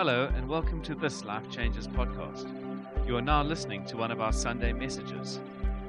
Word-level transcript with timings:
Hello, 0.00 0.32
and 0.34 0.48
welcome 0.48 0.80
to 0.84 0.94
this 0.94 1.26
Life 1.26 1.50
Changes 1.50 1.86
podcast. 1.86 2.48
You 3.06 3.18
are 3.18 3.20
now 3.20 3.42
listening 3.42 3.84
to 3.84 3.98
one 3.98 4.10
of 4.10 4.18
our 4.18 4.32
Sunday 4.32 4.72
messages. 4.72 5.40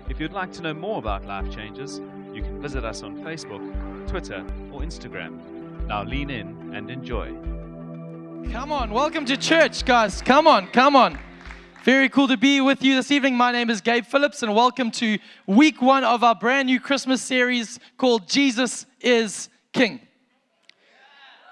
If 0.10 0.20
you'd 0.20 0.34
like 0.34 0.52
to 0.52 0.62
know 0.62 0.73
more 0.73 0.99
about 0.99 1.23
Life 1.23 1.49
Changes, 1.49 2.02
you 2.34 2.42
can 2.42 2.62
visit 2.62 2.84
us 2.84 3.04
on 3.04 3.24
Facebook, 3.24 3.62
Twitter, 4.10 4.46
or 4.70 4.82
Instagram. 4.82 5.39
Now 5.88 6.04
lean 6.04 6.29
in 6.29 6.74
and 6.76 6.92
enjoy. 6.92 7.28
Come 8.51 8.74
on, 8.74 8.92
welcome 8.92 9.24
to 9.28 9.37
church, 9.37 9.85
guys. 9.85 10.21
Come 10.21 10.46
on, 10.46 10.67
come 10.67 10.97
on. 10.97 11.17
Very 11.85 12.09
cool 12.09 12.28
to 12.28 12.35
be 12.35 12.59
with 12.59 12.83
you 12.83 12.96
this 12.96 13.12
evening. 13.12 13.37
My 13.37 13.53
name 13.53 13.69
is 13.69 13.79
Gabe 13.79 14.03
Phillips, 14.03 14.43
and 14.43 14.53
welcome 14.53 14.91
to 14.91 15.19
week 15.47 15.81
one 15.81 16.03
of 16.03 16.21
our 16.21 16.35
brand 16.35 16.66
new 16.66 16.81
Christmas 16.81 17.21
series 17.21 17.80
called 17.95 18.27
Jesus 18.27 18.85
is 18.99 19.48
King. 19.71 20.02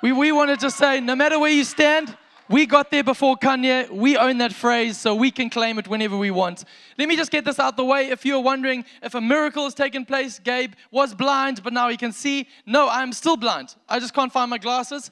We, 0.03 0.11
we 0.11 0.33
wanted 0.33 0.59
to 0.59 0.69
say 0.69 0.99
no 0.99 1.15
matter 1.15 1.39
where 1.39 1.51
you 1.51 1.63
stand, 1.63 2.17
we 2.49 2.65
got 2.65 2.89
there 2.89 3.03
before 3.03 3.37
Kanye. 3.37 3.89
We 3.91 4.17
own 4.17 4.39
that 4.39 4.53
phrase, 4.53 4.97
so 4.97 5.13
we 5.13 5.29
can 5.29 5.51
claim 5.51 5.77
it 5.77 5.87
whenever 5.87 6.17
we 6.17 6.31
want. 6.31 6.65
Let 6.97 7.07
me 7.07 7.15
just 7.15 7.29
get 7.29 7.45
this 7.45 7.59
out 7.59 7.77
the 7.77 7.85
way. 7.85 8.09
If 8.09 8.25
you're 8.25 8.39
wondering 8.39 8.85
if 9.03 9.13
a 9.13 9.21
miracle 9.21 9.65
has 9.65 9.75
taken 9.75 10.03
place, 10.03 10.39
Gabe 10.39 10.73
was 10.89 11.13
blind, 11.13 11.61
but 11.61 11.73
now 11.73 11.89
he 11.89 11.95
can 11.95 12.11
see. 12.11 12.47
No, 12.65 12.89
I'm 12.89 13.13
still 13.13 13.37
blind. 13.37 13.75
I 13.87 13.99
just 13.99 14.15
can't 14.15 14.33
find 14.33 14.49
my 14.49 14.57
glasses. 14.57 15.11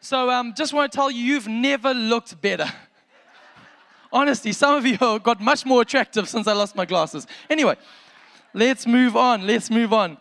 So 0.00 0.30
um, 0.30 0.52
just 0.54 0.74
want 0.74 0.92
to 0.92 0.94
tell 0.94 1.10
you, 1.10 1.24
you've 1.24 1.48
never 1.48 1.94
looked 1.94 2.38
better. 2.42 2.70
Honestly, 4.12 4.52
some 4.52 4.74
of 4.74 4.84
you 4.84 4.98
got 4.98 5.40
much 5.40 5.64
more 5.64 5.80
attractive 5.80 6.28
since 6.28 6.46
I 6.46 6.52
lost 6.52 6.76
my 6.76 6.84
glasses. 6.84 7.26
Anyway, 7.48 7.76
let's 8.52 8.86
move 8.86 9.16
on. 9.16 9.46
Let's 9.46 9.70
move 9.70 9.94
on. 9.94 10.18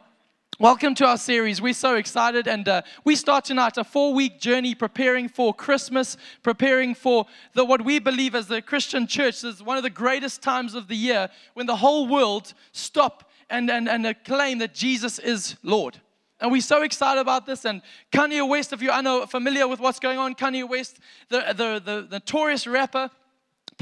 Welcome 0.60 0.94
to 0.96 1.06
our 1.08 1.18
series. 1.18 1.64
We're 1.64 1.74
so 1.74 1.96
excited, 1.96 2.48
and 2.48 2.68
uh, 2.68 2.84
we 3.04 3.16
start 3.16 3.44
tonight 3.44 3.78
a 3.78 3.84
four-week 3.84 4.40
journey 4.40 4.76
preparing 4.76 5.28
for 5.28 5.52
Christmas, 5.52 6.16
preparing 6.44 6.94
for 6.94 7.26
the 7.56 7.66
what 7.66 7.84
we 7.84 7.98
believe 7.98 8.36
as 8.36 8.48
the 8.48 8.62
Christian 8.62 9.08
church 9.08 9.44
is 9.44 9.64
one 9.64 9.78
of 9.78 9.84
the 9.84 9.90
greatest 9.90 10.44
times 10.44 10.76
of 10.76 10.88
the 10.88 10.96
year 10.96 11.30
when 11.56 11.66
the 11.66 11.78
whole 11.78 12.08
world 12.08 12.54
stop 12.72 13.32
and 13.50 13.72
and 13.72 13.90
and 13.90 14.06
acclaim 14.06 14.60
that 14.60 14.76
Jesus 14.76 15.18
is 15.18 15.56
Lord. 15.64 16.00
And 16.40 16.52
we're 16.52 16.62
so 16.62 16.84
excited 16.84 17.20
about 17.20 17.48
this. 17.48 17.66
And 17.66 17.82
Kanye 18.12 18.48
West, 18.48 18.74
if 18.74 18.82
you 18.82 18.92
are 18.92 19.26
familiar 19.26 19.68
with 19.68 19.80
what's 19.80 20.00
going 20.00 20.20
on, 20.20 20.36
Kanye 20.36 20.70
West, 20.70 21.00
the, 21.30 21.40
the, 21.48 21.82
the, 21.84 22.08
the 22.10 22.16
notorious 22.18 22.68
rapper, 22.68 23.10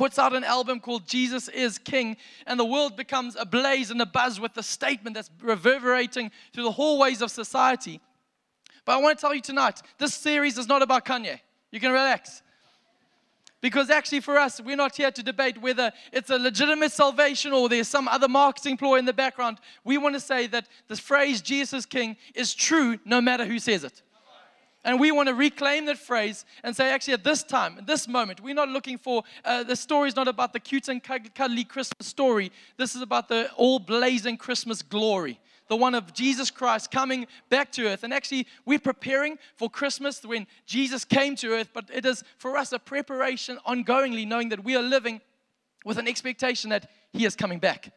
puts 0.01 0.17
out 0.17 0.33
an 0.33 0.43
album 0.43 0.79
called 0.79 1.07
Jesus 1.07 1.47
is 1.49 1.77
King, 1.77 2.17
and 2.47 2.59
the 2.59 2.65
world 2.65 2.97
becomes 2.97 3.35
ablaze 3.35 3.91
and 3.91 4.01
abuzz 4.01 4.39
with 4.39 4.51
the 4.55 4.63
statement 4.63 5.13
that's 5.13 5.29
reverberating 5.43 6.31
through 6.51 6.63
the 6.63 6.71
hallways 6.71 7.21
of 7.21 7.29
society. 7.29 8.01
But 8.83 8.93
I 8.93 8.97
want 8.97 9.19
to 9.19 9.21
tell 9.21 9.35
you 9.35 9.41
tonight 9.41 9.79
this 9.99 10.15
series 10.15 10.57
is 10.57 10.67
not 10.67 10.81
about 10.81 11.05
Kanye. 11.05 11.39
You 11.69 11.79
can 11.79 11.91
relax. 11.91 12.41
Because 13.61 13.91
actually, 13.91 14.21
for 14.21 14.39
us, 14.39 14.59
we're 14.59 14.75
not 14.75 14.95
here 14.95 15.11
to 15.11 15.21
debate 15.21 15.61
whether 15.61 15.91
it's 16.11 16.31
a 16.31 16.39
legitimate 16.39 16.91
salvation 16.91 17.53
or 17.53 17.69
there's 17.69 17.87
some 17.87 18.07
other 18.07 18.27
marketing 18.27 18.77
ploy 18.77 18.95
in 18.95 19.05
the 19.05 19.13
background. 19.13 19.59
We 19.83 19.99
want 19.99 20.15
to 20.15 20.19
say 20.19 20.47
that 20.47 20.67
the 20.87 20.95
phrase 20.95 21.43
Jesus 21.43 21.85
King 21.85 22.17
is 22.33 22.55
true 22.55 22.97
no 23.05 23.21
matter 23.21 23.45
who 23.45 23.59
says 23.59 23.83
it. 23.83 24.01
And 24.83 24.99
we 24.99 25.11
want 25.11 25.27
to 25.27 25.35
reclaim 25.35 25.85
that 25.85 25.99
phrase 25.99 26.43
and 26.63 26.75
say, 26.75 26.91
actually, 26.91 27.13
at 27.13 27.23
this 27.23 27.43
time, 27.43 27.77
at 27.77 27.85
this 27.85 28.07
moment, 28.07 28.41
we're 28.41 28.55
not 28.55 28.69
looking 28.69 28.97
for, 28.97 29.23
uh, 29.45 29.63
the 29.63 29.75
story 29.75 30.07
is 30.07 30.15
not 30.15 30.27
about 30.27 30.53
the 30.53 30.59
cute 30.59 30.87
and 30.87 31.03
cuddly 31.03 31.63
Christmas 31.63 32.07
story. 32.07 32.51
This 32.77 32.95
is 32.95 33.01
about 33.03 33.27
the 33.27 33.51
all 33.53 33.77
blazing 33.77 34.37
Christmas 34.37 34.81
glory. 34.81 35.39
The 35.67 35.75
one 35.75 35.93
of 35.93 36.13
Jesus 36.13 36.49
Christ 36.49 36.89
coming 36.89 37.27
back 37.49 37.71
to 37.73 37.87
earth. 37.87 38.03
And 38.03 38.13
actually, 38.13 38.47
we're 38.65 38.79
preparing 38.79 39.37
for 39.55 39.69
Christmas 39.69 40.23
when 40.23 40.47
Jesus 40.65 41.05
came 41.05 41.35
to 41.37 41.53
earth, 41.53 41.69
but 41.73 41.89
it 41.93 42.05
is 42.05 42.23
for 42.37 42.57
us 42.57 42.73
a 42.73 42.79
preparation 42.79 43.59
ongoingly, 43.67 44.27
knowing 44.27 44.49
that 44.49 44.63
we 44.63 44.75
are 44.75 44.81
living 44.81 45.21
with 45.85 45.99
an 45.99 46.07
expectation 46.07 46.71
that 46.71 46.89
He 47.13 47.25
is 47.25 47.35
coming 47.35 47.59
back. 47.59 47.93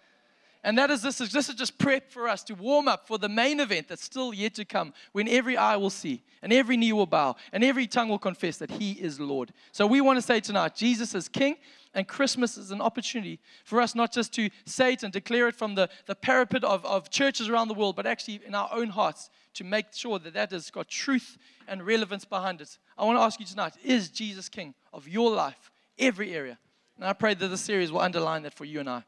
And 0.64 0.78
that 0.78 0.91
is 0.91 1.02
this 1.02 1.20
is 1.20 1.30
this 1.30 1.50
is 1.50 1.54
just 1.54 1.76
prep 1.76 2.10
for 2.10 2.26
us 2.26 2.42
to 2.44 2.54
warm 2.54 2.88
up 2.88 3.06
for 3.06 3.19
the 3.19 3.28
main 3.28 3.60
event 3.60 3.86
that's 3.86 4.02
still 4.02 4.32
yet 4.32 4.54
to 4.54 4.64
come, 4.64 4.94
when 5.12 5.28
every 5.28 5.58
eye 5.58 5.76
will 5.76 5.91
see, 5.91 6.25
and 6.42 6.54
every 6.54 6.78
knee 6.78 6.94
will 6.94 7.06
bow, 7.06 7.36
and 7.52 7.62
every 7.62 7.86
tongue 7.86 8.08
will 8.08 8.19
confess 8.19 8.56
that 8.56 8.70
He 8.70 8.92
is 8.92 9.20
Lord. 9.20 9.53
So 9.72 9.86
we 9.86 10.00
want 10.00 10.16
to 10.16 10.22
say 10.22 10.41
tonight, 10.41 10.74
Jesus 10.74 11.14
is 11.14 11.28
King, 11.28 11.56
and 11.92 12.08
Christmas 12.08 12.56
is 12.56 12.70
an 12.70 12.80
opportunity 12.80 13.41
for 13.62 13.78
us 13.78 13.94
not 13.94 14.10
just 14.10 14.32
to 14.34 14.48
say 14.64 14.94
it 14.94 15.03
and 15.03 15.12
declare 15.12 15.48
it 15.48 15.54
from 15.54 15.74
the, 15.74 15.91
the 16.06 16.14
parapet 16.14 16.64
of, 16.64 16.84
of 16.86 17.10
churches 17.10 17.50
around 17.50 17.69
the 17.69 17.74
world, 17.74 17.94
but 17.94 18.06
actually 18.06 18.41
in 18.47 18.54
our 18.54 18.70
own 18.72 18.88
hearts 18.88 19.28
to 19.53 19.64
make 19.64 19.92
sure 19.92 20.19
that 20.19 20.32
that 20.32 20.50
has 20.50 20.70
got 20.70 20.88
truth 20.88 21.36
and 21.69 21.84
relevance 21.86 22.24
behind 22.24 22.62
it. 22.62 22.78
I 22.97 23.04
want 23.04 23.19
to 23.19 23.22
ask 23.22 23.38
you 23.38 23.47
tonight, 23.47 23.74
is 23.84 24.08
Jesus 24.08 24.48
King 24.48 24.74
of 24.94 25.06
your 25.06 25.30
life, 25.30 25.70
every 25.98 26.34
area? 26.34 26.58
And 26.97 27.04
I 27.04 27.12
pray 27.12 27.34
that 27.34 27.48
this 27.48 27.60
series 27.60 27.92
will 27.92 28.00
underline 28.00 28.42
that 28.44 28.54
for 28.54 28.64
you 28.64 28.80
and 28.80 28.88
I. 28.88 29.03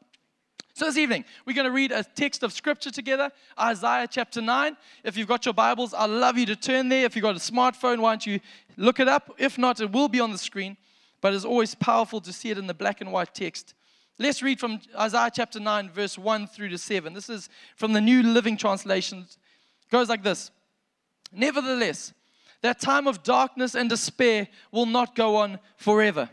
So, 0.77 0.85
this 0.85 0.97
evening, 0.97 1.25
we're 1.43 1.55
going 1.55 1.65
to 1.65 1.71
read 1.71 1.91
a 1.91 2.03
text 2.03 2.43
of 2.43 2.53
scripture 2.53 2.91
together, 2.91 3.31
Isaiah 3.59 4.07
chapter 4.07 4.43
9. 4.43 4.77
If 5.03 5.17
you've 5.17 5.27
got 5.27 5.43
your 5.43 5.55
Bibles, 5.55 5.91
I'd 5.91 6.11
love 6.11 6.37
you 6.37 6.45
to 6.45 6.55
turn 6.55 6.87
there. 6.87 7.03
If 7.03 7.15
you've 7.15 7.23
got 7.23 7.35
a 7.35 7.39
smartphone, 7.39 7.97
why 7.97 8.11
don't 8.11 8.27
you 8.27 8.39
look 8.75 8.99
it 8.99 9.07
up? 9.07 9.33
If 9.39 9.57
not, 9.57 9.81
it 9.81 9.91
will 9.91 10.07
be 10.07 10.19
on 10.19 10.31
the 10.31 10.37
screen, 10.37 10.77
but 11.19 11.33
it's 11.33 11.45
always 11.45 11.73
powerful 11.73 12.21
to 12.21 12.31
see 12.31 12.51
it 12.51 12.59
in 12.59 12.67
the 12.67 12.75
black 12.75 13.01
and 13.01 13.11
white 13.11 13.33
text. 13.33 13.73
Let's 14.19 14.43
read 14.43 14.59
from 14.59 14.79
Isaiah 14.95 15.31
chapter 15.33 15.59
9, 15.59 15.89
verse 15.89 16.15
1 16.15 16.45
through 16.45 16.69
to 16.69 16.77
7. 16.77 17.11
This 17.11 17.27
is 17.27 17.49
from 17.75 17.93
the 17.93 18.01
New 18.01 18.21
Living 18.21 18.55
Translation. 18.55 19.25
It 19.27 19.89
goes 19.91 20.09
like 20.09 20.21
this 20.21 20.51
Nevertheless, 21.31 22.13
that 22.61 22.79
time 22.79 23.07
of 23.07 23.23
darkness 23.23 23.73
and 23.73 23.89
despair 23.89 24.47
will 24.71 24.85
not 24.85 25.15
go 25.15 25.37
on 25.37 25.57
forever. 25.75 26.29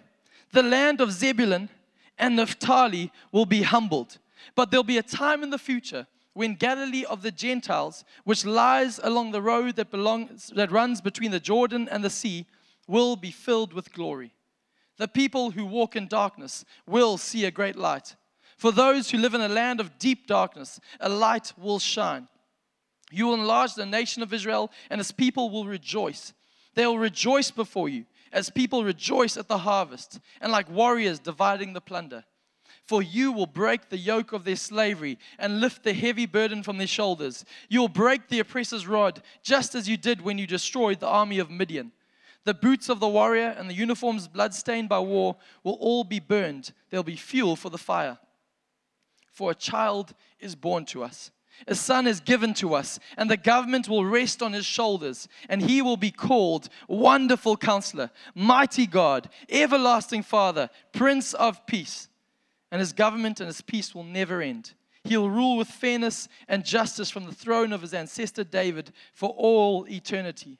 The 0.53 0.63
land 0.63 1.01
of 1.01 1.13
Zebulun 1.13 1.71
and 2.19 2.37
Naphtali 2.37 3.11
will 3.33 3.47
be 3.47 3.63
humbled 3.63 4.19
but 4.55 4.71
there'll 4.71 4.85
be 4.85 4.99
a 4.99 5.03
time 5.03 5.43
in 5.43 5.51
the 5.51 5.59
future 5.59 6.07
when 6.35 6.55
Galilee 6.55 7.05
of 7.05 7.23
the 7.23 7.31
Gentiles, 7.31 8.05
which 8.25 8.45
lies 8.45 9.01
along 9.03 9.31
the 9.31 9.43
road 9.43 9.77
that, 9.77 9.91
belongs, 9.91 10.53
that 10.57 10.73
runs 10.73 11.01
between 11.01 11.31
the 11.31 11.41
Jordan 11.41 11.89
and 11.91 12.05
the 12.05 12.11
sea, 12.11 12.47
will 12.87 13.17
be 13.17 13.31
filled 13.31 13.73
with 13.73 13.93
glory. 13.93 14.35
The 14.97 15.09
people 15.09 15.53
who 15.53 15.65
walk 15.65 15.97
in 15.97 16.09
darkness 16.09 16.65
will 16.87 17.17
see 17.17 17.45
a 17.45 17.51
great 17.51 17.77
light. 17.77 18.17
For 18.57 18.73
those 18.73 19.11
who 19.11 19.19
live 19.19 19.35
in 19.35 19.41
a 19.41 19.49
land 19.49 19.81
of 19.81 19.99
deep 19.99 20.27
darkness, 20.27 20.81
a 21.01 21.09
light 21.09 21.53
will 21.57 21.79
shine. 21.79 22.29
You 23.11 23.27
will 23.27 23.35
enlarge 23.35 23.75
the 23.75 23.87
nation 23.87 24.23
of 24.23 24.33
Israel, 24.33 24.71
and 24.91 25.01
its 25.01 25.13
people 25.13 25.51
will 25.51 25.67
rejoice. 25.67 26.33
They 26.75 26.87
will 26.87 26.99
rejoice 26.99 27.51
before 27.51 27.89
you, 27.89 28.07
as 28.33 28.51
people 28.51 28.85
rejoice 28.85 29.37
at 29.37 29.49
the 29.49 29.59
harvest, 29.59 30.19
and 30.41 30.51
like 30.51 30.69
warriors 30.69 31.21
dividing 31.21 31.73
the 31.73 31.81
plunder. 31.81 32.25
For 32.87 33.03
you 33.03 33.33
will 33.33 33.47
break 33.47 33.89
the 33.89 33.97
yoke 33.97 34.33
of 34.33 34.45
their 34.45 34.57
slavery 34.57 35.19
and 35.39 35.61
lift 35.61 35.85
the 35.85 35.95
heavy 35.95 36.27
burden 36.27 36.63
from 36.63 36.77
their 36.77 36.87
shoulders. 36.87 37.45
You 37.69 37.81
will 37.81 37.89
break 37.89 38.29
the 38.29 38.41
oppressor's 38.41 38.87
rod, 38.87 39.23
just 39.43 39.75
as 39.75 39.89
you 39.89 39.97
did 39.97 40.21
when 40.21 40.37
you 40.37 40.47
destroyed 40.47 41.01
the 41.01 41.09
army 41.09 41.39
of 41.39 41.51
Midian. 41.51 41.93
The 42.45 42.53
boots 42.53 42.91
of 42.91 43.01
the 43.01 43.09
warrior 43.09 43.55
and 43.57 43.71
the 43.71 43.75
uniforms 43.75 44.29
bloodstained 44.29 44.91
by 44.91 44.99
war 44.99 45.37
will 45.63 45.79
all 45.81 46.05
be 46.05 46.21
burned. 46.21 46.73
There'll 46.91 47.03
be 47.03 47.17
fuel 47.17 47.57
for 47.57 47.71
the 47.71 47.79
fire. 47.79 48.19
For 49.33 49.51
a 49.51 49.55
child 49.55 50.13
is 50.39 50.55
born 50.55 50.85
to 50.87 51.03
us. 51.03 51.31
A 51.67 51.75
son 51.75 52.07
is 52.07 52.21
given 52.21 52.53
to 52.55 52.75
us, 52.75 52.99
and 53.17 53.31
the 53.31 53.37
government 53.37 53.89
will 53.89 54.05
rest 54.05 54.43
on 54.43 54.53
his 54.53 54.67
shoulders, 54.67 55.29
and 55.49 55.63
he 55.63 55.81
will 55.81 55.97
be 55.97 56.11
called 56.11 56.69
Wonderful 56.89 57.57
Counselor, 57.57 58.11
Mighty 58.35 58.87
God, 58.87 59.31
Everlasting 59.49 60.25
Father, 60.25 60.69
Prince 60.93 61.33
of 61.33 61.65
Peace 61.67 62.09
and 62.75 62.81
his 62.81 62.93
government 62.93 63.39
and 63.39 63.47
his 63.47 63.61
peace 63.61 63.95
will 63.95 64.03
never 64.03 64.43
end. 64.43 64.73
He'll 65.05 65.31
rule 65.31 65.57
with 65.57 65.69
fairness 65.69 66.29
and 66.49 66.65
justice 66.65 67.09
from 67.09 67.25
the 67.25 67.33
throne 67.33 67.73
of 67.73 67.83
his 67.83 67.95
ancestor 67.95 68.43
David 68.43 68.91
for 69.13 69.29
all 69.29 69.87
eternity. 69.89 70.59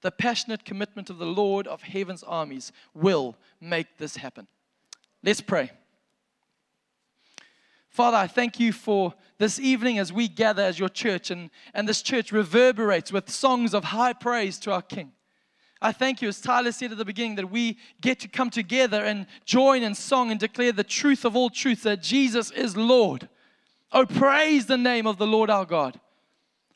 The 0.00 0.10
passionate 0.10 0.64
commitment 0.64 1.08
of 1.08 1.18
the 1.18 1.24
Lord 1.24 1.68
of 1.68 1.82
heaven's 1.82 2.24
armies 2.24 2.72
will 2.94 3.36
make 3.60 3.96
this 3.96 4.16
happen. 4.16 4.48
Let's 5.22 5.40
pray. 5.40 5.70
Father, 7.90 8.16
I 8.16 8.26
thank 8.26 8.58
you 8.58 8.72
for 8.72 9.14
this 9.38 9.60
evening 9.60 10.00
as 10.00 10.12
we 10.12 10.26
gather 10.26 10.64
as 10.64 10.80
your 10.80 10.88
church, 10.88 11.30
and, 11.30 11.48
and 11.74 11.88
this 11.88 12.02
church 12.02 12.32
reverberates 12.32 13.12
with 13.12 13.30
songs 13.30 13.72
of 13.72 13.84
high 13.84 14.14
praise 14.14 14.58
to 14.58 14.72
our 14.72 14.82
King. 14.82 15.12
I 15.82 15.90
thank 15.90 16.22
you, 16.22 16.28
as 16.28 16.40
Tyler 16.40 16.70
said 16.70 16.92
at 16.92 16.98
the 16.98 17.04
beginning, 17.04 17.34
that 17.34 17.50
we 17.50 17.76
get 18.00 18.20
to 18.20 18.28
come 18.28 18.50
together 18.50 19.04
and 19.04 19.26
join 19.44 19.82
in 19.82 19.96
song 19.96 20.30
and 20.30 20.38
declare 20.38 20.70
the 20.70 20.84
truth 20.84 21.24
of 21.24 21.34
all 21.34 21.50
truth 21.50 21.82
that 21.82 22.00
Jesus 22.00 22.52
is 22.52 22.76
Lord. 22.76 23.28
Oh, 23.90 24.06
praise 24.06 24.66
the 24.66 24.78
name 24.78 25.08
of 25.08 25.18
the 25.18 25.26
Lord 25.26 25.50
our 25.50 25.64
God. 25.64 25.98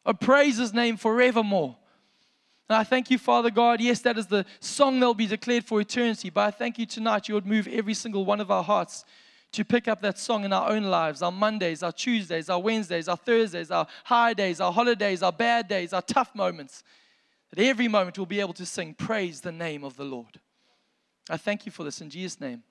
Oh, 0.04 0.12
praise 0.12 0.56
his 0.56 0.74
name 0.74 0.96
forevermore. 0.96 1.76
And 2.68 2.76
I 2.76 2.82
thank 2.82 3.08
you, 3.08 3.16
Father 3.16 3.50
God. 3.50 3.80
Yes, 3.80 4.00
that 4.00 4.18
is 4.18 4.26
the 4.26 4.44
song 4.58 4.98
that 4.98 5.06
will 5.06 5.14
be 5.14 5.28
declared 5.28 5.64
for 5.64 5.80
eternity. 5.80 6.28
But 6.28 6.48
I 6.48 6.50
thank 6.50 6.76
you 6.76 6.84
tonight, 6.84 7.28
you 7.28 7.34
would 7.34 7.46
move 7.46 7.68
every 7.68 7.94
single 7.94 8.24
one 8.24 8.40
of 8.40 8.50
our 8.50 8.64
hearts 8.64 9.04
to 9.52 9.64
pick 9.64 9.86
up 9.86 10.00
that 10.00 10.18
song 10.18 10.44
in 10.44 10.52
our 10.52 10.68
own 10.68 10.82
lives 10.82 11.22
our 11.22 11.30
Mondays, 11.30 11.84
our 11.84 11.92
Tuesdays, 11.92 12.50
our 12.50 12.58
Wednesdays, 12.58 13.06
our 13.06 13.16
Thursdays, 13.16 13.70
our 13.70 13.86
high 14.02 14.34
days, 14.34 14.60
our 14.60 14.72
holidays, 14.72 15.22
our 15.22 15.32
bad 15.32 15.68
days, 15.68 15.92
our 15.92 16.02
tough 16.02 16.34
moments 16.34 16.82
that 17.50 17.58
every 17.58 17.88
moment 17.88 18.18
we'll 18.18 18.26
be 18.26 18.40
able 18.40 18.54
to 18.54 18.66
sing, 18.66 18.94
Praise 18.94 19.40
the 19.40 19.52
name 19.52 19.84
of 19.84 19.96
the 19.96 20.04
Lord. 20.04 20.40
I 21.28 21.36
thank 21.36 21.66
you 21.66 21.72
for 21.72 21.84
this 21.84 22.00
in 22.00 22.10
Jesus' 22.10 22.40
name. 22.40 22.62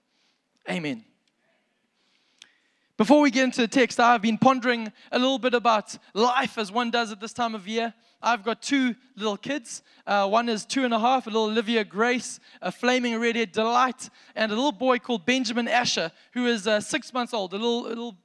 Amen. 0.70 1.04
Before 2.98 3.20
we 3.20 3.30
get 3.30 3.44
into 3.44 3.60
the 3.60 3.68
text, 3.68 4.00
I've 4.00 4.22
been 4.22 4.38
pondering 4.38 4.92
a 5.12 5.20
little 5.20 5.38
bit 5.38 5.54
about 5.54 5.98
life 6.14 6.58
as 6.58 6.72
one 6.72 6.92
does 6.92 7.12
at 7.12 7.20
this 7.20 7.34
time 7.34 7.54
of 7.54 7.68
year. 7.68 7.94
I've 8.22 8.42
got 8.42 8.62
two 8.62 8.96
little 9.18 9.36
kids. 9.36 9.84
Uh, 10.08 10.30
one 10.30 10.48
is 10.48 10.66
two 10.66 10.86
and 10.86 10.94
a 10.94 11.00
half, 11.00 11.28
a 11.28 11.30
little 11.30 11.48
Olivia 11.48 11.84
Grace, 11.84 12.40
a 12.62 12.72
flaming 12.72 13.20
redhead 13.20 13.52
delight, 13.52 14.10
and 14.34 14.50
a 14.50 14.56
little 14.56 14.72
boy 14.72 15.00
called 15.00 15.26
Benjamin 15.26 15.68
Asher, 15.68 16.10
who 16.34 16.48
is 16.48 16.68
uh, 16.68 16.80
six 16.80 17.14
months 17.14 17.34
old. 17.34 17.54
A 17.54 17.58
little, 17.58 17.88
a 17.88 17.90
little, 17.90 18.16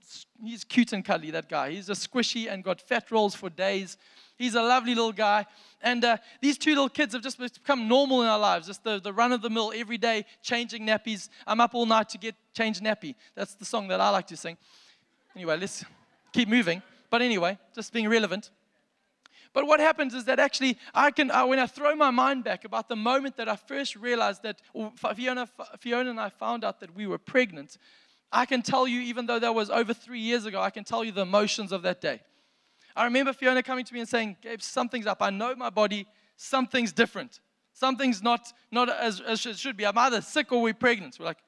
he's 0.40 0.62
cute 0.62 0.92
and 0.92 1.04
cuddly, 1.04 1.32
that 1.32 1.48
guy. 1.48 1.72
He's 1.72 1.88
a 1.88 1.94
squishy 1.94 2.48
and 2.48 2.62
got 2.62 2.80
fat 2.80 3.10
rolls 3.10 3.34
for 3.34 3.50
days. 3.50 3.96
He's 4.40 4.54
a 4.54 4.62
lovely 4.62 4.94
little 4.94 5.12
guy. 5.12 5.44
And 5.82 6.02
uh, 6.02 6.16
these 6.40 6.56
two 6.56 6.70
little 6.70 6.88
kids 6.88 7.12
have 7.12 7.22
just 7.22 7.38
become 7.38 7.86
normal 7.88 8.22
in 8.22 8.28
our 8.28 8.38
lives, 8.38 8.66
just 8.66 8.82
the, 8.82 8.98
the 8.98 9.12
run 9.12 9.32
of 9.32 9.42
the 9.42 9.50
mill, 9.50 9.70
every 9.76 9.98
day, 9.98 10.24
changing 10.40 10.86
nappies. 10.86 11.28
I'm 11.46 11.60
up 11.60 11.74
all 11.74 11.84
night 11.84 12.08
to 12.10 12.18
get 12.18 12.34
changed 12.54 12.82
nappy. 12.82 13.16
That's 13.34 13.54
the 13.54 13.66
song 13.66 13.88
that 13.88 14.00
I 14.00 14.08
like 14.08 14.26
to 14.28 14.38
sing. 14.38 14.56
Anyway, 15.36 15.58
let's 15.58 15.84
keep 16.32 16.48
moving. 16.48 16.80
But 17.10 17.20
anyway, 17.20 17.58
just 17.74 17.92
being 17.92 18.08
relevant. 18.08 18.50
But 19.52 19.66
what 19.66 19.78
happens 19.78 20.14
is 20.14 20.24
that 20.24 20.38
actually, 20.38 20.78
I 20.94 21.10
can, 21.10 21.28
when 21.46 21.58
I 21.58 21.66
throw 21.66 21.94
my 21.94 22.10
mind 22.10 22.42
back 22.42 22.64
about 22.64 22.88
the 22.88 22.96
moment 22.96 23.36
that 23.36 23.46
I 23.48 23.56
first 23.56 23.94
realized 23.94 24.42
that 24.42 24.62
Fiona, 25.14 25.46
Fiona 25.80 26.08
and 26.08 26.20
I 26.20 26.30
found 26.30 26.64
out 26.64 26.80
that 26.80 26.96
we 26.96 27.06
were 27.06 27.18
pregnant, 27.18 27.76
I 28.32 28.46
can 28.46 28.62
tell 28.62 28.88
you, 28.88 29.00
even 29.00 29.26
though 29.26 29.38
that 29.38 29.54
was 29.54 29.68
over 29.68 29.92
three 29.92 30.20
years 30.20 30.46
ago, 30.46 30.62
I 30.62 30.70
can 30.70 30.84
tell 30.84 31.04
you 31.04 31.12
the 31.12 31.22
emotions 31.22 31.72
of 31.72 31.82
that 31.82 32.00
day. 32.00 32.20
I 32.96 33.04
remember 33.04 33.32
Fiona 33.32 33.62
coming 33.62 33.84
to 33.84 33.94
me 33.94 34.00
and 34.00 34.08
saying, 34.08 34.36
Gabe, 34.42 34.60
something's 34.60 35.06
up. 35.06 35.22
I 35.22 35.30
know 35.30 35.54
my 35.54 35.70
body, 35.70 36.06
something's 36.36 36.92
different. 36.92 37.40
Something's 37.72 38.22
not, 38.22 38.52
not 38.70 38.88
as, 38.88 39.20
as 39.20 39.46
it 39.46 39.56
should 39.56 39.76
be. 39.76 39.86
I'm 39.86 39.96
either 39.96 40.20
sick 40.20 40.52
or 40.52 40.60
we're 40.60 40.74
pregnant. 40.74 41.16
We're 41.18 41.26
like, 41.26 41.38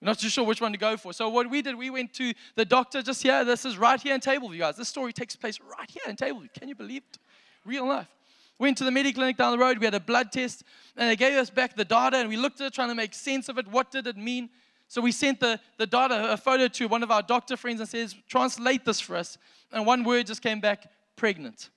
we're 0.00 0.06
not 0.06 0.18
too 0.18 0.28
sure 0.28 0.44
which 0.44 0.60
one 0.60 0.72
to 0.72 0.78
go 0.78 0.96
for. 0.96 1.12
So 1.12 1.28
what 1.28 1.50
we 1.50 1.62
did, 1.62 1.74
we 1.74 1.90
went 1.90 2.12
to 2.14 2.32
the 2.54 2.64
doctor 2.64 3.02
just 3.02 3.22
here. 3.22 3.44
This 3.44 3.64
is 3.64 3.76
right 3.76 4.00
here 4.00 4.14
in 4.14 4.20
Tableview, 4.20 4.58
guys. 4.58 4.76
This 4.76 4.88
story 4.88 5.12
takes 5.12 5.34
place 5.34 5.58
right 5.60 5.90
here 5.90 6.02
in 6.08 6.16
Tableview. 6.16 6.52
Can 6.54 6.68
you 6.68 6.74
believe 6.74 7.02
it? 7.10 7.18
Real 7.64 7.86
life. 7.86 8.06
Went 8.60 8.76
to 8.78 8.84
the 8.84 8.90
medical 8.90 9.20
clinic 9.20 9.36
down 9.36 9.52
the 9.52 9.58
road. 9.58 9.78
We 9.78 9.84
had 9.84 9.94
a 9.94 10.00
blood 10.00 10.32
test, 10.32 10.64
and 10.96 11.08
they 11.08 11.16
gave 11.16 11.36
us 11.36 11.50
back 11.50 11.76
the 11.76 11.84
data, 11.84 12.16
and 12.18 12.28
we 12.28 12.36
looked 12.36 12.60
at 12.60 12.68
it, 12.68 12.72
trying 12.72 12.88
to 12.88 12.94
make 12.94 13.14
sense 13.14 13.48
of 13.48 13.58
it. 13.58 13.68
What 13.68 13.90
did 13.90 14.06
it 14.06 14.16
mean? 14.16 14.50
So 14.88 15.02
we 15.02 15.12
sent 15.12 15.38
the, 15.38 15.60
the 15.76 15.86
data, 15.86 16.32
a 16.32 16.36
photo 16.36 16.66
to 16.66 16.88
one 16.88 17.02
of 17.02 17.10
our 17.10 17.22
doctor 17.22 17.56
friends 17.56 17.80
and 17.80 17.88
says, 17.88 18.16
translate 18.26 18.84
this 18.84 19.00
for 19.00 19.16
us. 19.16 19.36
And 19.70 19.86
one 19.86 20.02
word 20.02 20.26
just 20.26 20.42
came 20.42 20.60
back, 20.60 20.90
pregnant. 21.14 21.68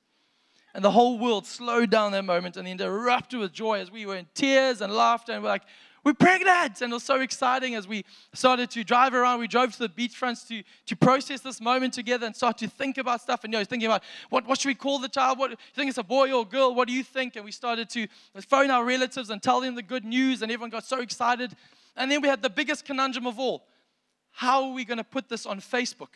And 0.73 0.83
the 0.83 0.91
whole 0.91 1.19
world 1.19 1.45
slowed 1.45 1.89
down 1.89 2.13
that 2.13 2.23
moment 2.23 2.55
and 2.55 2.65
then 2.65 2.79
erupted 2.79 3.39
with 3.39 3.51
joy 3.51 3.79
as 3.79 3.91
we 3.91 4.05
were 4.05 4.15
in 4.15 4.27
tears 4.33 4.79
and 4.79 4.93
laughter 4.93 5.33
and 5.33 5.43
we're 5.43 5.49
like, 5.49 5.63
we're 6.03 6.13
pregnant! 6.15 6.81
And 6.81 6.91
it 6.91 6.95
was 6.95 7.03
so 7.03 7.21
exciting 7.21 7.75
as 7.75 7.87
we 7.87 8.05
started 8.33 8.71
to 8.71 8.83
drive 8.83 9.13
around. 9.13 9.39
We 9.39 9.47
drove 9.47 9.73
to 9.73 9.79
the 9.79 9.89
beachfronts 9.89 10.47
to, 10.47 10.63
to 10.87 10.95
process 10.95 11.41
this 11.41 11.61
moment 11.61 11.93
together 11.93 12.25
and 12.25 12.35
start 12.35 12.57
to 12.59 12.67
think 12.67 12.97
about 12.97 13.21
stuff. 13.21 13.43
And 13.43 13.53
you 13.53 13.59
know, 13.59 13.65
thinking 13.65 13.85
about 13.85 14.01
what, 14.29 14.47
what 14.47 14.59
should 14.59 14.69
we 14.69 14.75
call 14.75 14.97
the 14.97 15.09
child? 15.09 15.37
What, 15.37 15.49
do 15.49 15.51
you 15.51 15.57
think 15.75 15.89
it's 15.89 15.99
a 15.99 16.03
boy 16.03 16.31
or 16.31 16.41
a 16.41 16.45
girl? 16.45 16.73
What 16.73 16.87
do 16.87 16.93
you 16.93 17.03
think? 17.03 17.35
And 17.35 17.45
we 17.45 17.51
started 17.51 17.87
to 17.91 18.07
phone 18.47 18.71
our 18.71 18.83
relatives 18.83 19.29
and 19.29 19.43
tell 19.43 19.61
them 19.61 19.75
the 19.75 19.83
good 19.83 20.03
news. 20.03 20.41
And 20.41 20.51
everyone 20.51 20.71
got 20.71 20.85
so 20.85 21.01
excited. 21.01 21.55
And 21.95 22.11
then 22.11 22.21
we 22.21 22.27
had 22.27 22.41
the 22.41 22.49
biggest 22.49 22.85
conundrum 22.85 23.27
of 23.27 23.39
all. 23.39 23.65
How 24.31 24.63
are 24.63 24.73
we 24.73 24.85
going 24.85 24.97
to 24.97 25.03
put 25.03 25.27
this 25.27 25.45
on 25.45 25.59
Facebook? 25.59 26.09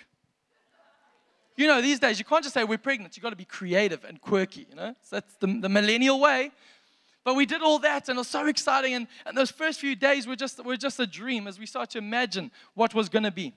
You 1.57 1.68
know, 1.68 1.81
these 1.81 2.00
days 2.00 2.19
you 2.19 2.25
can't 2.25 2.44
just 2.44 2.54
say 2.54 2.63
we're 2.63 2.77
pregnant. 2.77 3.16
You've 3.16 3.24
got 3.24 3.30
to 3.30 3.36
be 3.36 3.45
creative 3.45 4.04
and 4.04 4.19
quirky, 4.19 4.68
you 4.69 4.75
know? 4.75 4.94
So 5.01 5.18
that's 5.18 5.36
the, 5.36 5.48
the 5.48 5.69
millennial 5.69 6.19
way. 6.19 6.51
But 7.24 7.36
we 7.36 7.45
did 7.45 7.62
all 7.62 7.80
that 7.80 8.10
and 8.10 8.18
it 8.18 8.19
was 8.19 8.27
so 8.27 8.48
exciting. 8.48 8.94
And, 8.94 9.07
and 9.25 9.38
those 9.38 9.51
first 9.51 9.80
few 9.80 9.95
days 9.95 10.27
were 10.27 10.36
just, 10.36 10.63
were 10.63 10.77
just 10.77 11.00
a 11.00 11.07
dream 11.07 11.48
as 11.48 11.57
we 11.57 11.66
start 11.66 11.89
to 11.92 11.98
imagine 11.98 12.51
what 12.74 12.94
was 12.94 13.10
going 13.10 13.24
to 13.24 13.31
be. 13.31 13.54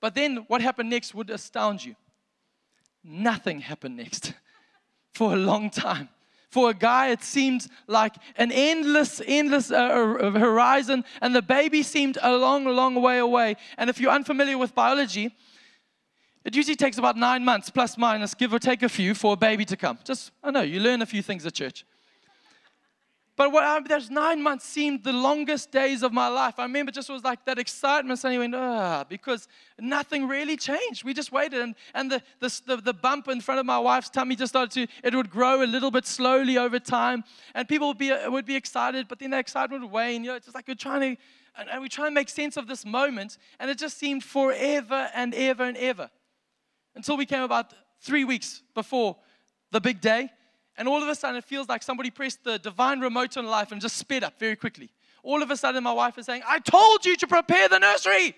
But 0.00 0.14
then 0.14 0.44
what 0.48 0.60
happened 0.60 0.90
next 0.90 1.14
would 1.14 1.30
astound 1.30 1.84
you. 1.84 1.94
Nothing 3.04 3.60
happened 3.60 3.96
next 3.96 4.32
for 5.14 5.32
a 5.32 5.36
long 5.36 5.70
time. 5.70 6.08
For 6.50 6.70
a 6.70 6.74
guy, 6.74 7.08
it 7.08 7.22
seemed 7.22 7.66
like 7.86 8.14
an 8.36 8.50
endless, 8.50 9.20
endless 9.26 9.70
uh, 9.70 9.76
uh, 9.76 10.30
horizon, 10.30 11.04
and 11.20 11.34
the 11.34 11.42
baby 11.42 11.82
seemed 11.82 12.16
a 12.22 12.36
long, 12.36 12.64
long 12.64 12.94
way 13.02 13.18
away. 13.18 13.56
And 13.76 13.90
if 13.90 14.00
you're 14.00 14.12
unfamiliar 14.12 14.56
with 14.56 14.74
biology, 14.74 15.34
it 16.44 16.56
usually 16.56 16.76
takes 16.76 16.96
about 16.96 17.16
nine 17.18 17.44
months, 17.44 17.68
plus 17.68 17.98
minus, 17.98 18.32
give 18.32 18.54
or 18.54 18.58
take 18.58 18.82
a 18.82 18.88
few, 18.88 19.14
for 19.14 19.34
a 19.34 19.36
baby 19.36 19.66
to 19.66 19.76
come. 19.76 19.98
Just, 20.04 20.30
I 20.42 20.50
know, 20.50 20.62
you 20.62 20.80
learn 20.80 21.02
a 21.02 21.06
few 21.06 21.20
things 21.20 21.44
at 21.44 21.52
church. 21.52 21.84
But 23.38 23.52
what 23.52 23.62
I, 23.62 23.78
those 23.82 24.10
nine 24.10 24.42
months 24.42 24.64
seemed 24.64 25.04
the 25.04 25.12
longest 25.12 25.70
days 25.70 26.02
of 26.02 26.12
my 26.12 26.26
life. 26.26 26.58
I 26.58 26.64
remember 26.64 26.90
just 26.90 27.08
was 27.08 27.22
like 27.22 27.44
that 27.44 27.56
excitement. 27.56 28.18
Suddenly 28.18 28.38
went, 28.38 28.54
ah, 28.56 29.04
because 29.08 29.46
nothing 29.78 30.26
really 30.26 30.56
changed. 30.56 31.04
We 31.04 31.14
just 31.14 31.30
waited, 31.30 31.60
and, 31.60 31.76
and 31.94 32.10
the, 32.10 32.22
the, 32.40 32.60
the, 32.66 32.76
the 32.78 32.92
bump 32.92 33.28
in 33.28 33.40
front 33.40 33.60
of 33.60 33.64
my 33.64 33.78
wife's 33.78 34.10
tummy 34.10 34.34
just 34.34 34.50
started 34.50 34.72
to, 34.72 34.92
it 35.06 35.14
would 35.14 35.30
grow 35.30 35.62
a 35.62 35.68
little 35.68 35.92
bit 35.92 36.04
slowly 36.04 36.58
over 36.58 36.80
time. 36.80 37.22
And 37.54 37.68
people 37.68 37.86
would 37.86 37.96
be, 37.96 38.12
would 38.26 38.44
be 38.44 38.56
excited, 38.56 39.06
but 39.06 39.20
then 39.20 39.30
the 39.30 39.38
excitement 39.38 39.82
would 39.82 39.92
wane. 39.92 40.24
You 40.24 40.30
know, 40.30 40.36
it's 40.36 40.46
just 40.46 40.56
like 40.56 40.66
we're 40.66 40.74
trying 40.74 41.14
to, 41.14 41.22
and, 41.56 41.70
and 41.70 41.80
we 41.80 41.88
try 41.88 42.06
and 42.06 42.14
make 42.16 42.30
sense 42.30 42.56
of 42.56 42.66
this 42.66 42.84
moment, 42.84 43.38
and 43.60 43.70
it 43.70 43.78
just 43.78 43.98
seemed 43.98 44.24
forever 44.24 45.10
and 45.14 45.32
ever 45.32 45.62
and 45.62 45.76
ever. 45.76 46.10
Until 46.96 47.16
we 47.16 47.24
came 47.24 47.44
about 47.44 47.72
three 48.00 48.24
weeks 48.24 48.62
before 48.74 49.16
the 49.70 49.80
big 49.80 50.00
day. 50.00 50.32
And 50.78 50.86
all 50.86 51.02
of 51.02 51.08
a 51.08 51.14
sudden, 51.14 51.36
it 51.36 51.44
feels 51.44 51.68
like 51.68 51.82
somebody 51.82 52.08
pressed 52.10 52.44
the 52.44 52.58
divine 52.58 53.00
remote 53.00 53.36
on 53.36 53.46
life 53.46 53.72
and 53.72 53.80
just 53.80 53.96
sped 53.96 54.22
up 54.22 54.38
very 54.38 54.56
quickly. 54.56 54.90
All 55.24 55.42
of 55.42 55.50
a 55.50 55.56
sudden, 55.56 55.82
my 55.82 55.92
wife 55.92 56.16
is 56.16 56.26
saying, 56.26 56.42
I 56.46 56.60
told 56.60 57.04
you 57.04 57.16
to 57.16 57.26
prepare 57.26 57.68
the 57.68 57.80
nursery 57.80 58.36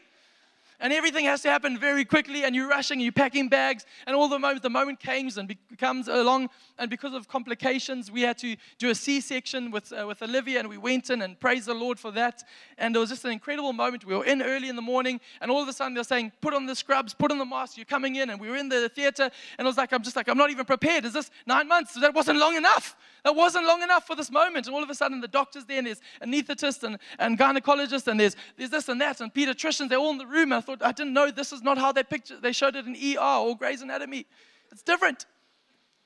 and 0.80 0.92
everything 0.92 1.24
has 1.24 1.42
to 1.42 1.50
happen 1.50 1.78
very 1.78 2.04
quickly 2.04 2.44
and 2.44 2.54
you're 2.54 2.68
rushing 2.68 3.00
you're 3.00 3.12
packing 3.12 3.48
bags 3.48 3.84
and 4.06 4.16
all 4.16 4.28
the 4.28 4.38
moment 4.38 4.62
the 4.62 4.70
moment 4.70 5.00
comes 5.00 5.36
and 5.36 5.54
comes 5.78 6.08
along 6.08 6.48
and 6.78 6.90
because 6.90 7.14
of 7.14 7.28
complications 7.28 8.10
we 8.10 8.22
had 8.22 8.38
to 8.38 8.56
do 8.78 8.90
a 8.90 8.94
c-section 8.94 9.70
with, 9.70 9.92
uh, 9.92 10.04
with 10.06 10.22
olivia 10.22 10.58
and 10.58 10.68
we 10.68 10.78
went 10.78 11.10
in 11.10 11.22
and 11.22 11.38
praise 11.40 11.66
the 11.66 11.74
lord 11.74 11.98
for 11.98 12.10
that. 12.10 12.42
And 12.78 12.96
it 12.96 12.98
was 12.98 13.10
just 13.10 13.24
an 13.24 13.32
incredible 13.32 13.72
moment. 13.72 14.04
We 14.04 14.16
were 14.16 14.24
in 14.24 14.42
early 14.42 14.68
in 14.68 14.76
the 14.76 14.82
morning 14.82 15.20
and 15.40 15.50
all 15.50 15.62
of 15.62 15.68
a 15.68 15.72
sudden 15.72 15.94
they're 15.94 16.04
saying 16.04 16.32
put 16.40 16.54
on 16.54 16.66
the 16.66 16.74
scrubs 16.74 17.14
put 17.14 17.30
on 17.30 17.38
the 17.38 17.44
mask 17.44 17.76
you're 17.76 17.84
coming 17.84 18.16
in. 18.16 18.30
And 18.30 18.40
we 18.40 18.48
were 18.48 18.56
in 18.56 18.68
the 18.68 18.88
theater 18.88 19.30
and 19.58 19.66
i 19.66 19.68
was 19.68 19.76
like 19.76 19.92
i'm 19.92 20.02
just 20.02 20.16
like 20.16 20.28
i'm 20.28 20.38
not 20.38 20.50
even 20.50 20.64
prepared. 20.64 21.04
Is 21.04 21.12
this 21.12 21.30
nine 21.46 21.68
months? 21.68 21.94
That 22.00 22.14
wasn't 22.14 22.38
long 22.38 22.56
enough. 22.56 22.96
That 23.24 23.34
wasn't 23.34 23.66
long 23.66 23.82
enough 23.82 24.06
for 24.06 24.16
this 24.16 24.30
moment. 24.30 24.66
And 24.66 24.74
all 24.74 24.82
of 24.82 24.88
a 24.88 24.94
sudden, 24.94 25.20
the 25.20 25.28
doctor's 25.28 25.64
there, 25.64 25.78
and 25.78 25.86
there's 25.86 26.00
anesthetist 26.22 26.82
and, 26.84 26.98
and 27.18 27.38
gynecologist, 27.38 28.06
and 28.06 28.18
there's, 28.18 28.36
there's 28.56 28.70
this 28.70 28.88
and 28.88 29.00
that, 29.00 29.20
and 29.20 29.32
pediatricians, 29.32 29.88
they're 29.88 29.98
all 29.98 30.10
in 30.10 30.18
the 30.18 30.26
room. 30.26 30.52
I 30.52 30.60
thought, 30.60 30.69
I 30.80 30.92
didn't 30.92 31.12
know 31.12 31.30
this 31.30 31.52
is 31.52 31.62
not 31.62 31.78
how 31.78 31.92
they 31.92 32.02
picture, 32.02 32.38
they 32.40 32.52
showed 32.52 32.76
it 32.76 32.86
in 32.86 32.94
ER 32.94 33.20
or 33.20 33.56
Grey's 33.56 33.82
Anatomy. 33.82 34.26
It's 34.70 34.82
different. 34.82 35.26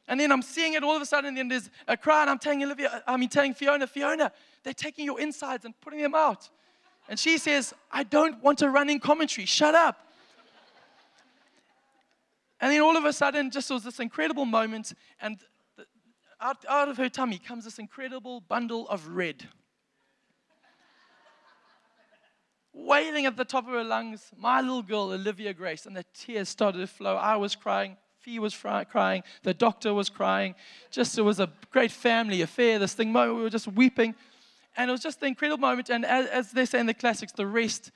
And 0.06 0.21
then 0.21 0.30
I'm 0.30 0.42
seeing 0.42 0.75
it 0.75 0.83
all 0.83 0.94
of 0.94 1.02
a 1.02 1.06
sudden, 1.06 1.28
and 1.28 1.37
then 1.37 1.49
there's 1.49 1.71
a 1.88 1.97
cry, 1.97 2.23
and 2.23 2.30
I'm 2.30 2.38
telling 2.38 2.62
Olivia, 2.62 3.02
I 3.06 3.16
mean, 3.16 3.28
telling 3.30 3.54
Fiona, 3.54 3.87
Fiona, 3.87 4.33
they're 4.62 4.75
taking 4.75 5.06
your 5.06 5.18
insides 5.18 5.64
and 5.64 5.78
putting 5.80 6.00
them 6.00 6.14
out. 6.14 6.50
And 7.09 7.18
she 7.18 7.38
says, 7.38 7.73
I 7.90 8.02
don't 8.02 8.42
want 8.42 8.62
a 8.62 8.68
running 8.68 9.00
commentary. 9.00 9.47
Shut 9.47 9.75
up. 9.75 10.09
And 12.61 12.73
then 12.73 12.80
all 12.80 12.97
of 12.97 13.04
a 13.04 13.12
sudden, 13.12 13.50
just 13.50 13.71
was 13.71 13.85
this 13.85 13.99
incredible 13.99 14.44
moment, 14.44 14.92
and 15.21 15.38
out, 16.40 16.64
out 16.68 16.88
of 16.88 16.97
her 16.99 17.09
tummy 17.09 17.38
comes 17.38 17.64
this 17.64 17.78
incredible 17.78 18.40
bundle 18.42 18.88
of 18.88 19.09
red. 19.09 19.49
Wailing 22.94 23.26
at 23.26 23.36
the 23.36 23.44
top 23.44 23.66
of 23.66 23.72
her 23.72 23.82
lungs, 23.82 24.30
my 24.38 24.60
little 24.60 24.80
girl, 24.80 25.10
Olivia 25.10 25.52
Grace, 25.52 25.84
and 25.84 25.96
the 25.96 26.04
tears 26.14 26.48
started 26.48 26.78
to 26.78 26.86
flow. 26.86 27.16
I 27.16 27.34
was 27.34 27.56
crying. 27.56 27.96
Fee 28.20 28.38
was 28.38 28.56
crying. 28.56 29.24
The 29.42 29.52
doctor 29.52 29.92
was 29.92 30.08
crying. 30.08 30.54
Just, 30.92 31.18
it 31.18 31.22
was 31.22 31.40
a 31.40 31.50
great 31.72 31.90
family 31.90 32.40
affair, 32.40 32.78
this 32.78 32.94
thing. 32.94 33.10
moment, 33.10 33.38
We 33.38 33.42
were 33.42 33.50
just 33.50 33.66
weeping. 33.66 34.14
And 34.76 34.88
it 34.88 34.92
was 34.92 35.02
just 35.02 35.20
an 35.22 35.26
incredible 35.26 35.60
moment. 35.60 35.90
And 35.90 36.06
as, 36.06 36.26
as 36.28 36.52
they 36.52 36.64
say 36.66 36.78
in 36.78 36.86
the 36.86 36.94
classics, 36.94 37.32
the 37.32 37.48
rest 37.48 37.90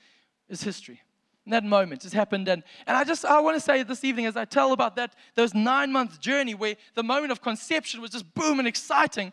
is 0.49 0.63
history 0.63 0.99
that 1.47 1.63
moment 1.63 2.03
has 2.03 2.11
happened. 2.11 2.49
And, 2.49 2.61
and 2.85 2.97
I 2.97 3.05
just, 3.05 3.23
I 3.23 3.39
want 3.39 3.55
to 3.55 3.61
say 3.61 3.83
this 3.83 4.03
evening 4.03 4.25
as 4.25 4.35
I 4.35 4.43
tell 4.43 4.73
about 4.73 4.97
that, 4.97 5.15
those 5.33 5.53
nine 5.53 5.93
month 5.93 6.19
journey 6.19 6.55
where 6.55 6.75
the 6.95 7.03
moment 7.03 7.31
of 7.31 7.41
conception 7.41 8.01
was 8.01 8.11
just 8.11 8.31
boom 8.33 8.59
and 8.59 8.67
exciting. 8.67 9.31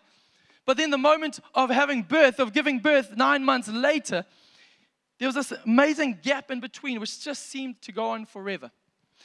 But 0.64 0.76
then 0.76 0.90
the 0.90 0.98
moment 0.98 1.40
of 1.56 1.70
having 1.70 2.02
birth, 2.02 2.38
of 2.38 2.52
giving 2.52 2.78
birth 2.78 3.16
nine 3.16 3.44
months 3.44 3.68
later, 3.68 4.24
there 5.18 5.28
was 5.28 5.34
this 5.34 5.52
amazing 5.64 6.18
gap 6.22 6.50
in 6.50 6.60
between 6.60 7.00
which 7.00 7.24
just 7.24 7.48
seemed 7.50 7.80
to 7.82 7.92
go 7.92 8.10
on 8.10 8.26
forever. 8.26 8.70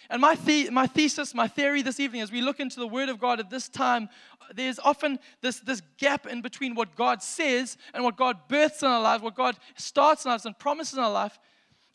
And 0.10 0.22
my, 0.22 0.36
the- 0.36 0.70
my 0.70 0.88
thesis, 0.88 1.34
my 1.34 1.48
theory 1.48 1.82
this 1.82 2.00
evening, 2.00 2.22
as 2.22 2.32
we 2.32 2.42
look 2.42 2.60
into 2.60 2.80
the 2.80 2.88
Word 2.88 3.10
of 3.10 3.20
God 3.20 3.40
at 3.40 3.50
this 3.50 3.70
time, 3.70 4.10
there's 4.54 4.80
often 4.80 5.20
this, 5.42 5.60
this 5.60 5.82
gap 5.98 6.26
in 6.26 6.42
between 6.42 6.76
what 6.76 6.96
God 6.96 7.22
says 7.22 7.78
and 7.94 8.04
what 8.04 8.18
God 8.18 8.48
births 8.48 8.82
in 8.82 8.88
our 8.88 9.02
lives, 9.02 9.22
what 9.22 9.36
God 9.36 9.58
starts 9.76 10.26
in 10.26 10.30
our 10.30 10.34
lives 10.34 10.46
and 10.46 10.58
promises 10.58 10.98
in 10.98 11.04
our 11.04 11.12
life, 11.12 11.38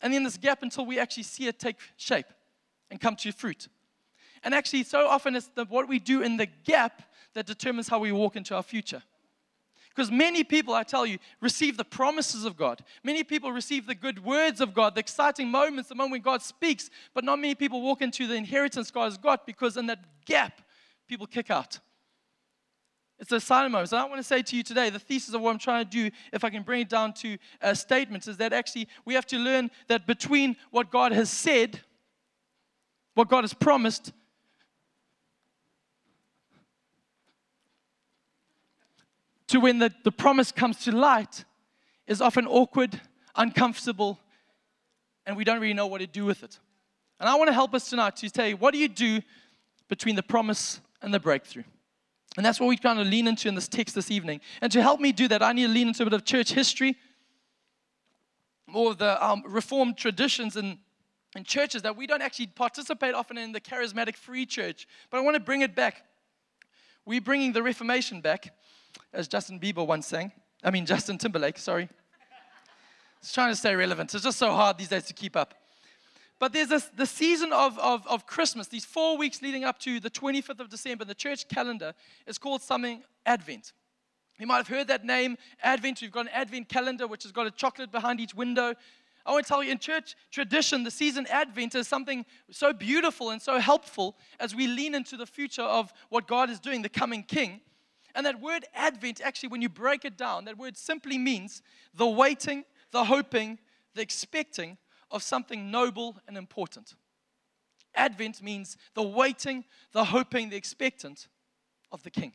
and 0.01 0.13
then 0.13 0.23
this 0.23 0.37
gap 0.37 0.63
until 0.63 0.85
we 0.85 0.99
actually 0.99 1.23
see 1.23 1.47
it 1.47 1.59
take 1.59 1.77
shape 1.97 2.27
and 2.89 3.01
come 3.01 3.15
to 3.17 3.31
fruit. 3.31 3.67
And 4.43 4.53
actually, 4.53 4.83
so 4.83 5.07
often 5.07 5.35
it's 5.35 5.49
the, 5.55 5.65
what 5.65 5.87
we 5.89 5.99
do 5.99 6.21
in 6.21 6.37
the 6.37 6.45
gap 6.45 7.01
that 7.33 7.45
determines 7.45 7.87
how 7.87 7.99
we 7.99 8.11
walk 8.11 8.35
into 8.35 8.55
our 8.55 8.63
future. 8.63 9.01
Because 9.97 10.11
many 10.11 10.43
people, 10.43 10.75
I 10.75 10.83
tell 10.83 11.07
you, 11.07 11.17
receive 11.41 11.75
the 11.75 11.83
promises 11.83 12.45
of 12.45 12.55
God. 12.55 12.83
Many 13.03 13.23
people 13.23 13.51
receive 13.51 13.87
the 13.87 13.95
good 13.95 14.23
words 14.23 14.61
of 14.61 14.75
God, 14.75 14.93
the 14.93 14.99
exciting 14.99 15.49
moments, 15.49 15.89
the 15.89 15.95
moment 15.95 16.11
when 16.11 16.21
God 16.21 16.43
speaks, 16.43 16.91
but 17.15 17.23
not 17.23 17.39
many 17.39 17.55
people 17.55 17.81
walk 17.81 18.03
into 18.03 18.27
the 18.27 18.35
inheritance 18.35 18.91
God 18.91 19.05
has 19.05 19.17
got 19.17 19.47
because 19.47 19.75
in 19.75 19.87
that 19.87 19.97
gap, 20.27 20.61
people 21.07 21.25
kick 21.25 21.49
out. 21.49 21.79
It's 23.17 23.31
a 23.31 23.39
silent 23.39 23.71
moment. 23.71 23.89
So 23.89 23.97
I 23.97 24.05
want 24.05 24.17
to 24.17 24.23
say 24.23 24.43
to 24.43 24.55
you 24.55 24.61
today, 24.61 24.91
the 24.91 24.99
thesis 24.99 25.33
of 25.33 25.41
what 25.41 25.49
I'm 25.49 25.57
trying 25.57 25.83
to 25.83 25.89
do, 25.89 26.11
if 26.31 26.43
I 26.43 26.51
can 26.51 26.61
bring 26.61 26.81
it 26.81 26.89
down 26.89 27.13
to 27.13 27.35
uh, 27.63 27.73
statements, 27.73 28.27
is 28.27 28.37
that 28.37 28.53
actually 28.53 28.87
we 29.03 29.15
have 29.15 29.25
to 29.25 29.39
learn 29.39 29.71
that 29.87 30.05
between 30.05 30.57
what 30.69 30.91
God 30.91 31.11
has 31.11 31.31
said, 31.31 31.81
what 33.15 33.29
God 33.29 33.43
has 33.43 33.55
promised, 33.55 34.11
to 39.47 39.59
when 39.59 39.79
the, 39.79 39.93
the 40.03 40.11
promise 40.11 40.51
comes 40.51 40.83
to 40.83 40.91
light 40.91 41.45
is 42.05 42.21
often 42.21 42.45
awkward, 42.47 42.99
uncomfortable, 43.35 44.19
and 45.25 45.35
we 45.35 45.43
don't 45.43 45.59
really 45.59 45.73
know 45.73 45.87
what 45.87 45.99
to 45.99 46.07
do 46.07 46.25
with 46.25 46.43
it. 46.43 46.59
And 47.19 47.27
I 47.27 47.35
want 47.35 47.47
to 47.47 47.53
help 47.53 47.73
us 47.73 47.89
tonight 47.89 48.15
to 48.17 48.29
tell 48.29 48.47
you 48.47 48.57
what 48.57 48.73
do 48.73 48.79
you 48.79 48.87
do 48.87 49.21
between 49.87 50.15
the 50.15 50.23
promise 50.23 50.79
and 51.01 51.13
the 51.13 51.19
breakthrough? 51.19 51.63
And 52.35 52.45
that's 52.45 52.59
what 52.59 52.67
we're 52.67 52.77
trying 52.77 52.97
to 52.97 53.03
lean 53.03 53.27
into 53.27 53.47
in 53.47 53.55
this 53.55 53.67
text 53.67 53.95
this 53.95 54.11
evening. 54.11 54.41
And 54.61 54.71
to 54.71 54.81
help 54.81 54.99
me 54.99 55.11
do 55.11 55.27
that, 55.29 55.41
I 55.41 55.53
need 55.53 55.65
to 55.65 55.73
lean 55.73 55.87
into 55.87 56.03
a 56.03 56.05
bit 56.05 56.13
of 56.13 56.23
church 56.23 56.51
history, 56.51 56.95
more 58.67 58.91
of 58.91 58.99
the 58.99 59.25
um, 59.25 59.43
reformed 59.47 59.97
traditions 59.97 60.55
and 60.55 60.77
in 61.35 61.43
churches 61.43 61.81
that 61.83 61.95
we 61.95 62.07
don't 62.07 62.21
actually 62.21 62.47
participate 62.47 63.13
often 63.13 63.37
in 63.37 63.51
the 63.51 63.61
charismatic 63.61 64.15
free 64.15 64.45
church. 64.45 64.87
But 65.09 65.17
I 65.17 65.21
want 65.21 65.35
to 65.35 65.39
bring 65.39 65.61
it 65.61 65.75
back. 65.75 66.03
We're 67.05 67.21
bringing 67.21 67.53
the 67.53 67.63
Reformation 67.63 68.21
back 68.21 68.53
as 69.17 69.27
Justin 69.27 69.59
Bieber 69.59 69.85
once 69.85 70.05
sang. 70.05 70.31
I 70.63 70.69
mean, 70.69 70.85
Justin 70.85 71.17
Timberlake, 71.17 71.57
sorry. 71.57 71.89
It's 73.19 73.33
trying 73.33 73.51
to 73.51 73.55
stay 73.55 73.75
relevant. 73.75 74.13
It's 74.13 74.23
just 74.23 74.37
so 74.37 74.51
hard 74.51 74.77
these 74.77 74.89
days 74.89 75.05
to 75.05 75.13
keep 75.13 75.35
up. 75.35 75.55
But 76.37 76.53
there's 76.53 76.67
this, 76.67 76.91
the 76.95 77.07
season 77.07 77.51
of, 77.51 77.79
of, 77.79 78.05
of 78.07 78.27
Christmas, 78.27 78.67
these 78.67 78.85
four 78.85 79.17
weeks 79.17 79.41
leading 79.41 79.63
up 79.63 79.79
to 79.79 79.99
the 79.99 80.11
25th 80.11 80.59
of 80.59 80.69
December, 80.69 81.03
the 81.03 81.15
church 81.15 81.47
calendar 81.47 81.93
is 82.27 82.37
called 82.37 82.61
something 82.61 83.01
Advent. 83.25 83.73
You 84.39 84.45
might 84.45 84.57
have 84.57 84.67
heard 84.67 84.87
that 84.89 85.03
name, 85.03 85.35
Advent. 85.63 85.99
We've 86.03 86.11
got 86.11 86.27
an 86.27 86.31
Advent 86.31 86.69
calendar 86.69 87.07
which 87.07 87.23
has 87.23 87.31
got 87.31 87.47
a 87.47 87.51
chocolate 87.51 87.91
behind 87.91 88.19
each 88.19 88.35
window. 88.35 88.75
I 89.25 89.31
want 89.31 89.45
to 89.45 89.49
tell 89.49 89.63
you, 89.63 89.71
in 89.71 89.79
church 89.79 90.15
tradition, 90.29 90.83
the 90.83 90.91
season 90.91 91.25
Advent 91.31 91.73
is 91.73 91.87
something 91.87 92.23
so 92.51 92.71
beautiful 92.71 93.31
and 93.31 93.41
so 93.41 93.57
helpful 93.57 94.15
as 94.39 94.53
we 94.53 94.67
lean 94.67 94.93
into 94.93 95.17
the 95.17 95.25
future 95.25 95.63
of 95.63 95.91
what 96.09 96.27
God 96.27 96.51
is 96.51 96.59
doing, 96.59 96.83
the 96.83 96.89
coming 96.89 97.23
King. 97.23 97.61
And 98.15 98.25
that 98.25 98.41
word 98.41 98.65
Advent, 98.73 99.21
actually, 99.23 99.49
when 99.49 99.61
you 99.61 99.69
break 99.69 100.05
it 100.05 100.17
down, 100.17 100.45
that 100.45 100.57
word 100.57 100.77
simply 100.77 101.17
means 101.17 101.61
the 101.93 102.07
waiting, 102.07 102.63
the 102.91 103.03
hoping, 103.03 103.59
the 103.93 104.01
expecting 104.01 104.77
of 105.11 105.23
something 105.23 105.71
noble 105.71 106.17
and 106.27 106.37
important. 106.37 106.95
Advent 107.95 108.41
means 108.41 108.77
the 108.93 109.03
waiting, 109.03 109.65
the 109.91 110.05
hoping, 110.05 110.49
the 110.49 110.55
expectant 110.55 111.27
of 111.91 112.03
the 112.03 112.11
King. 112.11 112.33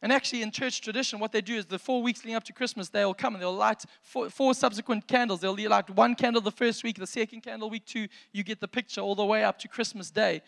And 0.00 0.12
actually, 0.12 0.42
in 0.42 0.52
church 0.52 0.80
tradition, 0.80 1.18
what 1.18 1.32
they 1.32 1.40
do 1.40 1.56
is 1.56 1.66
the 1.66 1.78
four 1.78 2.02
weeks 2.02 2.20
leading 2.20 2.36
up 2.36 2.44
to 2.44 2.52
Christmas, 2.52 2.88
they'll 2.88 3.14
come 3.14 3.34
and 3.34 3.42
they'll 3.42 3.52
light 3.52 3.84
four, 4.00 4.30
four, 4.30 4.54
subsequent 4.54 5.08
candles. 5.08 5.40
They'll 5.40 5.56
light 5.68 5.90
one 5.90 6.14
candle 6.14 6.40
the 6.40 6.52
first 6.52 6.84
week, 6.84 6.98
the 6.98 7.06
second 7.06 7.40
candle 7.40 7.68
week 7.68 7.84
two. 7.84 8.06
You 8.32 8.44
get 8.44 8.60
the 8.60 8.68
picture 8.68 9.00
all 9.00 9.16
the 9.16 9.24
way 9.24 9.42
up 9.42 9.58
to 9.60 9.68
Christmas 9.68 10.10
Day. 10.10 10.42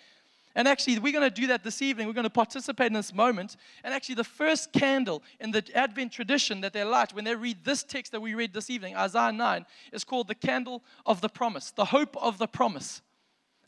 And 0.55 0.67
actually, 0.67 0.99
we're 0.99 1.13
going 1.13 1.29
to 1.29 1.41
do 1.41 1.47
that 1.47 1.63
this 1.63 1.81
evening. 1.81 2.09
We're 2.09 2.13
going 2.13 2.25
to 2.25 2.31
participate 2.31 2.89
in 2.89 2.93
this 2.93 3.15
moment. 3.15 3.57
And 3.85 3.95
actually, 3.95 4.17
the 4.17 4.25
first 4.25 4.73
candle 4.73 5.23
in 5.39 5.53
the 5.53 5.65
Advent 5.75 6.13
tradition 6.13 6.61
that 6.63 6.73
they 6.73 6.83
light 6.83 7.15
when 7.15 7.25
they 7.25 7.37
read 7.37 7.65
this 7.65 7.85
text 7.85 8.11
that 8.13 8.21
we 8.21 8.35
read 8.35 8.53
this 8.53 8.69
evening, 8.69 8.97
Isaiah 8.97 9.31
9, 9.31 9.65
is 9.93 10.03
called 10.03 10.27
the 10.27 10.35
candle 10.35 10.83
of 11.07 11.21
the 11.21 11.29
promise, 11.29 11.71
the 11.71 11.85
hope 11.85 12.17
of 12.17 12.39
the 12.39 12.49
promise. 12.49 13.01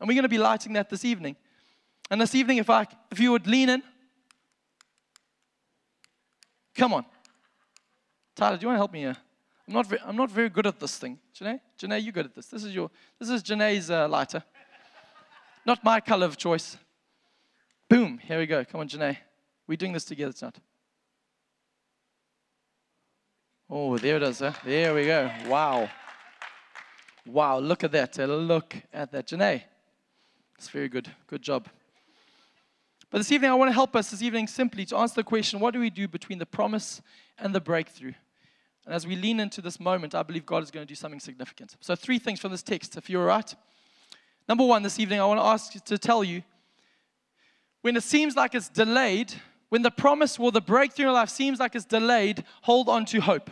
And 0.01 0.09
we're 0.09 0.15
going 0.15 0.25
to 0.25 0.29
be 0.29 0.39
lighting 0.39 0.73
that 0.73 0.91
this 0.91 1.05
evening. 1.05 1.37
And 2.11 2.21
this 2.21 2.35
evening, 2.35 2.59
if, 2.59 2.69
I, 2.69 2.87
if 3.13 3.21
you 3.21 3.31
would 3.31 3.47
lean 3.47 3.69
in, 3.69 3.83
come 6.75 6.93
on. 6.93 7.05
Tyler, 8.35 8.57
do 8.57 8.63
you 8.63 8.69
want 8.69 8.77
to 8.77 8.81
help 8.81 8.93
me 8.93 9.01
here? 9.01 9.17
I'm 9.69 9.75
not, 9.75 9.87
very, 9.87 10.03
I'm 10.05 10.17
not 10.17 10.31
very 10.31 10.49
good 10.49 10.67
at 10.67 10.81
this 10.81 10.99
thing. 10.99 11.19
Janae, 11.39 11.61
Janae, 11.79 12.03
you're 12.03 12.13
good 12.13 12.27
at 12.27 12.35
this. 12.35 12.47
This 12.47 12.65
is 12.65 12.75
your, 12.75 12.91
this 13.21 13.31
is 13.31 13.43
Janae's 13.43 13.91
uh, 13.91 14.09
lighter. 14.09 14.43
Not 15.65 15.85
my 15.85 16.01
color 16.01 16.27
of 16.27 16.37
choice. 16.37 16.77
Boom, 17.89 18.19
here 18.19 18.39
we 18.39 18.47
go. 18.47 18.65
Come 18.65 18.81
on, 18.81 18.89
Janae. 18.89 19.19
We're 19.67 19.77
doing 19.77 19.93
this 19.93 20.05
together 20.05 20.33
tonight. 20.33 20.59
Oh, 23.71 23.97
there 23.97 24.17
it 24.17 24.23
is. 24.23 24.41
Huh? 24.41 24.53
There 24.65 24.95
we 24.95 25.07
go. 25.07 25.31
Wow. 25.47 25.89
Wow, 27.25 27.59
look 27.59 27.85
at 27.85 27.93
that. 27.93 28.17
Look 28.19 28.77
at 28.93 29.13
that. 29.13 29.29
Janae. 29.29 29.63
It's 30.59 30.69
very 30.69 30.89
good. 30.89 31.11
Good 31.27 31.43
job. 31.43 31.69
But 33.11 33.19
this 33.19 33.31
evening, 33.31 33.51
I 33.51 33.55
want 33.55 33.69
to 33.69 33.75
help 33.75 33.95
us 33.95 34.11
this 34.11 34.23
evening 34.23 34.47
simply 34.47 34.85
to 34.87 34.97
answer 34.97 35.17
the 35.17 35.25
question 35.25 35.61
what 35.61 35.75
do 35.75 35.81
we 35.81 35.91
do 35.91 36.09
between 36.09 36.39
the 36.39 36.47
promise 36.47 37.03
and 37.39 37.55
the 37.55 37.61
breakthrough? 37.61 38.15
And 38.85 38.95
as 38.95 39.07
we 39.07 39.17
lean 39.17 39.39
into 39.39 39.61
this 39.61 39.79
moment, 39.79 40.15
I 40.15 40.23
believe 40.23 40.45
God 40.45 40.63
is 40.63 40.71
going 40.71 40.87
to 40.87 40.89
do 40.89 40.97
something 40.97 41.21
significant. 41.21 41.77
So, 41.81 41.95
three 41.95 42.19
things 42.19 42.41
from 42.41 42.51
this 42.51 42.63
text, 42.63 42.97
if 42.97 43.09
you're 43.09 43.27
right. 43.27 43.55
Number 44.49 44.65
one, 44.65 44.83
this 44.83 44.99
evening, 44.99 45.21
I 45.21 45.25
want 45.25 45.41
to 45.41 45.47
ask 45.47 45.75
you 45.75 45.81
to 45.87 45.99
tell 45.99 46.25
you 46.25 46.43
when 47.83 47.97
it 47.97 48.03
seems 48.03 48.37
like 48.37 48.55
it's 48.55 48.69
delayed, 48.69 49.33
when 49.69 49.83
the 49.83 49.91
promise 49.91 50.39
or 50.39 50.53
the 50.53 50.61
breakthrough 50.61 51.09
in 51.09 51.13
life 51.13 51.29
seems 51.29 51.59
like 51.59 51.75
it's 51.75 51.85
delayed, 51.85 52.45
hold 52.63 52.89
on 52.89 53.05
to 53.07 53.21
hope. 53.21 53.51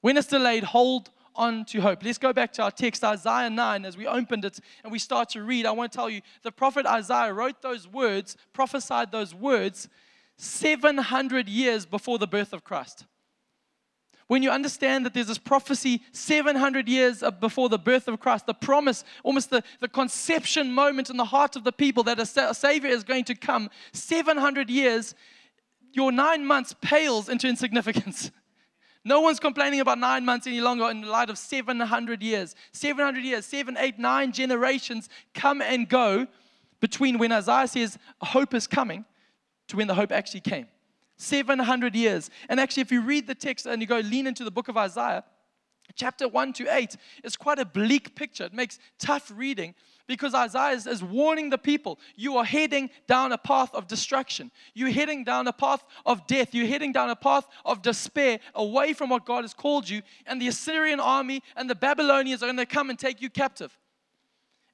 When 0.00 0.16
it's 0.16 0.26
delayed, 0.26 0.64
hold 0.64 1.10
on 1.34 1.64
to 1.66 1.80
hope. 1.80 2.04
Let's 2.04 2.18
go 2.18 2.32
back 2.32 2.52
to 2.54 2.62
our 2.62 2.70
text, 2.70 3.04
Isaiah 3.04 3.50
9, 3.50 3.84
as 3.84 3.96
we 3.96 4.06
opened 4.06 4.44
it 4.44 4.60
and 4.82 4.92
we 4.92 4.98
start 4.98 5.30
to 5.30 5.42
read. 5.42 5.66
I 5.66 5.70
want 5.72 5.92
to 5.92 5.96
tell 5.96 6.10
you 6.10 6.20
the 6.42 6.52
prophet 6.52 6.86
Isaiah 6.86 7.32
wrote 7.32 7.62
those 7.62 7.88
words, 7.88 8.36
prophesied 8.52 9.12
those 9.12 9.34
words 9.34 9.88
700 10.36 11.48
years 11.48 11.86
before 11.86 12.18
the 12.18 12.26
birth 12.26 12.52
of 12.52 12.64
Christ 12.64 13.06
when 14.32 14.42
you 14.42 14.50
understand 14.50 15.04
that 15.04 15.12
there's 15.12 15.26
this 15.26 15.36
prophecy 15.36 16.00
700 16.12 16.88
years 16.88 17.22
before 17.38 17.68
the 17.68 17.78
birth 17.78 18.08
of 18.08 18.18
Christ, 18.18 18.46
the 18.46 18.54
promise, 18.54 19.04
almost 19.24 19.50
the, 19.50 19.62
the 19.80 19.88
conception 19.88 20.72
moment 20.72 21.10
in 21.10 21.18
the 21.18 21.26
heart 21.26 21.54
of 21.54 21.64
the 21.64 21.70
people 21.70 22.02
that 22.04 22.18
a, 22.18 22.48
a 22.48 22.54
Savior 22.54 22.88
is 22.88 23.04
going 23.04 23.24
to 23.24 23.34
come, 23.34 23.68
700 23.92 24.70
years, 24.70 25.14
your 25.92 26.10
nine 26.10 26.46
months 26.46 26.74
pales 26.80 27.28
into 27.28 27.46
insignificance. 27.46 28.30
No 29.04 29.20
one's 29.20 29.40
complaining 29.40 29.80
about 29.80 29.98
nine 29.98 30.24
months 30.24 30.46
any 30.46 30.60
longer 30.60 30.88
in 30.88 31.00
the 31.00 31.08
light 31.08 31.28
of 31.28 31.36
700 31.36 32.22
years. 32.22 32.54
700 32.70 33.24
years, 33.24 33.44
seven, 33.44 33.76
eight, 33.76 33.98
nine 33.98 34.30
generations 34.30 35.08
come 35.34 35.60
and 35.60 35.88
go 35.88 36.28
between 36.78 37.18
when 37.18 37.32
Isaiah 37.32 37.66
says 37.66 37.98
hope 38.20 38.54
is 38.54 38.68
coming 38.68 39.04
to 39.66 39.76
when 39.76 39.88
the 39.88 39.94
hope 39.94 40.12
actually 40.12 40.42
came. 40.42 40.68
700 41.16 41.94
years. 41.94 42.30
And 42.48 42.58
actually, 42.58 42.82
if 42.82 42.92
you 42.92 43.02
read 43.02 43.26
the 43.26 43.34
text 43.34 43.66
and 43.66 43.80
you 43.80 43.86
go 43.86 43.98
lean 43.98 44.26
into 44.26 44.44
the 44.44 44.50
book 44.50 44.68
of 44.68 44.76
Isaiah, 44.76 45.24
chapter 45.94 46.28
1 46.28 46.52
to 46.54 46.74
8 46.74 46.96
is 47.24 47.36
quite 47.36 47.58
a 47.58 47.64
bleak 47.64 48.14
picture. 48.14 48.44
It 48.44 48.54
makes 48.54 48.78
tough 48.98 49.30
reading 49.34 49.74
because 50.06 50.34
Isaiah 50.34 50.74
is, 50.74 50.86
is, 50.86 51.02
warning 51.02 51.50
the 51.50 51.58
people 51.58 51.98
you 52.16 52.36
are 52.36 52.44
heading 52.44 52.90
down 53.06 53.32
a 53.32 53.38
path 53.38 53.74
of 53.74 53.86
destruction. 53.86 54.50
You're 54.74 54.90
heading 54.90 55.24
down 55.24 55.46
a 55.46 55.52
path 55.52 55.84
of 56.04 56.26
death. 56.26 56.54
You're 56.54 56.66
heading 56.66 56.92
down 56.92 57.10
a 57.10 57.16
path 57.16 57.46
of 57.64 57.82
despair 57.82 58.40
away 58.54 58.92
from 58.92 59.10
what 59.10 59.24
God 59.24 59.42
has 59.42 59.54
called 59.54 59.88
you. 59.88 60.02
And 60.26 60.40
the 60.40 60.48
Assyrian 60.48 61.00
army 61.00 61.42
and 61.56 61.68
the 61.68 61.74
Babylonians 61.74 62.42
are 62.42 62.46
going 62.46 62.56
to 62.56 62.66
come 62.66 62.90
and 62.90 62.98
take 62.98 63.20
you 63.22 63.30
captive. 63.30 63.76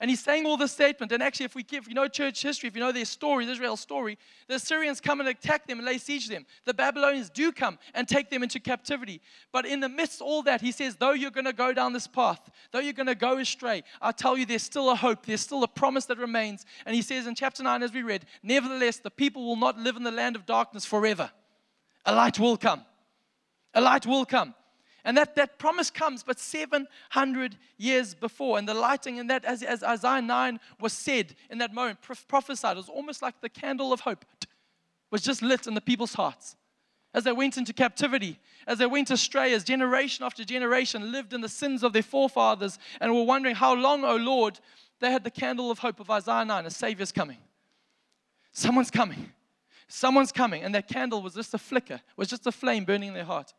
And 0.01 0.09
he's 0.09 0.23
saying 0.23 0.47
all 0.47 0.57
this 0.57 0.71
statement. 0.71 1.11
And 1.11 1.23
actually, 1.23 1.47
if 1.47 1.57
we 1.57 1.65
give, 1.65 1.89
you 1.89 1.95
know 1.95 2.07
church 2.07 2.41
history, 2.41 2.69
if 2.69 2.77
you 2.77 2.81
know 2.81 2.93
their 2.93 3.05
story, 3.05 3.49
Israel's 3.49 3.81
story, 3.81 4.17
the 4.47 4.55
Assyrians 4.55 5.01
come 5.01 5.19
and 5.19 5.29
attack 5.29 5.67
them 5.67 5.79
and 5.79 5.87
lay 5.87 5.99
siege 5.99 6.29
to 6.29 6.35
them. 6.35 6.47
The 6.67 6.75
Babylonians 6.75 7.31
do 7.31 7.51
come 7.51 7.79
and 7.95 8.07
take 8.07 8.31
them 8.31 8.45
into 8.45 8.61
captivity. 8.61 9.21
But 9.51 9.67
in 9.67 9.81
the 9.81 9.89
midst 9.89 10.21
of 10.21 10.29
all 10.29 10.43
that, 10.45 10.61
he 10.61 10.71
says, 10.71 10.95
though 10.95 11.13
you're 11.13 11.33
going 11.33 11.47
to 11.47 11.53
go 11.53 11.73
down 11.73 11.93
this 11.93 12.07
path, 12.07 12.49
though 12.71 12.79
you're 12.79 12.93
going 12.93 13.07
to 13.07 13.17
go 13.17 13.39
astray, 13.39 13.83
I 14.01 14.13
tell 14.13 14.39
you, 14.39 14.47
there's 14.47 14.63
still 14.63 14.91
a 14.91 14.95
hope. 14.95 15.27
There's 15.27 15.41
still 15.41 15.65
a 15.65 15.69
promise 15.69 16.05
that 16.07 16.19
remains. 16.19 16.65
And 16.87 16.95
he 16.95 17.03
says 17.03 17.27
in 17.27 17.35
chapter 17.35 17.65
9, 17.65 17.83
as 17.83 17.93
we 17.93 18.03
read, 18.03 18.25
nevertheless, 18.45 18.99
the 18.99 19.11
people 19.11 19.45
will 19.47 19.57
not 19.57 19.79
live 19.79 19.97
in 19.97 20.05
the 20.05 20.13
land 20.13 20.37
of 20.37 20.47
darkness 20.47 20.85
forever. 20.85 21.31
A 22.07 22.15
light 22.15 22.39
will 22.39 22.57
come. 22.57 22.85
A 23.75 23.81
light 23.81 24.07
will 24.07 24.25
come. 24.25 24.55
And 25.09 25.17
that, 25.17 25.37
that 25.37 25.59
promise 25.59 25.91
comes 25.91 26.23
but 26.23 26.39
700 26.39 27.57
years 27.79 28.15
before. 28.15 28.59
And 28.59 28.69
the 28.69 28.75
lighting 28.75 29.17
in 29.17 29.29
that, 29.29 29.43
as, 29.43 29.63
as 29.63 29.83
Isaiah 29.83 30.21
9 30.21 30.61
was 30.81 30.93
said 30.93 31.35
in 31.49 31.57
that 31.59 31.73
moment, 31.73 32.01
prophesied, 32.29 32.77
it 32.77 32.77
was 32.77 32.91
almost 32.91 33.23
like 33.23 33.41
the 33.41 33.49
candle 33.49 33.91
of 33.91 34.01
hope 34.01 34.27
was 35.11 35.23
just 35.23 35.41
lit 35.41 35.67
in 35.67 35.73
the 35.73 35.81
people's 35.81 36.13
hearts. 36.13 36.57
As 37.15 37.25
they 37.25 37.33
went 37.33 37.57
into 37.57 37.73
captivity, 37.73 38.39
as 38.67 38.77
they 38.77 38.85
went 38.85 39.11
astray, 39.11 39.55
as 39.55 39.65
generation 39.65 40.27
after 40.27 40.45
generation 40.45 41.11
lived 41.11 41.33
in 41.33 41.41
the 41.41 41.49
sins 41.49 41.83
of 41.83 41.95
their 41.95 42.03
forefathers 42.03 42.79
and 43.01 43.15
were 43.15 43.25
wondering, 43.25 43.55
How 43.55 43.75
long, 43.75 44.05
O 44.05 44.17
Lord? 44.17 44.61
They 45.01 45.11
had 45.11 45.25
the 45.25 45.31
candle 45.31 45.71
of 45.71 45.79
hope 45.79 46.01
of 46.01 46.11
Isaiah 46.11 46.45
9, 46.45 46.67
a 46.67 46.71
Savior's 46.71 47.13
coming. 47.13 47.39
Someone's 48.53 48.91
coming. 48.91 49.33
someone's 49.89 50.33
coming. 50.33 50.65
And 50.65 50.75
that 50.75 50.87
candle 50.87 51.23
was 51.23 51.33
just 51.33 51.55
a 51.55 51.59
flicker, 51.59 52.03
was 52.15 52.29
just 52.29 52.47
a 52.47 52.53
flame 52.53 52.85
burning 52.85 53.09
in 53.09 53.15
their 53.15 53.25
heart. 53.25 53.55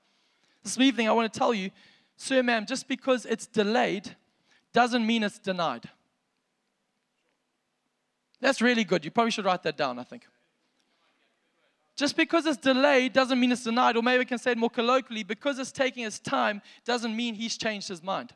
This 0.63 0.77
evening, 0.77 1.07
I 1.07 1.11
want 1.11 1.31
to 1.31 1.37
tell 1.37 1.53
you, 1.53 1.71
sir, 2.17 2.43
ma'am, 2.43 2.65
just 2.65 2.87
because 2.87 3.25
it's 3.25 3.47
delayed 3.47 4.15
doesn't 4.73 5.05
mean 5.05 5.23
it's 5.23 5.39
denied. 5.39 5.89
That's 8.41 8.61
really 8.61 8.83
good. 8.83 9.03
You 9.03 9.11
probably 9.11 9.31
should 9.31 9.45
write 9.45 9.63
that 9.63 9.77
down, 9.77 9.99
I 9.99 10.03
think. 10.03 10.23
Just 11.95 12.15
because 12.15 12.45
it's 12.45 12.57
delayed 12.57 13.11
doesn't 13.11 13.37
mean 13.39 13.51
it's 13.51 13.63
denied, 13.63 13.97
or 13.97 14.01
maybe 14.01 14.19
we 14.19 14.25
can 14.25 14.37
say 14.37 14.51
it 14.51 14.57
more 14.57 14.69
colloquially 14.69 15.23
because 15.23 15.59
it's 15.59 15.71
taking 15.71 16.05
its 16.05 16.17
time 16.19 16.61
doesn't 16.85 17.13
mean 17.13 17.35
he's 17.35 17.57
changed 17.57 17.89
his 17.89 18.01
mind. 18.01 18.33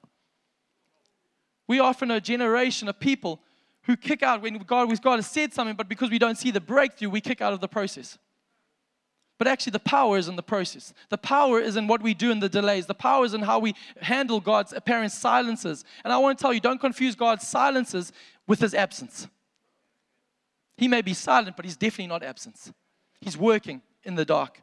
We 1.67 1.79
often 1.79 2.11
are 2.11 2.17
a 2.17 2.21
generation 2.21 2.89
of 2.89 2.99
people 2.99 3.39
who 3.83 3.95
kick 3.95 4.21
out 4.21 4.41
when 4.41 4.57
God, 4.57 4.89
when 4.89 4.97
God 4.97 5.15
has 5.15 5.27
said 5.27 5.53
something, 5.53 5.75
but 5.75 5.87
because 5.87 6.09
we 6.09 6.19
don't 6.19 6.37
see 6.37 6.51
the 6.51 6.59
breakthrough, 6.59 7.09
we 7.09 7.21
kick 7.21 7.41
out 7.41 7.53
of 7.53 7.61
the 7.61 7.69
process. 7.69 8.17
But 9.39 9.47
actually, 9.47 9.71
the 9.71 9.79
power 9.79 10.17
is 10.17 10.27
in 10.27 10.35
the 10.35 10.43
process. 10.43 10.93
The 11.09 11.17
power 11.17 11.59
is 11.59 11.75
in 11.75 11.87
what 11.87 12.01
we 12.01 12.13
do 12.13 12.31
in 12.31 12.39
the 12.39 12.49
delays. 12.49 12.85
The 12.85 12.93
power 12.93 13.25
is 13.25 13.33
in 13.33 13.41
how 13.41 13.59
we 13.59 13.73
handle 13.99 14.39
God's 14.39 14.73
apparent 14.73 15.11
silences. 15.11 15.83
And 16.03 16.13
I 16.13 16.17
want 16.17 16.37
to 16.37 16.41
tell 16.41 16.53
you 16.53 16.59
don't 16.59 16.79
confuse 16.79 17.15
God's 17.15 17.47
silences 17.47 18.11
with 18.47 18.59
his 18.59 18.73
absence. 18.73 19.27
He 20.77 20.87
may 20.87 21.01
be 21.01 21.13
silent, 21.13 21.55
but 21.55 21.65
he's 21.65 21.75
definitely 21.75 22.07
not 22.07 22.23
absent. 22.23 22.73
He's 23.21 23.37
working 23.37 23.81
in 24.03 24.15
the 24.15 24.25
dark. 24.25 24.61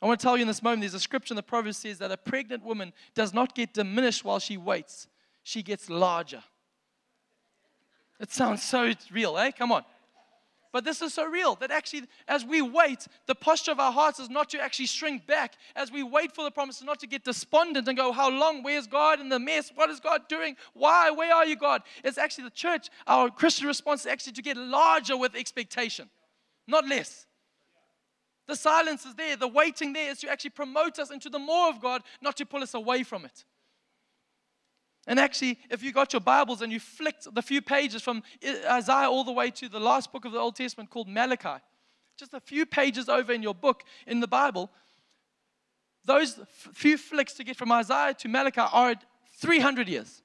I 0.00 0.06
want 0.06 0.20
to 0.20 0.24
tell 0.24 0.36
you 0.36 0.42
in 0.42 0.48
this 0.48 0.62
moment 0.62 0.82
there's 0.82 0.94
a 0.94 1.00
scripture 1.00 1.32
in 1.32 1.36
the 1.36 1.42
Proverbs 1.42 1.78
says 1.78 1.98
that 1.98 2.12
a 2.12 2.16
pregnant 2.16 2.64
woman 2.64 2.92
does 3.14 3.32
not 3.32 3.54
get 3.54 3.72
diminished 3.72 4.24
while 4.24 4.38
she 4.38 4.56
waits, 4.56 5.08
she 5.42 5.62
gets 5.62 5.88
larger. 5.88 6.42
It 8.20 8.32
sounds 8.32 8.62
so 8.62 8.92
real, 9.10 9.36
eh? 9.38 9.50
Come 9.50 9.72
on. 9.72 9.84
But 10.72 10.84
this 10.84 11.00
is 11.02 11.14
so 11.14 11.24
real 11.24 11.54
that 11.56 11.70
actually, 11.70 12.02
as 12.28 12.44
we 12.44 12.62
wait, 12.62 13.06
the 13.26 13.34
posture 13.34 13.72
of 13.72 13.80
our 13.80 13.92
hearts 13.92 14.18
is 14.18 14.28
not 14.28 14.50
to 14.50 14.60
actually 14.60 14.86
shrink 14.86 15.26
back. 15.26 15.54
As 15.74 15.90
we 15.90 16.02
wait 16.02 16.34
for 16.34 16.44
the 16.44 16.50
promise, 16.50 16.82
not 16.82 17.00
to 17.00 17.06
get 17.06 17.24
despondent 17.24 17.88
and 17.88 17.96
go, 17.96 18.12
How 18.12 18.30
long? 18.30 18.62
Where's 18.62 18.86
God 18.86 19.20
in 19.20 19.28
the 19.28 19.38
mess? 19.38 19.72
What 19.74 19.90
is 19.90 20.00
God 20.00 20.28
doing? 20.28 20.56
Why? 20.74 21.10
Where 21.10 21.34
are 21.34 21.46
you, 21.46 21.56
God? 21.56 21.82
It's 22.04 22.18
actually 22.18 22.44
the 22.44 22.50
church, 22.50 22.88
our 23.06 23.30
Christian 23.30 23.66
response 23.66 24.02
is 24.02 24.06
actually 24.06 24.34
to 24.34 24.42
get 24.42 24.56
larger 24.56 25.16
with 25.16 25.34
expectation, 25.34 26.10
not 26.66 26.86
less. 26.86 27.26
The 28.46 28.56
silence 28.56 29.04
is 29.04 29.14
there, 29.14 29.36
the 29.36 29.48
waiting 29.48 29.92
there 29.92 30.10
is 30.10 30.20
to 30.20 30.30
actually 30.30 30.50
promote 30.50 30.98
us 30.98 31.10
into 31.10 31.28
the 31.28 31.38
more 31.38 31.68
of 31.68 31.80
God, 31.80 32.02
not 32.20 32.36
to 32.36 32.46
pull 32.46 32.62
us 32.62 32.74
away 32.74 33.02
from 33.02 33.24
it. 33.24 33.44
And 35.06 35.20
actually, 35.20 35.58
if 35.70 35.82
you 35.82 35.92
got 35.92 36.12
your 36.12 36.20
Bibles 36.20 36.62
and 36.62 36.72
you 36.72 36.80
flicked 36.80 37.32
the 37.32 37.42
few 37.42 37.62
pages 37.62 38.02
from 38.02 38.22
Isaiah 38.68 39.08
all 39.08 39.22
the 39.22 39.32
way 39.32 39.50
to 39.52 39.68
the 39.68 39.78
last 39.78 40.12
book 40.12 40.24
of 40.24 40.32
the 40.32 40.38
Old 40.38 40.56
Testament 40.56 40.90
called 40.90 41.08
Malachi, 41.08 41.62
just 42.16 42.34
a 42.34 42.40
few 42.40 42.66
pages 42.66 43.08
over 43.08 43.32
in 43.32 43.42
your 43.42 43.54
book 43.54 43.84
in 44.06 44.20
the 44.20 44.26
Bible, 44.26 44.70
those 46.04 46.40
few 46.72 46.98
flicks 46.98 47.34
to 47.34 47.44
get 47.44 47.56
from 47.56 47.70
Isaiah 47.70 48.14
to 48.14 48.28
Malachi 48.28 48.60
are 48.60 48.94
300 49.38 49.88
years. 49.88 50.22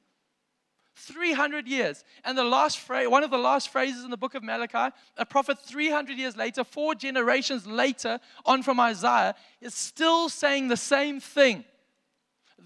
300 0.95 1.67
years. 1.67 2.03
And 2.23 2.37
the 2.37 2.43
last 2.43 2.79
one 2.89 3.23
of 3.23 3.31
the 3.31 3.37
last 3.37 3.69
phrases 3.69 4.03
in 4.03 4.11
the 4.11 4.17
book 4.17 4.35
of 4.35 4.43
Malachi, 4.43 4.93
a 5.17 5.25
prophet 5.25 5.59
300 5.59 6.17
years 6.17 6.35
later, 6.37 6.63
four 6.63 6.95
generations 6.95 7.65
later, 7.65 8.19
on 8.45 8.61
from 8.63 8.79
Isaiah, 8.79 9.35
is 9.61 9.73
still 9.73 10.29
saying 10.29 10.67
the 10.67 10.77
same 10.77 11.19
thing 11.19 11.65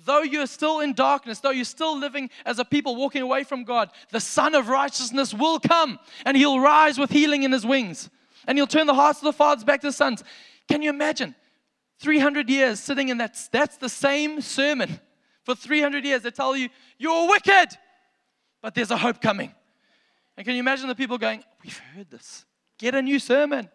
though 0.04 0.22
you're 0.22 0.48
still 0.48 0.80
in 0.80 0.94
darkness, 0.94 1.40
though 1.40 1.52
you're 1.52 1.66
still 1.66 1.98
living 1.98 2.30
as 2.46 2.60
a 2.60 2.66
people 2.66 2.96
walking 2.96 3.22
away 3.22 3.44
from 3.44 3.64
God, 3.64 3.90
the 4.12 4.20
Sun 4.20 4.56
of 4.56 4.68
Righteousness 4.68 5.34
will 5.34 5.60
come 5.60 6.00
and 6.26 6.36
he'll 6.36 6.60
rise 6.60 6.98
with 6.98 7.10
healing 7.10 7.44
in 7.44 7.52
his 7.52 7.66
wings. 7.66 8.10
And 8.48 8.58
he'll 8.58 8.68
turn 8.68 8.88
the 8.88 8.94
hearts 8.94 9.20
of 9.20 9.26
the 9.26 9.34
fathers 9.34 9.64
back 9.64 9.82
to 9.82 9.88
the 9.88 9.94
sons. 9.94 10.24
Can 10.68 10.82
you 10.82 10.90
imagine? 10.90 11.36
300 12.00 12.50
years 12.50 12.80
sitting 12.80 13.10
in 13.10 13.18
that, 13.18 13.38
that's 13.52 13.78
the 13.78 13.90
same 13.90 14.42
sermon. 14.42 15.00
For 15.44 15.56
300 15.56 16.04
years, 16.04 16.24
they 16.24 16.32
tell 16.32 16.56
you, 16.56 16.70
you're 16.98 17.30
wicked, 17.30 17.68
but 18.62 18.76
there's 18.76 18.92
a 18.92 18.98
hope 18.98 19.22
coming. 19.22 19.54
And 20.38 20.46
can 20.46 20.56
you 20.56 20.60
imagine 20.60 20.88
the 20.88 20.96
people 20.96 21.18
going, 21.18 21.44
We've 21.64 21.78
heard 21.78 22.10
this. 22.10 22.46
Get 22.78 22.94
a 22.94 23.02
new 23.02 23.20
sermon. 23.20 23.70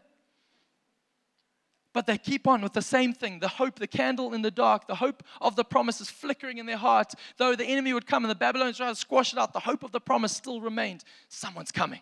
But 1.92 2.06
they 2.06 2.18
keep 2.18 2.46
on 2.46 2.62
with 2.62 2.72
the 2.72 2.82
same 2.82 3.12
thing 3.12 3.40
the 3.40 3.48
hope, 3.48 3.78
the 3.78 3.86
candle 3.86 4.32
in 4.32 4.42
the 4.42 4.50
dark, 4.50 4.86
the 4.86 4.94
hope 4.94 5.22
of 5.40 5.56
the 5.56 5.64
promise 5.64 6.00
is 6.00 6.08
flickering 6.08 6.58
in 6.58 6.66
their 6.66 6.76
hearts. 6.76 7.16
Though 7.36 7.56
the 7.56 7.64
enemy 7.64 7.92
would 7.92 8.06
come 8.06 8.24
and 8.24 8.30
the 8.30 8.36
Babylonians 8.36 8.76
tried 8.76 8.90
to 8.90 8.94
squash 8.94 9.32
it 9.32 9.38
out, 9.38 9.52
the 9.52 9.60
hope 9.60 9.82
of 9.82 9.90
the 9.90 10.00
promise 10.00 10.32
still 10.36 10.60
remained. 10.60 11.02
Someone's 11.28 11.72
coming. 11.72 12.00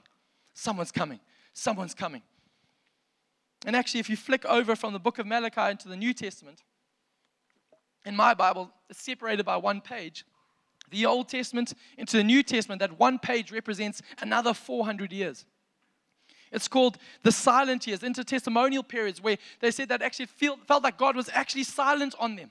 Someone's 0.52 0.92
coming. 0.92 1.20
Someone's 1.54 1.94
coming. 1.94 2.22
And 3.66 3.74
actually, 3.74 4.00
if 4.00 4.10
you 4.10 4.16
flick 4.16 4.44
over 4.44 4.76
from 4.76 4.92
the 4.92 4.98
book 4.98 5.18
of 5.18 5.26
Malachi 5.26 5.70
into 5.70 5.88
the 5.88 5.96
New 5.96 6.12
Testament, 6.12 6.62
in 8.04 8.14
my 8.14 8.34
Bible, 8.34 8.70
it's 8.88 9.02
separated 9.02 9.44
by 9.44 9.56
one 9.56 9.80
page. 9.80 10.24
The 10.90 11.06
Old 11.06 11.28
Testament 11.28 11.74
into 11.96 12.16
the 12.16 12.24
New 12.24 12.42
Testament, 12.42 12.80
that 12.80 12.98
one 12.98 13.18
page 13.18 13.52
represents 13.52 14.00
another 14.20 14.54
400 14.54 15.12
years. 15.12 15.44
It's 16.52 16.68
called 16.68 16.98
the 17.22 17.32
silent 17.32 17.86
years, 17.86 18.00
intertestamental 18.00 18.86
periods, 18.88 19.20
where 19.22 19.38
they 19.60 19.70
said 19.70 19.88
that 19.90 20.02
actually 20.02 20.26
feel, 20.26 20.56
felt 20.66 20.82
like 20.82 20.96
God 20.96 21.16
was 21.16 21.28
actually 21.32 21.64
silent 21.64 22.14
on 22.18 22.36
them. 22.36 22.50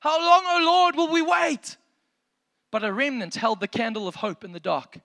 How 0.00 0.18
long, 0.18 0.42
O 0.44 0.58
oh 0.60 0.64
Lord, 0.64 0.96
will 0.96 1.12
we 1.12 1.22
wait? 1.22 1.76
But 2.70 2.84
a 2.84 2.92
remnant 2.92 3.34
held 3.34 3.60
the 3.60 3.68
candle 3.68 4.08
of 4.08 4.16
hope 4.16 4.44
in 4.44 4.52
the 4.52 4.60
dark. 4.60 4.98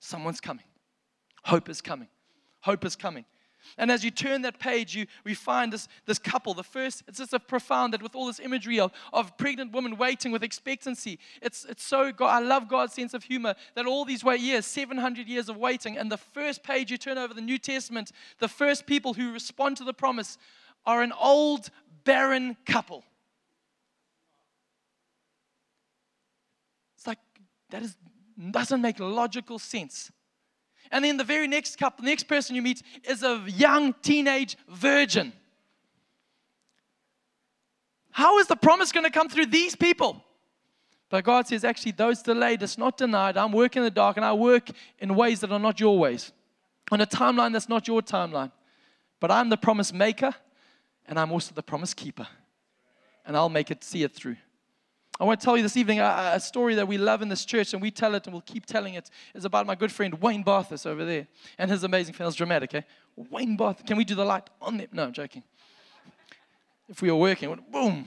Someone's 0.00 0.40
coming. 0.40 0.64
Hope 1.44 1.68
is 1.68 1.80
coming. 1.80 2.08
Hope 2.60 2.84
is 2.84 2.96
coming. 2.96 3.24
And 3.78 3.90
as 3.90 4.04
you 4.04 4.10
turn 4.10 4.42
that 4.42 4.58
page, 4.58 4.94
you, 4.94 5.06
we 5.24 5.34
find 5.34 5.72
this, 5.72 5.88
this 6.06 6.18
couple. 6.18 6.54
The 6.54 6.62
first, 6.62 7.02
it's 7.08 7.18
just 7.18 7.32
a 7.32 7.40
profound 7.40 7.92
that 7.92 8.02
with 8.02 8.14
all 8.14 8.26
this 8.26 8.40
imagery 8.40 8.80
of, 8.80 8.92
of 9.12 9.36
pregnant 9.36 9.72
women 9.72 9.96
waiting 9.96 10.32
with 10.32 10.42
expectancy. 10.42 11.18
It's, 11.42 11.64
it's 11.64 11.82
so, 11.82 12.12
God, 12.12 12.28
I 12.28 12.40
love 12.40 12.68
God's 12.68 12.94
sense 12.94 13.14
of 13.14 13.24
humor 13.24 13.54
that 13.74 13.86
all 13.86 14.04
these 14.04 14.24
wait 14.24 14.40
years, 14.40 14.66
700 14.66 15.28
years 15.28 15.48
of 15.48 15.56
waiting, 15.56 15.96
and 15.98 16.10
the 16.10 16.16
first 16.16 16.62
page 16.62 16.90
you 16.90 16.98
turn 16.98 17.18
over 17.18 17.34
the 17.34 17.40
New 17.40 17.58
Testament, 17.58 18.12
the 18.38 18.48
first 18.48 18.86
people 18.86 19.14
who 19.14 19.32
respond 19.32 19.76
to 19.78 19.84
the 19.84 19.94
promise 19.94 20.38
are 20.86 21.02
an 21.02 21.12
old, 21.20 21.70
barren 22.04 22.56
couple. 22.66 23.04
It's 26.96 27.06
like, 27.06 27.18
that 27.70 27.82
is, 27.82 27.96
doesn't 28.50 28.80
make 28.80 28.98
logical 29.00 29.58
sense. 29.58 30.10
And 30.94 31.04
then 31.04 31.16
the 31.16 31.24
very 31.24 31.48
next 31.48 31.76
couple, 31.76 32.04
the 32.04 32.10
next 32.10 32.28
person 32.28 32.54
you 32.54 32.62
meet 32.62 32.80
is 33.02 33.24
a 33.24 33.42
young 33.48 33.94
teenage 33.94 34.56
virgin. 34.68 35.32
How 38.12 38.38
is 38.38 38.46
the 38.46 38.54
promise 38.54 38.92
going 38.92 39.02
to 39.02 39.10
come 39.10 39.28
through 39.28 39.46
these 39.46 39.74
people? 39.74 40.22
But 41.10 41.24
God 41.24 41.48
says, 41.48 41.64
actually, 41.64 41.92
those 41.92 42.22
delayed, 42.22 42.62
it's 42.62 42.78
not 42.78 42.96
denied. 42.96 43.36
I'm 43.36 43.50
working 43.50 43.80
in 43.80 43.84
the 43.84 43.90
dark 43.90 44.16
and 44.16 44.24
I 44.24 44.34
work 44.34 44.68
in 45.00 45.16
ways 45.16 45.40
that 45.40 45.50
are 45.50 45.58
not 45.58 45.80
your 45.80 45.98
ways, 45.98 46.30
on 46.92 47.00
a 47.00 47.06
timeline 47.06 47.52
that's 47.52 47.68
not 47.68 47.88
your 47.88 48.00
timeline. 48.00 48.52
But 49.18 49.32
I'm 49.32 49.48
the 49.48 49.56
promise 49.56 49.92
maker 49.92 50.32
and 51.06 51.18
I'm 51.18 51.32
also 51.32 51.52
the 51.56 51.62
promise 51.64 51.92
keeper. 51.92 52.28
And 53.26 53.36
I'll 53.36 53.48
make 53.48 53.72
it, 53.72 53.82
see 53.82 54.04
it 54.04 54.12
through. 54.12 54.36
I 55.20 55.24
want 55.24 55.40
to 55.40 55.44
tell 55.44 55.56
you 55.56 55.62
this 55.62 55.76
evening 55.76 56.00
a, 56.00 56.32
a, 56.34 56.40
story 56.40 56.74
that 56.74 56.88
we 56.88 56.98
love 56.98 57.22
in 57.22 57.28
this 57.28 57.44
church, 57.44 57.72
and 57.72 57.80
we 57.80 57.92
tell 57.92 58.16
it 58.16 58.26
and 58.26 58.34
we'll 58.34 58.42
keep 58.42 58.66
telling 58.66 58.94
it. 58.94 59.10
it, 59.32 59.38
is 59.38 59.44
about 59.44 59.64
my 59.64 59.76
good 59.76 59.92
friend 59.92 60.20
Wayne 60.20 60.42
Barthus 60.42 60.86
over 60.86 61.04
there 61.04 61.28
and 61.56 61.70
his 61.70 61.84
amazing 61.84 62.14
film. 62.14 62.28
It's 62.28 62.36
dramatic, 62.36 62.74
eh? 62.74 62.80
Wayne 63.30 63.56
Barthus. 63.56 63.86
Can 63.86 63.96
we 63.96 64.04
do 64.04 64.16
the 64.16 64.24
light 64.24 64.50
on 64.60 64.76
them? 64.76 64.88
No, 64.92 65.04
I'm 65.04 65.12
joking. 65.12 65.44
If 66.88 67.00
we 67.00 67.10
were 67.10 67.16
working, 67.16 67.56
boom. 67.70 68.04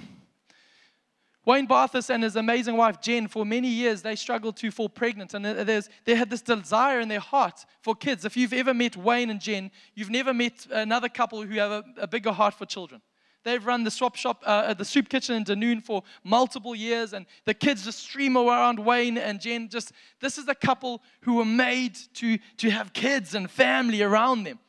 Wayne 1.45 1.65
Barthus 1.65 2.09
and 2.09 2.23
his 2.23 2.35
amazing 2.35 2.75
wife 2.75 2.99
Jen, 2.99 3.29
for 3.29 3.45
many 3.45 3.69
years, 3.69 4.01
they 4.01 4.17
struggled 4.17 4.57
to 4.57 4.69
fall 4.69 4.89
pregnant, 4.89 5.33
and 5.33 5.45
there's, 5.45 5.89
they 6.03 6.13
had 6.13 6.29
this 6.29 6.41
desire 6.41 6.99
in 6.99 7.07
their 7.07 7.21
heart 7.21 7.65
for 7.81 7.95
kids. 7.95 8.25
If 8.25 8.35
you've 8.35 8.51
ever 8.51 8.73
met 8.73 8.97
Wayne 8.97 9.29
and 9.29 9.39
Jen, 9.39 9.71
you've 9.95 10.09
never 10.09 10.33
met 10.33 10.67
another 10.69 11.07
couple 11.07 11.41
who 11.41 11.57
have 11.57 11.71
a, 11.71 11.83
a 12.01 12.07
bigger 12.07 12.33
heart 12.33 12.53
for 12.53 12.65
children. 12.65 13.01
They've 13.43 13.65
run 13.65 13.83
the 13.83 13.91
swap 13.91 14.15
shop, 14.15 14.43
uh, 14.45 14.73
the 14.73 14.83
soup 14.83 15.09
kitchen 15.09 15.35
in 15.35 15.43
Dunoon 15.45 15.81
for 15.81 16.03
multiple 16.23 16.75
years, 16.75 17.13
and 17.13 17.25
the 17.45 17.53
kids 17.53 17.85
just 17.85 17.99
stream 17.99 18.35
around 18.35 18.79
Wayne 18.79 19.17
and 19.17 19.39
Jen. 19.39 19.69
Just 19.69 19.93
this 20.19 20.37
is 20.37 20.47
a 20.47 20.55
couple 20.55 21.01
who 21.21 21.35
were 21.35 21.45
made 21.45 21.95
to, 22.15 22.37
to 22.57 22.69
have 22.69 22.93
kids 22.93 23.35
and 23.35 23.49
family 23.49 24.01
around 24.01 24.43
them. 24.43 24.59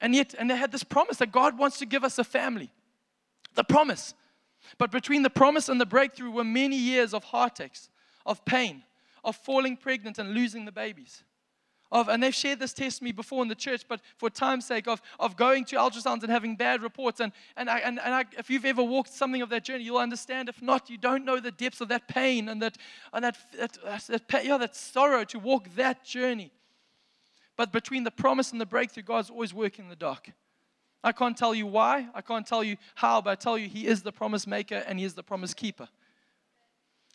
And 0.00 0.14
yet, 0.14 0.34
and 0.38 0.50
they 0.50 0.56
had 0.56 0.72
this 0.72 0.84
promise 0.84 1.16
that 1.18 1.32
God 1.32 1.58
wants 1.58 1.78
to 1.78 1.86
give 1.86 2.04
us 2.04 2.18
a 2.18 2.24
family. 2.24 2.70
The 3.54 3.64
promise. 3.64 4.14
But 4.78 4.90
between 4.90 5.22
the 5.22 5.30
promise 5.30 5.68
and 5.68 5.80
the 5.80 5.86
breakthrough 5.86 6.30
were 6.30 6.44
many 6.44 6.76
years 6.76 7.12
of 7.12 7.24
heartaches, 7.24 7.90
of 8.24 8.44
pain, 8.44 8.84
of 9.24 9.36
falling 9.36 9.76
pregnant 9.76 10.18
and 10.18 10.34
losing 10.34 10.64
the 10.64 10.72
babies 10.72 11.24
of, 11.92 12.08
and 12.08 12.22
they've 12.22 12.34
shared 12.34 12.58
this 12.58 12.72
testimony 12.72 13.12
before 13.12 13.42
in 13.42 13.48
the 13.48 13.54
church, 13.54 13.82
but 13.86 14.00
for 14.16 14.30
time's 14.30 14.66
sake, 14.66 14.88
of, 14.88 15.00
of 15.20 15.36
going 15.36 15.64
to 15.66 15.76
ultrasounds 15.76 16.22
and 16.22 16.32
having 16.32 16.56
bad 16.56 16.82
reports. 16.82 17.20
And, 17.20 17.32
and, 17.56 17.68
I, 17.68 17.78
and, 17.80 18.00
and 18.00 18.14
I, 18.14 18.24
if 18.38 18.48
you've 18.48 18.64
ever 18.64 18.82
walked 18.82 19.12
something 19.12 19.42
of 19.42 19.50
that 19.50 19.62
journey, 19.62 19.84
you'll 19.84 19.98
understand. 19.98 20.48
If 20.48 20.62
not, 20.62 20.88
you 20.88 20.96
don't 20.96 21.24
know 21.24 21.38
the 21.38 21.50
depths 21.50 21.82
of 21.82 21.88
that 21.88 22.08
pain 22.08 22.48
and 22.48 22.62
that, 22.62 22.78
and 23.12 23.22
that, 23.24 23.36
that, 23.58 23.78
that, 24.28 24.44
yeah, 24.44 24.56
that 24.56 24.74
sorrow 24.74 25.22
to 25.24 25.38
walk 25.38 25.68
that 25.76 26.02
journey. 26.02 26.50
But 27.56 27.70
between 27.70 28.04
the 28.04 28.10
promise 28.10 28.50
and 28.50 28.60
the 28.60 28.66
breakthrough, 28.66 29.02
God's 29.02 29.28
always 29.28 29.52
working 29.52 29.84
in 29.84 29.88
the 29.90 29.96
dark. 29.96 30.30
I 31.04 31.12
can't 31.12 31.36
tell 31.36 31.54
you 31.54 31.66
why, 31.66 32.08
I 32.14 32.22
can't 32.22 32.46
tell 32.46 32.64
you 32.64 32.76
how, 32.94 33.20
but 33.20 33.30
I 33.30 33.34
tell 33.34 33.58
you 33.58 33.68
He 33.68 33.86
is 33.86 34.02
the 34.02 34.12
promise 34.12 34.46
maker 34.46 34.82
and 34.86 34.98
He 34.98 35.04
is 35.04 35.14
the 35.14 35.22
promise 35.22 35.52
keeper. 35.52 35.88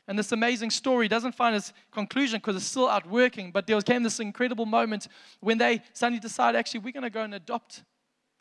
And 0.08 0.18
this 0.18 0.32
amazing 0.32 0.72
story 0.72 1.08
doesn't 1.08 1.34
find 1.34 1.56
its 1.56 1.74
conclusion 1.92 2.40
because 2.40 2.56
it's 2.56 2.66
still 2.66 2.88
out 2.88 3.06
working, 3.08 3.52
but 3.52 3.68
there 3.68 3.80
came 3.82 4.04
this 4.04 4.20
incredible 4.20 4.66
moment 4.66 5.08
when 5.42 5.58
they 5.58 5.82
suddenly 5.94 6.20
decided, 6.20 6.58
actually, 6.58 6.80
we're 6.80 6.94
going 6.94 7.04
to 7.04 7.10
go 7.10 7.24
and 7.24 7.36
adopt 7.36 7.84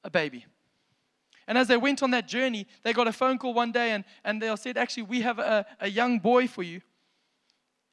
a 0.04 0.10
baby. 0.10 0.46
And 1.48 1.58
as 1.58 1.68
they 1.68 1.76
went 1.76 2.02
on 2.02 2.10
that 2.12 2.28
journey, 2.28 2.66
they 2.82 2.92
got 2.92 3.08
a 3.08 3.12
phone 3.12 3.38
call 3.38 3.54
one 3.54 3.72
day 3.72 3.92
and, 3.92 4.04
and 4.24 4.40
they 4.40 4.54
said, 4.56 4.76
Actually, 4.76 5.04
we 5.04 5.20
have 5.20 5.38
a, 5.38 5.64
a 5.80 5.88
young 5.88 6.18
boy 6.18 6.48
for 6.48 6.62
you. 6.62 6.80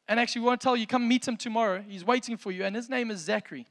And 0.08 0.20
actually, 0.20 0.42
we 0.42 0.48
want 0.48 0.62
to 0.62 0.66
tell 0.66 0.76
you, 0.76 0.86
come 0.86 1.08
meet 1.08 1.28
him 1.28 1.38
tomorrow. 1.38 1.84
He's 1.88 2.04
waiting 2.04 2.38
for 2.38 2.52
you. 2.52 2.66
And 2.66 2.76
his 2.76 2.90
name 2.90 3.10
is 3.10 3.20
Zachary. 3.20 3.68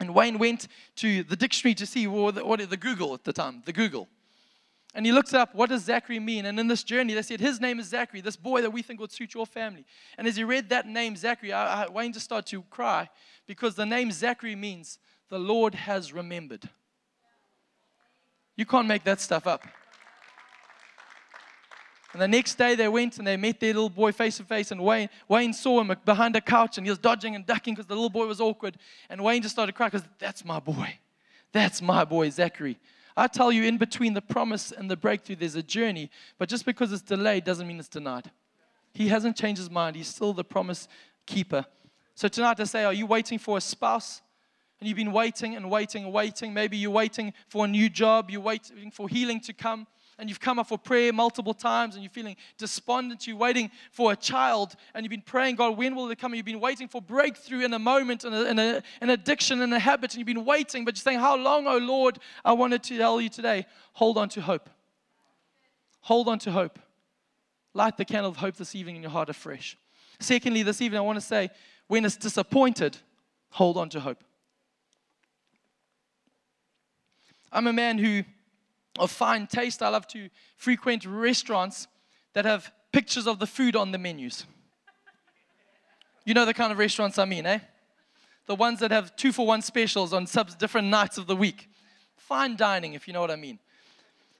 And 0.00 0.14
Wayne 0.14 0.38
went 0.38 0.68
to 0.96 1.22
the 1.22 1.36
dictionary 1.36 1.74
to 1.76 1.86
see 1.86 2.06
what, 2.06 2.44
what 2.44 2.68
the 2.68 2.76
Google 2.76 3.14
at 3.14 3.24
the 3.24 3.32
time, 3.32 3.62
the 3.64 3.72
Google. 3.72 4.08
And 4.94 5.04
he 5.04 5.10
looked 5.10 5.34
up, 5.34 5.54
what 5.54 5.70
does 5.70 5.82
Zachary 5.82 6.20
mean? 6.20 6.46
And 6.46 6.58
in 6.60 6.68
this 6.68 6.84
journey, 6.84 7.14
they 7.14 7.22
said, 7.22 7.40
his 7.40 7.60
name 7.60 7.80
is 7.80 7.88
Zachary, 7.88 8.20
this 8.20 8.36
boy 8.36 8.62
that 8.62 8.70
we 8.70 8.80
think 8.80 9.00
would 9.00 9.10
suit 9.10 9.34
your 9.34 9.44
family. 9.44 9.84
And 10.16 10.26
as 10.28 10.36
he 10.36 10.44
read 10.44 10.68
that 10.68 10.86
name, 10.86 11.16
Zachary, 11.16 11.52
I, 11.52 11.84
I, 11.84 11.88
Wayne 11.88 12.12
just 12.12 12.24
started 12.24 12.48
to 12.50 12.62
cry 12.70 13.10
because 13.46 13.74
the 13.74 13.86
name 13.86 14.12
Zachary 14.12 14.54
means 14.54 14.98
the 15.30 15.38
Lord 15.38 15.74
has 15.74 16.12
remembered. 16.12 16.68
You 18.56 18.66
can't 18.66 18.86
make 18.86 19.02
that 19.02 19.20
stuff 19.20 19.48
up. 19.48 19.66
And 22.12 22.22
the 22.22 22.28
next 22.28 22.54
day 22.54 22.76
they 22.76 22.86
went 22.86 23.18
and 23.18 23.26
they 23.26 23.36
met 23.36 23.58
their 23.58 23.74
little 23.74 23.88
boy 23.88 24.12
face 24.12 24.36
to 24.36 24.44
face. 24.44 24.70
And 24.70 24.80
Wayne, 24.80 25.08
Wayne 25.26 25.52
saw 25.52 25.80
him 25.80 25.92
behind 26.04 26.36
a 26.36 26.40
couch 26.40 26.78
and 26.78 26.86
he 26.86 26.90
was 26.90 27.00
dodging 27.00 27.34
and 27.34 27.44
ducking 27.44 27.74
because 27.74 27.86
the 27.86 27.94
little 27.94 28.08
boy 28.08 28.26
was 28.26 28.40
awkward. 28.40 28.76
And 29.10 29.24
Wayne 29.24 29.42
just 29.42 29.56
started 29.56 29.74
crying 29.74 29.90
because 29.90 30.06
that's 30.20 30.44
my 30.44 30.60
boy. 30.60 30.96
That's 31.50 31.82
my 31.82 32.04
boy, 32.04 32.30
Zachary. 32.30 32.78
I 33.16 33.28
tell 33.28 33.52
you, 33.52 33.62
in 33.62 33.78
between 33.78 34.14
the 34.14 34.22
promise 34.22 34.72
and 34.72 34.90
the 34.90 34.96
breakthrough, 34.96 35.36
there's 35.36 35.54
a 35.54 35.62
journey. 35.62 36.10
But 36.38 36.48
just 36.48 36.66
because 36.66 36.92
it's 36.92 37.02
delayed 37.02 37.44
doesn't 37.44 37.66
mean 37.66 37.78
it's 37.78 37.88
denied. 37.88 38.30
He 38.92 39.08
hasn't 39.08 39.36
changed 39.36 39.60
his 39.60 39.70
mind. 39.70 39.96
He's 39.96 40.08
still 40.08 40.32
the 40.32 40.44
promise 40.44 40.88
keeper. 41.26 41.64
So 42.14 42.28
tonight 42.28 42.60
I 42.60 42.64
say, 42.64 42.84
are 42.84 42.92
you 42.92 43.06
waiting 43.06 43.38
for 43.38 43.56
a 43.56 43.60
spouse? 43.60 44.20
And 44.80 44.88
you've 44.88 44.96
been 44.96 45.12
waiting 45.12 45.56
and 45.56 45.70
waiting 45.70 46.04
and 46.04 46.12
waiting. 46.12 46.52
Maybe 46.52 46.76
you're 46.76 46.90
waiting 46.90 47.32
for 47.48 47.64
a 47.64 47.68
new 47.68 47.88
job. 47.88 48.30
You're 48.30 48.40
waiting 48.40 48.90
for 48.90 49.08
healing 49.08 49.40
to 49.42 49.52
come 49.52 49.86
and 50.18 50.28
you've 50.28 50.40
come 50.40 50.58
up 50.58 50.68
for 50.68 50.78
prayer 50.78 51.12
multiple 51.12 51.54
times 51.54 51.94
and 51.94 52.04
you're 52.04 52.10
feeling 52.10 52.36
despondent, 52.58 53.26
you're 53.26 53.36
waiting 53.36 53.70
for 53.90 54.12
a 54.12 54.16
child 54.16 54.76
and 54.94 55.04
you've 55.04 55.10
been 55.10 55.22
praying, 55.22 55.56
God, 55.56 55.76
when 55.76 55.94
will 55.94 56.10
it 56.10 56.18
come? 56.18 56.34
You've 56.34 56.44
been 56.44 56.60
waiting 56.60 56.88
for 56.88 57.02
breakthrough 57.02 57.64
in 57.64 57.72
a 57.72 57.78
moment, 57.78 58.24
in, 58.24 58.32
a, 58.32 58.42
in 58.42 58.58
a, 58.58 58.82
an 59.00 59.10
addiction, 59.10 59.62
in 59.62 59.72
a 59.72 59.78
habit, 59.78 60.12
and 60.12 60.18
you've 60.18 60.26
been 60.26 60.44
waiting, 60.44 60.84
but 60.84 60.96
you're 60.96 61.02
saying, 61.02 61.20
How 61.20 61.36
long, 61.36 61.66
oh 61.66 61.78
Lord? 61.78 62.18
I 62.44 62.52
wanted 62.52 62.82
to 62.84 62.98
tell 62.98 63.20
you 63.20 63.28
today, 63.28 63.66
hold 63.92 64.18
on 64.18 64.28
to 64.30 64.40
hope. 64.40 64.70
Hold 66.00 66.28
on 66.28 66.38
to 66.40 66.50
hope. 66.50 66.78
Light 67.72 67.96
the 67.96 68.04
candle 68.04 68.30
of 68.30 68.36
hope 68.36 68.56
this 68.56 68.74
evening 68.74 68.96
in 68.96 69.02
your 69.02 69.10
heart 69.10 69.28
afresh. 69.28 69.76
Secondly, 70.20 70.62
this 70.62 70.80
evening, 70.80 70.98
I 70.98 71.02
want 71.02 71.16
to 71.16 71.24
say, 71.24 71.50
when 71.88 72.04
it's 72.04 72.16
disappointed, 72.16 72.96
hold 73.50 73.76
on 73.76 73.88
to 73.90 74.00
hope. 74.00 74.22
I'm 77.50 77.66
a 77.66 77.72
man 77.72 77.98
who 77.98 78.24
of 78.98 79.10
fine 79.10 79.46
taste. 79.46 79.82
I 79.82 79.88
love 79.88 80.06
to 80.08 80.28
frequent 80.56 81.04
restaurants 81.04 81.86
that 82.32 82.44
have 82.44 82.72
pictures 82.92 83.26
of 83.26 83.38
the 83.38 83.46
food 83.46 83.76
on 83.76 83.92
the 83.92 83.98
menus. 83.98 84.46
You 86.24 86.34
know 86.34 86.46
the 86.46 86.54
kind 86.54 86.72
of 86.72 86.78
restaurants 86.78 87.18
I 87.18 87.24
mean, 87.24 87.46
eh? 87.46 87.58
The 88.46 88.54
ones 88.54 88.80
that 88.80 88.90
have 88.90 89.16
two 89.16 89.32
for 89.32 89.46
one 89.46 89.62
specials 89.62 90.12
on 90.12 90.26
sub- 90.26 90.58
different 90.58 90.88
nights 90.88 91.18
of 91.18 91.26
the 91.26 91.36
week. 91.36 91.68
Fine 92.16 92.56
dining, 92.56 92.94
if 92.94 93.06
you 93.06 93.14
know 93.14 93.20
what 93.20 93.30
I 93.30 93.36
mean. 93.36 93.58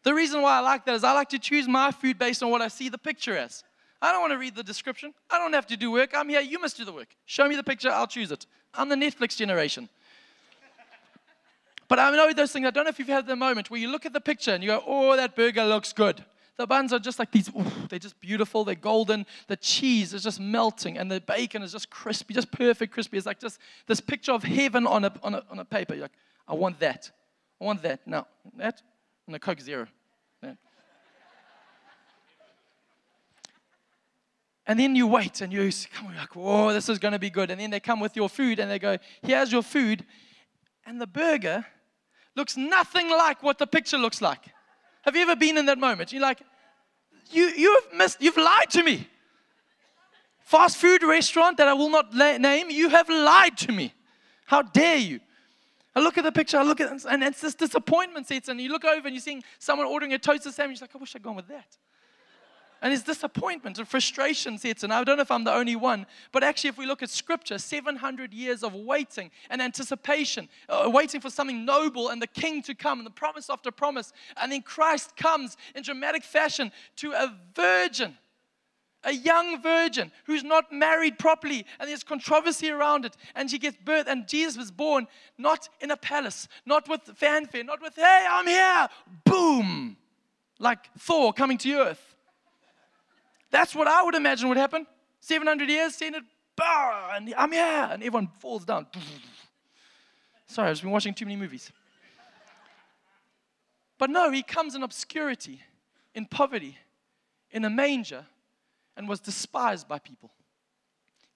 The 0.02 0.14
reason 0.14 0.42
why 0.42 0.58
I 0.58 0.60
like 0.60 0.84
that 0.84 0.94
is 0.94 1.04
I 1.04 1.12
like 1.12 1.30
to 1.30 1.38
choose 1.38 1.66
my 1.66 1.90
food 1.90 2.18
based 2.18 2.42
on 2.42 2.50
what 2.50 2.60
I 2.60 2.68
see 2.68 2.88
the 2.88 2.98
picture 2.98 3.36
as. 3.36 3.64
I 4.00 4.12
don't 4.12 4.20
want 4.20 4.32
to 4.32 4.38
read 4.38 4.54
the 4.54 4.62
description. 4.62 5.14
I 5.30 5.38
don't 5.38 5.54
have 5.54 5.66
to 5.68 5.76
do 5.78 5.90
work. 5.90 6.10
I'm 6.14 6.28
here. 6.28 6.42
You 6.42 6.58
must 6.58 6.76
do 6.76 6.84
the 6.84 6.92
work. 6.92 7.08
Show 7.24 7.48
me 7.48 7.56
the 7.56 7.62
picture. 7.62 7.90
I'll 7.90 8.06
choose 8.06 8.30
it. 8.30 8.46
I'm 8.74 8.90
the 8.90 8.96
Netflix 8.96 9.36
generation. 9.36 9.88
But 11.88 11.98
I 11.98 12.10
know 12.10 12.32
those 12.32 12.52
things. 12.52 12.66
I 12.66 12.70
don't 12.70 12.84
know 12.84 12.90
if 12.90 12.98
you've 12.98 13.08
had 13.08 13.26
the 13.26 13.36
moment 13.36 13.70
where 13.70 13.80
you 13.80 13.88
look 13.88 14.06
at 14.06 14.12
the 14.12 14.20
picture 14.20 14.52
and 14.52 14.62
you 14.62 14.70
go, 14.70 14.82
oh, 14.86 15.16
that 15.16 15.36
burger 15.36 15.64
looks 15.64 15.92
good. 15.92 16.24
The 16.56 16.66
buns 16.66 16.92
are 16.92 17.00
just 17.00 17.18
like 17.18 17.32
these, 17.32 17.50
they're 17.88 17.98
just 17.98 18.20
beautiful, 18.20 18.64
they're 18.64 18.76
golden. 18.76 19.26
The 19.48 19.56
cheese 19.56 20.14
is 20.14 20.22
just 20.22 20.38
melting, 20.38 20.96
and 20.98 21.10
the 21.10 21.20
bacon 21.20 21.62
is 21.62 21.72
just 21.72 21.90
crispy, 21.90 22.32
just 22.32 22.52
perfect 22.52 22.92
crispy. 22.92 23.16
It's 23.16 23.26
like 23.26 23.40
just 23.40 23.58
this 23.88 24.00
picture 24.00 24.30
of 24.32 24.44
heaven 24.44 24.86
on 24.86 25.04
a, 25.04 25.12
on 25.24 25.34
a, 25.34 25.42
on 25.50 25.58
a 25.58 25.64
paper. 25.64 25.94
You're 25.94 26.02
like, 26.02 26.12
I 26.46 26.54
want 26.54 26.78
that. 26.78 27.10
I 27.60 27.64
want 27.64 27.82
that. 27.82 28.06
No, 28.06 28.26
that, 28.56 28.80
and 29.26 29.34
the 29.34 29.40
Coke 29.40 29.60
Zero. 29.60 29.88
And 34.66 34.80
then 34.80 34.96
you 34.96 35.06
wait 35.06 35.42
and 35.42 35.52
you 35.52 35.70
come 35.92 36.14
like, 36.16 36.34
whoa, 36.34 36.72
this 36.72 36.88
is 36.88 36.98
going 36.98 37.12
to 37.12 37.18
be 37.18 37.28
good. 37.28 37.50
And 37.50 37.60
then 37.60 37.70
they 37.70 37.80
come 37.80 38.00
with 38.00 38.16
your 38.16 38.30
food 38.30 38.58
and 38.58 38.70
they 38.70 38.78
go, 38.78 38.96
here's 39.22 39.52
your 39.52 39.62
food. 39.62 40.06
And 40.86 40.98
the 40.98 41.06
burger 41.06 41.66
looks 42.36 42.56
nothing 42.56 43.10
like 43.10 43.42
what 43.42 43.58
the 43.58 43.66
picture 43.66 43.98
looks 43.98 44.20
like. 44.20 44.40
Have 45.02 45.14
you 45.14 45.22
ever 45.22 45.36
been 45.36 45.58
in 45.58 45.66
that 45.66 45.78
moment? 45.78 46.12
You're 46.12 46.22
like, 46.22 46.40
you, 47.30 47.44
you 47.46 47.74
have 47.74 47.98
missed, 47.98 48.20
you've 48.20 48.36
lied 48.36 48.70
to 48.70 48.82
me. 48.82 49.08
Fast 50.40 50.76
food 50.76 51.02
restaurant 51.02 51.56
that 51.56 51.68
I 51.68 51.72
will 51.72 51.90
not 51.90 52.14
la- 52.14 52.36
name, 52.36 52.70
you 52.70 52.88
have 52.90 53.08
lied 53.08 53.56
to 53.58 53.72
me. 53.72 53.94
How 54.46 54.62
dare 54.62 54.96
you? 54.96 55.20
I 55.96 56.00
look 56.00 56.18
at 56.18 56.24
the 56.24 56.32
picture, 56.32 56.58
I 56.58 56.62
look 56.62 56.80
at 56.80 57.04
and 57.04 57.22
it's 57.22 57.40
this 57.40 57.54
disappointment 57.54 58.26
sets, 58.26 58.48
and 58.48 58.60
you 58.60 58.70
look 58.70 58.84
over 58.84 59.06
and 59.06 59.14
you're 59.14 59.22
seeing 59.22 59.44
someone 59.58 59.86
ordering 59.86 60.12
a 60.12 60.18
toasted 60.18 60.52
sandwich, 60.52 60.80
like, 60.80 60.90
I 60.94 60.98
wish 60.98 61.14
I'd 61.14 61.22
gone 61.22 61.36
with 61.36 61.48
that. 61.48 61.76
And 62.84 62.92
his 62.92 63.02
disappointment 63.02 63.78
and 63.78 63.88
frustration 63.88 64.58
sets 64.58 64.84
in. 64.84 64.92
I 64.92 65.02
don't 65.04 65.16
know 65.16 65.22
if 65.22 65.30
I'm 65.30 65.44
the 65.44 65.54
only 65.54 65.74
one, 65.74 66.04
but 66.32 66.44
actually, 66.44 66.68
if 66.68 66.76
we 66.76 66.84
look 66.84 67.02
at 67.02 67.08
scripture, 67.08 67.56
700 67.56 68.34
years 68.34 68.62
of 68.62 68.74
waiting 68.74 69.30
and 69.48 69.62
anticipation, 69.62 70.50
uh, 70.68 70.90
waiting 70.92 71.22
for 71.22 71.30
something 71.30 71.64
noble 71.64 72.10
and 72.10 72.20
the 72.20 72.26
king 72.26 72.60
to 72.64 72.74
come, 72.74 72.98
and 72.98 73.06
the 73.06 73.10
promise 73.10 73.48
after 73.48 73.70
promise. 73.70 74.12
And 74.36 74.52
then 74.52 74.60
Christ 74.60 75.16
comes 75.16 75.56
in 75.74 75.82
dramatic 75.82 76.22
fashion 76.22 76.70
to 76.96 77.12
a 77.12 77.34
virgin 77.54 78.18
a 79.06 79.12
young 79.12 79.60
virgin 79.60 80.10
who's 80.24 80.42
not 80.42 80.72
married 80.72 81.18
properly, 81.18 81.66
and 81.78 81.88
there's 81.88 82.02
controversy 82.02 82.70
around 82.70 83.04
it. 83.04 83.14
And 83.34 83.50
she 83.50 83.58
gets 83.58 83.76
birth, 83.84 84.06
and 84.08 84.26
Jesus 84.26 84.56
was 84.56 84.70
born 84.70 85.06
not 85.36 85.68
in 85.82 85.90
a 85.90 85.96
palace, 85.96 86.48
not 86.64 86.88
with 86.88 87.02
fanfare, 87.14 87.64
not 87.64 87.82
with, 87.82 87.94
hey, 87.96 88.26
I'm 88.30 88.46
here, 88.46 88.88
boom, 89.24 89.98
like 90.58 90.88
Thor 90.98 91.34
coming 91.34 91.58
to 91.58 91.72
earth. 91.74 92.13
That's 93.54 93.72
what 93.72 93.86
I 93.86 94.02
would 94.02 94.16
imagine 94.16 94.48
would 94.48 94.58
happen. 94.58 94.84
700 95.20 95.68
years, 95.68 96.02
it, 96.02 96.24
bah, 96.56 97.12
and 97.14 97.32
I'm 97.38 97.52
here, 97.52 97.88
and 97.88 98.02
everyone 98.02 98.26
falls 98.40 98.64
down. 98.64 98.88
Sorry, 100.48 100.70
I've 100.70 100.82
been 100.82 100.90
watching 100.90 101.14
too 101.14 101.24
many 101.24 101.36
movies. 101.36 101.70
But 103.96 104.10
no, 104.10 104.32
he 104.32 104.42
comes 104.42 104.74
in 104.74 104.82
obscurity, 104.82 105.62
in 106.16 106.26
poverty, 106.26 106.76
in 107.52 107.64
a 107.64 107.70
manger, 107.70 108.26
and 108.96 109.08
was 109.08 109.20
despised 109.20 109.86
by 109.86 110.00
people. 110.00 110.32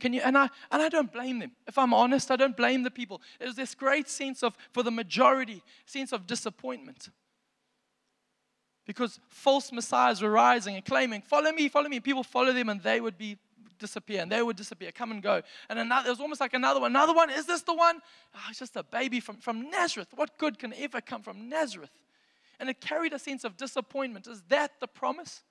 Can 0.00 0.12
you, 0.12 0.20
and 0.24 0.36
I, 0.36 0.48
and 0.72 0.82
I 0.82 0.88
don't 0.88 1.12
blame 1.12 1.38
them. 1.38 1.52
If 1.68 1.78
I'm 1.78 1.94
honest, 1.94 2.32
I 2.32 2.36
don't 2.36 2.56
blame 2.56 2.82
the 2.82 2.90
people. 2.90 3.22
There's 3.38 3.54
this 3.54 3.76
great 3.76 4.08
sense 4.08 4.42
of, 4.42 4.56
for 4.72 4.82
the 4.82 4.90
majority, 4.90 5.62
sense 5.86 6.12
of 6.12 6.26
disappointment 6.26 7.10
because 8.88 9.20
false 9.28 9.70
messiahs 9.70 10.22
were 10.22 10.30
rising 10.30 10.74
and 10.74 10.82
claiming, 10.82 11.20
Follow 11.20 11.52
me, 11.52 11.68
follow 11.68 11.90
me. 11.90 12.00
People 12.00 12.24
follow 12.24 12.54
them 12.54 12.70
and 12.70 12.82
they 12.82 13.02
would 13.02 13.18
be 13.18 13.36
disappear 13.78 14.22
and 14.22 14.32
they 14.32 14.42
would 14.42 14.56
disappear, 14.56 14.90
come 14.92 15.10
and 15.10 15.22
go. 15.22 15.42
And 15.68 15.78
another, 15.78 16.08
it 16.08 16.10
was 16.10 16.20
almost 16.20 16.40
like 16.40 16.54
another 16.54 16.80
one. 16.80 16.92
Another 16.92 17.12
one, 17.12 17.28
is 17.28 17.44
this 17.44 17.60
the 17.60 17.74
one? 17.74 18.00
Oh, 18.34 18.40
it's 18.48 18.58
just 18.58 18.76
a 18.76 18.82
baby 18.82 19.20
from, 19.20 19.36
from 19.36 19.70
Nazareth. 19.70 20.08
What 20.14 20.38
good 20.38 20.58
can 20.58 20.72
ever 20.72 21.02
come 21.02 21.20
from 21.20 21.50
Nazareth? 21.50 21.90
And 22.58 22.70
it 22.70 22.80
carried 22.80 23.12
a 23.12 23.18
sense 23.18 23.44
of 23.44 23.58
disappointment. 23.58 24.26
Is 24.26 24.42
that 24.48 24.72
the 24.80 24.88
promise? 24.88 25.42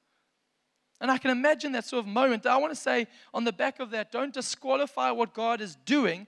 And 0.99 1.11
I 1.11 1.19
can 1.19 1.29
imagine 1.29 1.73
that 1.73 1.85
sort 1.85 1.99
of 2.03 2.07
moment. 2.07 2.47
I 2.47 2.57
want 2.57 2.73
to 2.73 2.79
say 2.79 3.05
on 3.35 3.43
the 3.43 3.53
back 3.53 3.79
of 3.79 3.91
that, 3.91 4.11
don't 4.11 4.33
disqualify 4.33 5.11
what 5.11 5.35
God 5.35 5.61
is 5.61 5.77
doing 5.85 6.25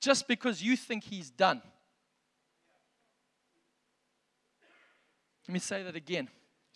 just 0.00 0.26
because 0.26 0.60
you 0.60 0.76
think 0.76 1.04
He's 1.04 1.30
done. 1.30 1.62
Let 5.46 5.52
me 5.52 5.60
say 5.60 5.84
that 5.84 5.94
again. 5.94 6.28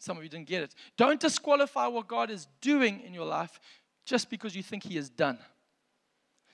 Some 0.03 0.17
of 0.17 0.25
you 0.25 0.29
didn't 0.29 0.49
get 0.49 0.65
it. 0.65 0.75
Don't 0.97 1.21
disqualify 1.21 1.87
what 1.87 2.09
God 2.09 2.29
is 2.29 2.49
doing 2.61 3.03
in 3.07 3.15
your 3.15 3.25
life 3.25 3.61
just 4.05 4.29
because 4.31 4.57
you 4.57 4.61
think 4.61 4.83
He 4.83 4.97
is 4.97 5.09
done. 5.09 5.39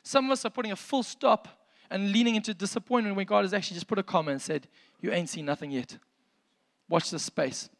Some 0.02 0.26
of 0.26 0.32
us 0.32 0.44
are 0.44 0.50
putting 0.50 0.70
a 0.70 0.76
full 0.76 1.02
stop 1.02 1.48
and 1.90 2.12
leaning 2.12 2.34
into 2.34 2.52
disappointment 2.52 3.16
when 3.16 3.24
God 3.24 3.46
has 3.46 3.54
actually 3.54 3.76
just 3.76 3.86
put 3.86 3.98
a 3.98 4.02
comma 4.02 4.32
and 4.32 4.42
said, 4.42 4.68
You 5.00 5.12
ain't 5.12 5.30
seen 5.30 5.46
nothing 5.46 5.70
yet. 5.70 5.96
Watch 6.90 7.10
this 7.10 7.22
space. 7.22 7.70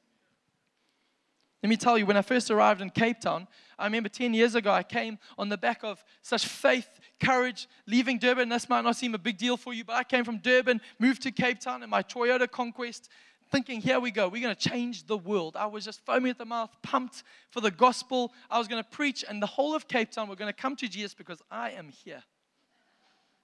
Let 1.62 1.68
me 1.68 1.76
tell 1.76 1.98
you, 1.98 2.06
when 2.06 2.16
I 2.16 2.22
first 2.22 2.50
arrived 2.50 2.80
in 2.80 2.88
Cape 2.88 3.20
Town, 3.20 3.46
I 3.78 3.84
remember 3.84 4.08
10 4.08 4.32
years 4.32 4.54
ago, 4.54 4.72
I 4.72 4.82
came 4.82 5.18
on 5.36 5.50
the 5.50 5.58
back 5.58 5.84
of 5.84 6.02
such 6.22 6.46
faith, 6.46 6.88
courage, 7.20 7.68
leaving 7.86 8.16
Durban. 8.16 8.48
This 8.48 8.70
might 8.70 8.84
not 8.84 8.96
seem 8.96 9.14
a 9.14 9.18
big 9.18 9.36
deal 9.36 9.58
for 9.58 9.74
you, 9.74 9.84
but 9.84 9.96
I 9.96 10.04
came 10.04 10.24
from 10.24 10.38
Durban, 10.38 10.80
moved 10.98 11.20
to 11.24 11.30
Cape 11.30 11.60
Town 11.60 11.82
in 11.82 11.90
my 11.90 12.02
Toyota 12.02 12.50
Conquest, 12.50 13.10
thinking, 13.50 13.80
here 13.80 14.00
we 14.00 14.10
go, 14.10 14.28
we're 14.28 14.42
going 14.42 14.54
to 14.54 14.68
change 14.68 15.06
the 15.06 15.16
world. 15.16 15.56
I 15.56 15.66
was 15.66 15.84
just 15.84 16.04
foaming 16.04 16.30
at 16.30 16.38
the 16.38 16.44
mouth, 16.44 16.70
pumped 16.82 17.22
for 17.50 17.60
the 17.60 17.70
gospel. 17.70 18.32
I 18.50 18.58
was 18.58 18.68
going 18.68 18.82
to 18.82 18.88
preach, 18.88 19.24
and 19.28 19.42
the 19.42 19.46
whole 19.46 19.74
of 19.74 19.88
Cape 19.88 20.10
Town 20.10 20.28
were 20.28 20.36
going 20.36 20.52
to 20.52 20.58
come 20.58 20.76
to 20.76 20.88
Jesus 20.88 21.14
because 21.14 21.42
I 21.50 21.70
am 21.70 21.88
here. 21.88 22.22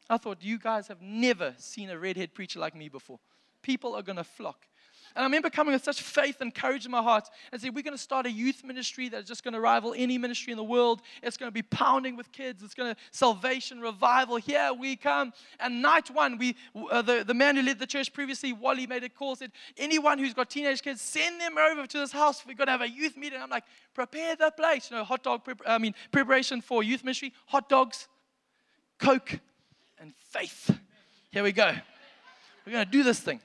I 0.08 0.18
thought, 0.18 0.38
you 0.42 0.58
guys 0.58 0.88
have 0.88 1.00
never 1.00 1.54
seen 1.58 1.90
a 1.90 1.98
redhead 1.98 2.34
preacher 2.34 2.58
like 2.58 2.76
me 2.76 2.88
before. 2.88 3.18
People 3.62 3.94
are 3.94 4.02
going 4.02 4.16
to 4.16 4.24
flock. 4.24 4.66
And 5.16 5.22
I 5.22 5.26
remember 5.26 5.48
coming 5.48 5.72
with 5.72 5.84
such 5.84 6.02
faith 6.02 6.40
and 6.40 6.52
courage 6.52 6.84
in 6.84 6.90
my 6.90 7.02
heart 7.02 7.28
and 7.52 7.60
saying, 7.60 7.72
We're 7.72 7.82
going 7.82 7.96
to 7.96 8.02
start 8.02 8.26
a 8.26 8.30
youth 8.30 8.64
ministry 8.64 9.08
that's 9.08 9.28
just 9.28 9.44
going 9.44 9.54
to 9.54 9.60
rival 9.60 9.94
any 9.96 10.18
ministry 10.18 10.52
in 10.52 10.56
the 10.56 10.64
world. 10.64 11.02
It's 11.22 11.36
going 11.36 11.48
to 11.48 11.54
be 11.54 11.62
pounding 11.62 12.16
with 12.16 12.32
kids. 12.32 12.62
It's 12.62 12.74
going 12.74 12.94
to 12.94 13.00
salvation, 13.12 13.80
revival. 13.80 14.36
Here 14.36 14.72
we 14.76 14.96
come. 14.96 15.32
And 15.60 15.80
night 15.80 16.10
one, 16.10 16.36
we 16.38 16.56
uh, 16.90 17.02
the, 17.02 17.22
the 17.24 17.34
man 17.34 17.56
who 17.56 17.62
led 17.62 17.78
the 17.78 17.86
church 17.86 18.12
previously, 18.12 18.52
Wally, 18.52 18.86
made 18.86 19.04
a 19.04 19.08
call, 19.08 19.36
said, 19.36 19.52
Anyone 19.76 20.18
who's 20.18 20.34
got 20.34 20.50
teenage 20.50 20.82
kids, 20.82 21.00
send 21.00 21.40
them 21.40 21.58
over 21.58 21.86
to 21.86 21.98
this 21.98 22.10
house. 22.10 22.44
We're 22.44 22.54
going 22.54 22.66
to 22.66 22.72
have 22.72 22.82
a 22.82 22.90
youth 22.90 23.16
meeting. 23.16 23.40
I'm 23.40 23.50
like, 23.50 23.64
Prepare 23.94 24.34
the 24.34 24.50
place. 24.50 24.90
You 24.90 24.96
know, 24.96 25.04
hot 25.04 25.22
dog, 25.22 25.44
prep- 25.44 25.62
I 25.64 25.78
mean, 25.78 25.94
preparation 26.10 26.60
for 26.60 26.82
youth 26.82 27.04
ministry, 27.04 27.32
hot 27.46 27.68
dogs, 27.68 28.08
Coke, 28.98 29.38
and 29.98 30.12
faith. 30.30 30.76
Here 31.30 31.44
we 31.44 31.52
go. 31.52 31.72
We're 32.66 32.72
going 32.72 32.84
to 32.84 32.90
do 32.90 33.02
this 33.02 33.20
thing. 33.20 33.40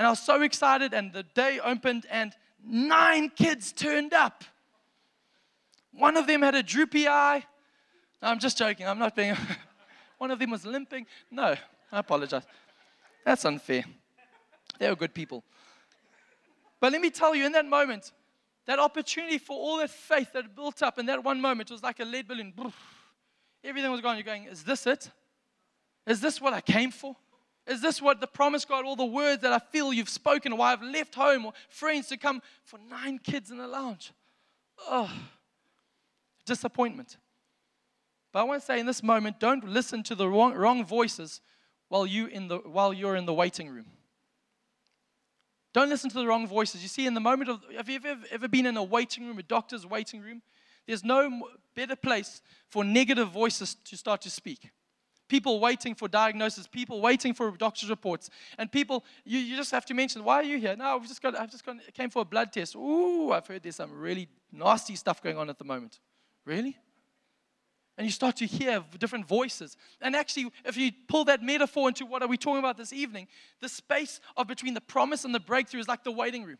And 0.00 0.06
I 0.06 0.10
was 0.10 0.20
so 0.20 0.40
excited, 0.40 0.94
and 0.94 1.12
the 1.12 1.24
day 1.24 1.60
opened, 1.62 2.06
and 2.10 2.32
nine 2.64 3.28
kids 3.28 3.70
turned 3.70 4.14
up. 4.14 4.44
One 5.92 6.16
of 6.16 6.26
them 6.26 6.40
had 6.40 6.54
a 6.54 6.62
droopy 6.62 7.06
eye. 7.06 7.44
No, 8.22 8.28
I'm 8.28 8.38
just 8.38 8.56
joking. 8.56 8.86
I'm 8.86 8.98
not 8.98 9.14
being. 9.14 9.36
One 10.16 10.30
of 10.30 10.38
them 10.38 10.52
was 10.52 10.64
limping. 10.64 11.04
No, 11.30 11.54
I 11.92 11.98
apologize. 11.98 12.44
That's 13.26 13.44
unfair. 13.44 13.84
They 14.78 14.88
were 14.88 14.96
good 14.96 15.12
people. 15.12 15.44
But 16.80 16.92
let 16.92 17.02
me 17.02 17.10
tell 17.10 17.34
you, 17.34 17.44
in 17.44 17.52
that 17.52 17.66
moment, 17.66 18.12
that 18.64 18.78
opportunity 18.78 19.36
for 19.36 19.54
all 19.54 19.76
that 19.80 19.90
faith 19.90 20.32
that 20.32 20.56
built 20.56 20.82
up 20.82 20.98
in 20.98 21.04
that 21.06 21.22
one 21.22 21.42
moment 21.42 21.70
was 21.70 21.82
like 21.82 22.00
a 22.00 22.06
lead 22.06 22.26
balloon. 22.26 22.54
Everything 23.62 23.90
was 23.90 24.00
gone. 24.00 24.16
You're 24.16 24.24
going, 24.24 24.44
is 24.44 24.64
this 24.64 24.86
it? 24.86 25.10
Is 26.06 26.22
this 26.22 26.40
what 26.40 26.54
I 26.54 26.62
came 26.62 26.90
for? 26.90 27.14
Is 27.70 27.80
this 27.80 28.02
what 28.02 28.20
the 28.20 28.26
promise 28.26 28.64
God, 28.64 28.84
all 28.84 28.96
the 28.96 29.04
words 29.04 29.42
that 29.42 29.52
I 29.52 29.60
feel 29.60 29.92
you've 29.92 30.08
spoken, 30.08 30.56
why 30.56 30.72
I've 30.72 30.82
left 30.82 31.14
home 31.14 31.46
or 31.46 31.52
friends 31.68 32.08
to 32.08 32.16
come 32.16 32.42
for 32.64 32.80
nine 32.90 33.20
kids 33.20 33.52
in 33.52 33.58
the 33.58 33.68
lounge? 33.68 34.12
Oh, 34.88 35.08
disappointment. 36.44 37.16
But 38.32 38.40
I 38.40 38.42
want 38.42 38.60
to 38.60 38.66
say 38.66 38.80
in 38.80 38.86
this 38.86 39.04
moment, 39.04 39.38
don't 39.38 39.64
listen 39.64 40.02
to 40.04 40.16
the 40.16 40.28
wrong, 40.28 40.54
wrong 40.54 40.84
voices 40.84 41.40
while, 41.88 42.04
you 42.04 42.26
in 42.26 42.48
the, 42.48 42.58
while 42.58 42.92
you're 42.92 43.14
in 43.14 43.24
the 43.24 43.34
waiting 43.34 43.68
room. 43.68 43.86
Don't 45.72 45.88
listen 45.88 46.10
to 46.10 46.18
the 46.18 46.26
wrong 46.26 46.48
voices. 46.48 46.82
You 46.82 46.88
see, 46.88 47.06
in 47.06 47.14
the 47.14 47.20
moment 47.20 47.50
of, 47.50 47.60
have 47.76 47.88
you 47.88 48.00
ever, 48.04 48.20
ever 48.32 48.48
been 48.48 48.66
in 48.66 48.76
a 48.76 48.82
waiting 48.82 49.28
room, 49.28 49.38
a 49.38 49.44
doctor's 49.44 49.86
waiting 49.86 50.22
room? 50.22 50.42
There's 50.88 51.04
no 51.04 51.46
better 51.76 51.94
place 51.94 52.42
for 52.68 52.82
negative 52.82 53.28
voices 53.28 53.76
to 53.84 53.96
start 53.96 54.22
to 54.22 54.30
speak 54.30 54.70
people 55.30 55.60
waiting 55.60 55.94
for 55.94 56.08
diagnosis, 56.08 56.66
people 56.66 57.00
waiting 57.00 57.32
for 57.32 57.52
doctor's 57.52 57.88
reports, 57.88 58.28
and 58.58 58.70
people, 58.70 59.04
you, 59.24 59.38
you 59.38 59.56
just 59.56 59.70
have 59.70 59.86
to 59.86 59.94
mention, 59.94 60.24
why 60.24 60.36
are 60.36 60.42
you 60.42 60.58
here? 60.58 60.76
No, 60.76 60.96
I've 60.96 61.06
just 61.06 61.22
got, 61.22 61.38
I've 61.38 61.50
just 61.50 61.64
got, 61.64 61.76
came 61.94 62.10
for 62.10 62.22
a 62.22 62.24
blood 62.24 62.52
test. 62.52 62.74
Ooh, 62.74 63.32
I've 63.32 63.46
heard 63.46 63.62
there's 63.62 63.76
some 63.76 63.92
really 63.92 64.28
nasty 64.52 64.96
stuff 64.96 65.22
going 65.22 65.38
on 65.38 65.48
at 65.48 65.58
the 65.58 65.64
moment. 65.64 66.00
Really? 66.44 66.76
And 67.96 68.06
you 68.06 68.10
start 68.10 68.36
to 68.36 68.46
hear 68.46 68.84
different 68.98 69.26
voices. 69.26 69.76
And 70.00 70.16
actually, 70.16 70.50
if 70.64 70.76
you 70.76 70.90
pull 71.08 71.24
that 71.26 71.42
metaphor 71.42 71.88
into 71.88 72.06
what 72.06 72.22
are 72.22 72.28
we 72.28 72.36
talking 72.36 72.58
about 72.58 72.76
this 72.76 72.92
evening, 72.92 73.28
the 73.60 73.68
space 73.68 74.20
of 74.36 74.48
between 74.48 74.74
the 74.74 74.80
promise 74.80 75.24
and 75.24 75.34
the 75.34 75.40
breakthrough 75.40 75.80
is 75.80 75.88
like 75.88 76.02
the 76.02 76.10
waiting 76.10 76.44
room. 76.44 76.58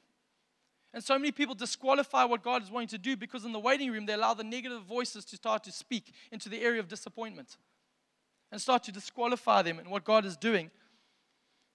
And 0.93 1.03
so 1.03 1.19
many 1.19 1.33
people 1.33 1.55
disqualify 1.55 2.25
what 2.25 2.43
God 2.43 2.63
is 2.63 2.71
wanting 2.71 2.89
to 2.89 2.99
do 2.99 3.17
because 3.17 3.45
in 3.45 3.53
the 3.53 3.59
waiting 3.59 3.91
room, 3.91 4.07
they 4.07 4.13
allow 4.13 4.35
the 4.35 4.45
negative 4.45 4.83
voices 4.83 5.25
to 5.27 5.37
start 5.37 5.65
to 5.65 5.73
speak 5.73 6.13
into 6.31 6.49
the 6.49 6.61
area 6.61 6.81
of 6.81 6.89
disappointment 6.89 7.57
and 8.51 8.61
start 8.61 8.83
to 8.85 8.93
disqualify 8.93 9.63
them 9.63 9.79
in 9.79 9.91
what 9.91 10.05
God 10.05 10.25
is 10.25 10.37
doing. 10.37 10.71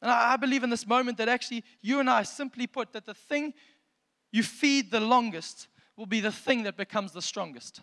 And 0.01 0.11
I 0.11 0.35
believe 0.35 0.63
in 0.63 0.69
this 0.69 0.85
moment 0.85 1.17
that 1.17 1.29
actually 1.29 1.63
you 1.81 1.99
and 1.99 2.09
I 2.09 2.23
simply 2.23 2.67
put 2.67 2.93
that 2.93 3.05
the 3.05 3.13
thing 3.13 3.53
you 4.31 4.43
feed 4.43 4.91
the 4.91 4.99
longest 4.99 5.67
will 5.95 6.05
be 6.05 6.19
the 6.19 6.31
thing 6.31 6.63
that 6.63 6.77
becomes 6.77 7.11
the 7.11 7.21
strongest. 7.21 7.81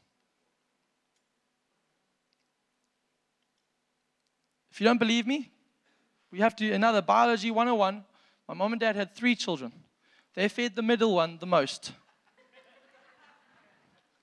If 4.71 4.81
you 4.81 4.85
don't 4.85 4.99
believe 4.99 5.27
me, 5.27 5.51
we 6.31 6.39
have 6.39 6.55
to 6.57 6.71
another 6.73 7.03
biology 7.03 7.51
101. 7.51 8.05
My 8.47 8.55
mom 8.55 8.73
and 8.73 8.81
dad 8.81 8.95
had 8.95 9.15
three 9.15 9.35
children. 9.35 9.73
They 10.35 10.49
fed 10.49 10.77
the 10.77 10.83
middle 10.83 11.15
one 11.15 11.39
the 11.39 11.47
most. 11.47 11.93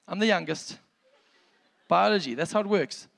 I'm 0.07 0.19
the 0.19 0.25
youngest. 0.25 0.77
Biology, 1.89 2.33
that's 2.33 2.51
how 2.53 2.61
it 2.61 2.67
works. 2.67 3.08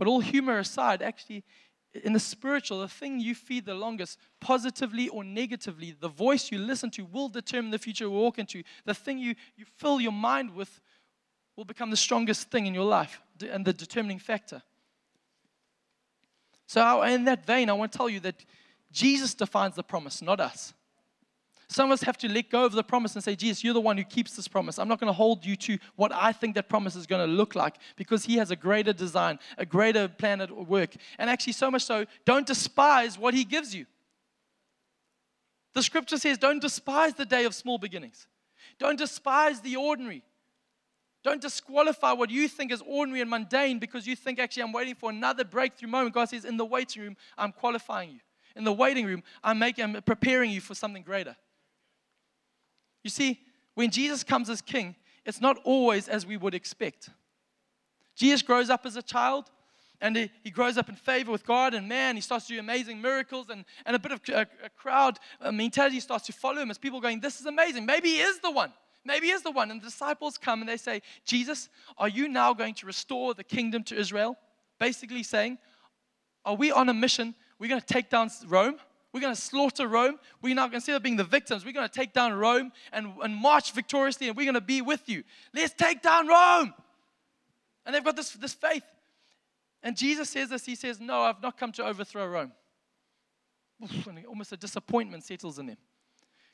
But 0.00 0.08
all 0.08 0.20
humor 0.20 0.58
aside, 0.58 1.02
actually, 1.02 1.44
in 1.92 2.14
the 2.14 2.20
spiritual, 2.20 2.80
the 2.80 2.88
thing 2.88 3.20
you 3.20 3.34
feed 3.34 3.66
the 3.66 3.74
longest, 3.74 4.18
positively 4.40 5.10
or 5.10 5.22
negatively, 5.22 5.94
the 6.00 6.08
voice 6.08 6.50
you 6.50 6.58
listen 6.58 6.90
to 6.92 7.04
will 7.04 7.28
determine 7.28 7.70
the 7.70 7.78
future 7.78 8.04
you 8.04 8.10
walk 8.10 8.38
into. 8.38 8.62
The 8.86 8.94
thing 8.94 9.18
you, 9.18 9.34
you 9.56 9.66
fill 9.76 10.00
your 10.00 10.12
mind 10.12 10.54
with 10.54 10.80
will 11.54 11.66
become 11.66 11.90
the 11.90 11.98
strongest 11.98 12.50
thing 12.50 12.64
in 12.64 12.72
your 12.72 12.86
life 12.86 13.20
and 13.42 13.62
the 13.62 13.74
determining 13.74 14.18
factor. 14.18 14.62
So, 16.66 17.02
in 17.02 17.24
that 17.24 17.44
vein, 17.44 17.68
I 17.68 17.74
want 17.74 17.92
to 17.92 17.98
tell 17.98 18.08
you 18.08 18.20
that 18.20 18.42
Jesus 18.90 19.34
defines 19.34 19.74
the 19.74 19.82
promise, 19.82 20.22
not 20.22 20.40
us. 20.40 20.72
Some 21.70 21.92
of 21.92 21.92
us 21.92 22.02
have 22.02 22.18
to 22.18 22.28
let 22.28 22.50
go 22.50 22.64
of 22.64 22.72
the 22.72 22.82
promise 22.82 23.14
and 23.14 23.22
say, 23.22 23.36
Jesus, 23.36 23.62
you're 23.62 23.74
the 23.74 23.80
one 23.80 23.96
who 23.96 24.02
keeps 24.02 24.34
this 24.34 24.48
promise. 24.48 24.76
I'm 24.76 24.88
not 24.88 24.98
going 24.98 25.06
to 25.06 25.16
hold 25.16 25.46
you 25.46 25.54
to 25.54 25.78
what 25.94 26.12
I 26.12 26.32
think 26.32 26.56
that 26.56 26.68
promise 26.68 26.96
is 26.96 27.06
going 27.06 27.24
to 27.24 27.32
look 27.32 27.54
like 27.54 27.76
because 27.94 28.24
He 28.24 28.38
has 28.38 28.50
a 28.50 28.56
greater 28.56 28.92
design, 28.92 29.38
a 29.56 29.64
greater 29.64 30.08
plan 30.08 30.40
at 30.40 30.50
work. 30.50 30.96
And 31.16 31.30
actually, 31.30 31.52
so 31.52 31.70
much 31.70 31.84
so, 31.84 32.06
don't 32.24 32.44
despise 32.44 33.16
what 33.16 33.34
He 33.34 33.44
gives 33.44 33.72
you. 33.72 33.86
The 35.72 35.84
scripture 35.84 36.18
says, 36.18 36.38
don't 36.38 36.60
despise 36.60 37.14
the 37.14 37.24
day 37.24 37.44
of 37.44 37.54
small 37.54 37.78
beginnings, 37.78 38.26
don't 38.80 38.98
despise 38.98 39.60
the 39.60 39.76
ordinary. 39.76 40.24
Don't 41.22 41.42
disqualify 41.42 42.12
what 42.12 42.30
you 42.30 42.48
think 42.48 42.72
is 42.72 42.82
ordinary 42.84 43.20
and 43.20 43.28
mundane 43.28 43.78
because 43.78 44.06
you 44.06 44.16
think, 44.16 44.38
actually, 44.38 44.62
I'm 44.62 44.72
waiting 44.72 44.94
for 44.94 45.10
another 45.10 45.44
breakthrough 45.44 45.90
moment. 45.90 46.14
God 46.14 46.30
says, 46.30 46.46
in 46.46 46.56
the 46.56 46.64
waiting 46.64 47.02
room, 47.02 47.16
I'm 47.36 47.52
qualifying 47.52 48.10
you. 48.10 48.20
In 48.56 48.64
the 48.64 48.72
waiting 48.72 49.04
room, 49.04 49.22
I'm, 49.44 49.58
making, 49.58 49.84
I'm 49.84 50.02
preparing 50.02 50.50
you 50.50 50.62
for 50.62 50.74
something 50.74 51.02
greater. 51.02 51.36
You 53.02 53.10
see, 53.10 53.40
when 53.74 53.90
Jesus 53.90 54.22
comes 54.24 54.50
as 54.50 54.60
king, 54.60 54.96
it's 55.24 55.40
not 55.40 55.58
always 55.64 56.08
as 56.08 56.26
we 56.26 56.36
would 56.36 56.54
expect. 56.54 57.10
Jesus 58.16 58.42
grows 58.42 58.70
up 58.70 58.84
as 58.84 58.96
a 58.96 59.02
child 59.02 59.50
and 60.00 60.16
he, 60.16 60.30
he 60.42 60.50
grows 60.50 60.78
up 60.78 60.88
in 60.88 60.94
favor 60.94 61.30
with 61.30 61.44
God 61.44 61.74
and 61.74 61.88
man. 61.88 62.16
He 62.16 62.22
starts 62.22 62.46
to 62.46 62.54
do 62.54 62.60
amazing 62.60 63.00
miracles 63.00 63.46
and, 63.50 63.64
and 63.84 63.94
a 63.94 63.98
bit 63.98 64.12
of 64.12 64.20
a, 64.28 64.46
a 64.64 64.68
crowd 64.70 65.18
uh, 65.40 65.52
mentality 65.52 66.00
starts 66.00 66.26
to 66.26 66.32
follow 66.32 66.60
him 66.60 66.70
as 66.70 66.78
people 66.78 67.00
going, 67.00 67.20
This 67.20 67.40
is 67.40 67.46
amazing. 67.46 67.86
Maybe 67.86 68.10
he 68.10 68.20
is 68.20 68.40
the 68.40 68.50
one. 68.50 68.72
Maybe 69.04 69.28
he 69.28 69.32
is 69.32 69.42
the 69.42 69.50
one. 69.50 69.70
And 69.70 69.80
the 69.80 69.86
disciples 69.86 70.36
come 70.36 70.60
and 70.60 70.68
they 70.68 70.76
say, 70.76 71.02
Jesus, 71.24 71.68
are 71.96 72.08
you 72.08 72.28
now 72.28 72.52
going 72.52 72.74
to 72.74 72.86
restore 72.86 73.34
the 73.34 73.44
kingdom 73.44 73.82
to 73.84 73.96
Israel? 73.96 74.36
Basically 74.78 75.22
saying, 75.22 75.58
Are 76.44 76.54
we 76.54 76.72
on 76.72 76.88
a 76.88 76.94
mission? 76.94 77.34
We're 77.58 77.68
going 77.68 77.80
to 77.80 77.86
take 77.86 78.08
down 78.08 78.30
Rome. 78.46 78.76
We're 79.12 79.20
going 79.20 79.34
to 79.34 79.40
slaughter 79.40 79.88
Rome. 79.88 80.18
We're 80.40 80.54
not 80.54 80.72
instead 80.72 80.94
of 80.94 81.02
being 81.02 81.16
the 81.16 81.24
victims, 81.24 81.64
we're 81.64 81.72
going 81.72 81.88
to 81.88 81.94
take 81.94 82.12
down 82.12 82.34
Rome 82.34 82.72
and, 82.92 83.12
and 83.22 83.34
march 83.34 83.72
victoriously, 83.72 84.28
and 84.28 84.36
we're 84.36 84.44
going 84.44 84.54
to 84.54 84.60
be 84.60 84.82
with 84.82 85.08
you. 85.08 85.24
Let's 85.52 85.74
take 85.74 86.02
down 86.02 86.28
Rome. 86.28 86.74
And 87.84 87.94
they've 87.94 88.04
got 88.04 88.16
this, 88.16 88.30
this 88.32 88.54
faith. 88.54 88.84
And 89.82 89.96
Jesus 89.96 90.30
says 90.30 90.50
this 90.50 90.64
He 90.64 90.74
says, 90.74 91.00
No, 91.00 91.22
I've 91.22 91.42
not 91.42 91.58
come 91.58 91.72
to 91.72 91.84
overthrow 91.84 92.26
Rome. 92.26 92.52
And 93.80 94.26
almost 94.26 94.52
a 94.52 94.56
disappointment 94.56 95.24
settles 95.24 95.58
in 95.58 95.66
them. 95.66 95.78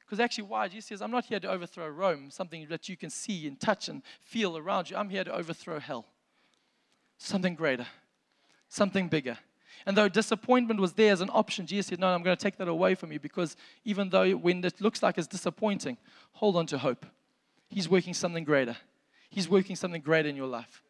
Because 0.00 0.20
actually, 0.20 0.44
why? 0.44 0.68
Jesus 0.68 0.86
says, 0.86 1.02
I'm 1.02 1.10
not 1.10 1.24
here 1.24 1.40
to 1.40 1.50
overthrow 1.50 1.88
Rome, 1.88 2.30
something 2.30 2.66
that 2.68 2.88
you 2.88 2.96
can 2.96 3.10
see 3.10 3.48
and 3.48 3.58
touch 3.58 3.88
and 3.88 4.02
feel 4.20 4.56
around 4.56 4.88
you. 4.88 4.96
I'm 4.96 5.08
here 5.08 5.24
to 5.24 5.34
overthrow 5.34 5.80
hell. 5.80 6.06
Something 7.18 7.56
greater, 7.56 7.86
something 8.68 9.08
bigger. 9.08 9.36
And 9.86 9.96
though 9.96 10.08
disappointment 10.08 10.80
was 10.80 10.92
there 10.94 11.12
as 11.12 11.20
an 11.20 11.30
option, 11.32 11.64
Jesus 11.64 11.86
said, 11.86 12.00
No, 12.00 12.08
I'm 12.08 12.24
going 12.24 12.36
to 12.36 12.42
take 12.42 12.56
that 12.58 12.66
away 12.66 12.96
from 12.96 13.12
you 13.12 13.20
because 13.20 13.56
even 13.84 14.10
though 14.10 14.32
when 14.32 14.64
it 14.64 14.80
looks 14.80 15.00
like 15.00 15.16
it's 15.16 15.28
disappointing, 15.28 15.96
hold 16.32 16.56
on 16.56 16.66
to 16.66 16.78
hope. 16.78 17.06
He's 17.68 17.88
working 17.88 18.12
something 18.12 18.42
greater. 18.42 18.76
He's 19.30 19.48
working 19.48 19.76
something 19.76 20.02
greater 20.02 20.28
in 20.28 20.34
your 20.34 20.48
life. 20.48 20.82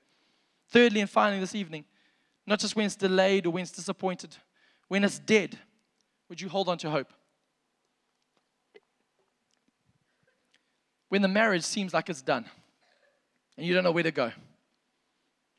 Thirdly, 0.71 1.01
and 1.01 1.11
finally, 1.11 1.41
this 1.41 1.55
evening, 1.55 1.85
not 2.47 2.59
just 2.59 2.75
when 2.75 2.87
it's 2.87 2.97
delayed 2.97 3.47
or 3.47 3.51
when 3.51 3.63
it's 3.63 3.71
disappointed, 3.73 4.35
when 4.89 5.05
it's 5.05 5.19
dead, 5.19 5.59
would 6.29 6.41
you 6.41 6.49
hold 6.49 6.69
on 6.69 6.79
to 6.79 6.91
hope? 6.91 7.13
When 11.09 11.23
the 11.23 11.29
marriage 11.29 11.63
seems 11.63 11.93
like 11.93 12.09
it's 12.09 12.23
done 12.23 12.47
and 13.57 13.67
you 13.67 13.75
don't 13.75 13.85
know 13.85 13.93
where 13.93 14.03
to 14.03 14.11
go, 14.11 14.33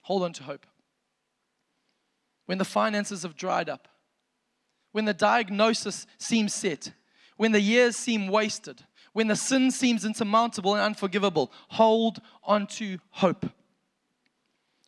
hold 0.02 0.24
on 0.24 0.34
to 0.34 0.44
hope 0.44 0.66
when 2.48 2.58
the 2.58 2.66
finances 2.66 3.22
have 3.22 3.36
dried 3.36 3.70
up, 3.70 3.88
when 4.92 5.06
the 5.06 5.14
diagnosis 5.14 6.08
seems 6.18 6.54
set, 6.54 6.92
when 7.36 7.52
the 7.52 7.62
years 7.62 7.96
seem 7.96 8.28
wasted, 8.28 8.84
when 9.14 9.28
the 9.28 9.36
sin 9.36 9.70
seems 9.70 10.04
insurmountable 10.04 10.74
and 10.74 10.82
unforgivable, 10.84 11.52
hold 11.70 12.20
on 12.44 12.66
to 12.68 12.98
hope. 13.12 13.46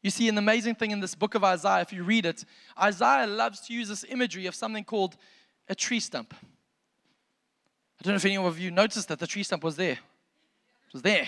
You 0.02 0.10
see, 0.10 0.30
an 0.30 0.38
amazing 0.38 0.76
thing 0.76 0.91
in 0.91 1.00
this 1.02 1.13
book 1.13 1.36
of 1.36 1.43
Isaiah, 1.43 1.82
if 1.82 1.91
you 1.91 2.04
read 2.04 2.26
it, 2.26 2.45
Isaiah 2.82 3.28
loves 3.28 3.60
to 3.62 3.74
use 3.74 3.89
this 3.89 4.06
imagery 4.08 4.45
of 4.45 4.56
something 4.56 4.84
called 4.84 5.17
a 5.67 5.76
tree 5.76 6.00
stump. 6.00 6.34
I 6.34 8.04
don't 8.04 8.13
know 8.13 8.17
if 8.17 8.26
any 8.26 8.38
of 8.38 8.58
you 8.58 8.72
noticed 8.72 9.10
that 9.10 9.19
the 9.19 9.28
tree 9.28 9.43
stump 9.43 9.63
was 9.63 9.76
there. 9.76 9.91
It 9.91 10.93
was 10.93 11.02
there. 11.02 11.28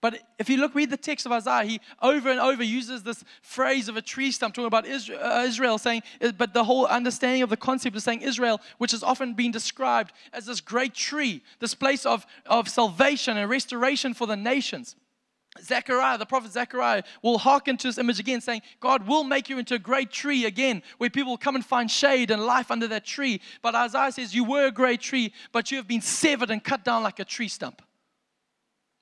But 0.00 0.20
if 0.38 0.48
you 0.48 0.58
look, 0.58 0.76
read 0.76 0.90
the 0.90 0.96
text 0.96 1.26
of 1.26 1.32
Isaiah, 1.32 1.64
he 1.64 1.80
over 2.00 2.30
and 2.30 2.38
over 2.38 2.62
uses 2.62 3.02
this 3.02 3.24
phrase 3.42 3.88
of 3.88 3.96
a 3.96 4.02
tree 4.02 4.30
stump, 4.30 4.54
talking 4.54 4.66
about 4.66 4.86
Israel, 4.86 5.20
uh, 5.20 5.42
Israel, 5.44 5.76
saying, 5.76 6.02
uh, 6.22 6.30
but 6.32 6.54
the 6.54 6.62
whole 6.62 6.86
understanding 6.86 7.42
of 7.42 7.50
the 7.50 7.56
concept 7.56 7.96
of 7.96 8.02
saying 8.02 8.22
Israel, 8.22 8.60
which 8.78 8.92
has 8.92 9.02
often 9.02 9.34
been 9.34 9.50
described 9.50 10.12
as 10.32 10.46
this 10.46 10.60
great 10.60 10.94
tree, 10.94 11.42
this 11.58 11.74
place 11.74 12.06
of, 12.06 12.26
of 12.46 12.68
salvation 12.68 13.36
and 13.36 13.50
restoration 13.50 14.14
for 14.14 14.28
the 14.28 14.36
nations. 14.36 14.94
Zechariah, 15.60 16.18
the 16.18 16.26
prophet 16.26 16.52
Zechariah, 16.52 17.02
will 17.20 17.38
hearken 17.38 17.76
to 17.78 17.88
this 17.88 17.98
image 17.98 18.20
again, 18.20 18.40
saying, 18.40 18.62
God 18.78 19.08
will 19.08 19.24
make 19.24 19.48
you 19.48 19.58
into 19.58 19.74
a 19.74 19.80
great 19.80 20.12
tree 20.12 20.44
again, 20.44 20.84
where 20.98 21.10
people 21.10 21.32
will 21.32 21.38
come 21.38 21.56
and 21.56 21.66
find 21.66 21.90
shade 21.90 22.30
and 22.30 22.46
life 22.46 22.70
under 22.70 22.86
that 22.86 23.04
tree. 23.04 23.40
But 23.62 23.74
Isaiah 23.74 24.12
says, 24.12 24.32
You 24.32 24.44
were 24.44 24.66
a 24.66 24.70
great 24.70 25.00
tree, 25.00 25.32
but 25.50 25.72
you 25.72 25.78
have 25.78 25.88
been 25.88 26.02
severed 26.02 26.50
and 26.50 26.62
cut 26.62 26.84
down 26.84 27.02
like 27.02 27.18
a 27.18 27.24
tree 27.24 27.48
stump 27.48 27.82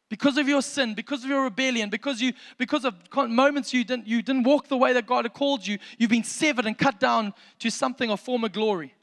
because 0.09 0.37
of 0.39 0.49
your 0.49 0.63
sin, 0.63 0.95
because 0.95 1.25
of 1.25 1.31
your 1.31 1.43
rebellion, 1.43 1.91
because 1.91 2.21
you 2.21 2.33
because 2.59 2.85
of 2.85 2.95
moments 3.29 3.73
you 3.75 3.85
didn't 3.85 4.07
you 4.07 4.23
didn't 4.23 4.45
walk 4.45 4.69
the 4.69 4.77
way 4.77 4.93
that 4.93 5.07
God 5.07 5.25
had 5.25 5.35
called 5.35 5.67
you, 5.67 5.79
you've 5.99 6.11
been 6.11 6.25
severed 6.25 6.67
and 6.67 6.79
cut 6.79 7.01
down 7.01 7.35
to 7.59 7.71
something 7.71 8.11
of 8.11 8.21
former 8.21 8.49
glory. 8.49 8.95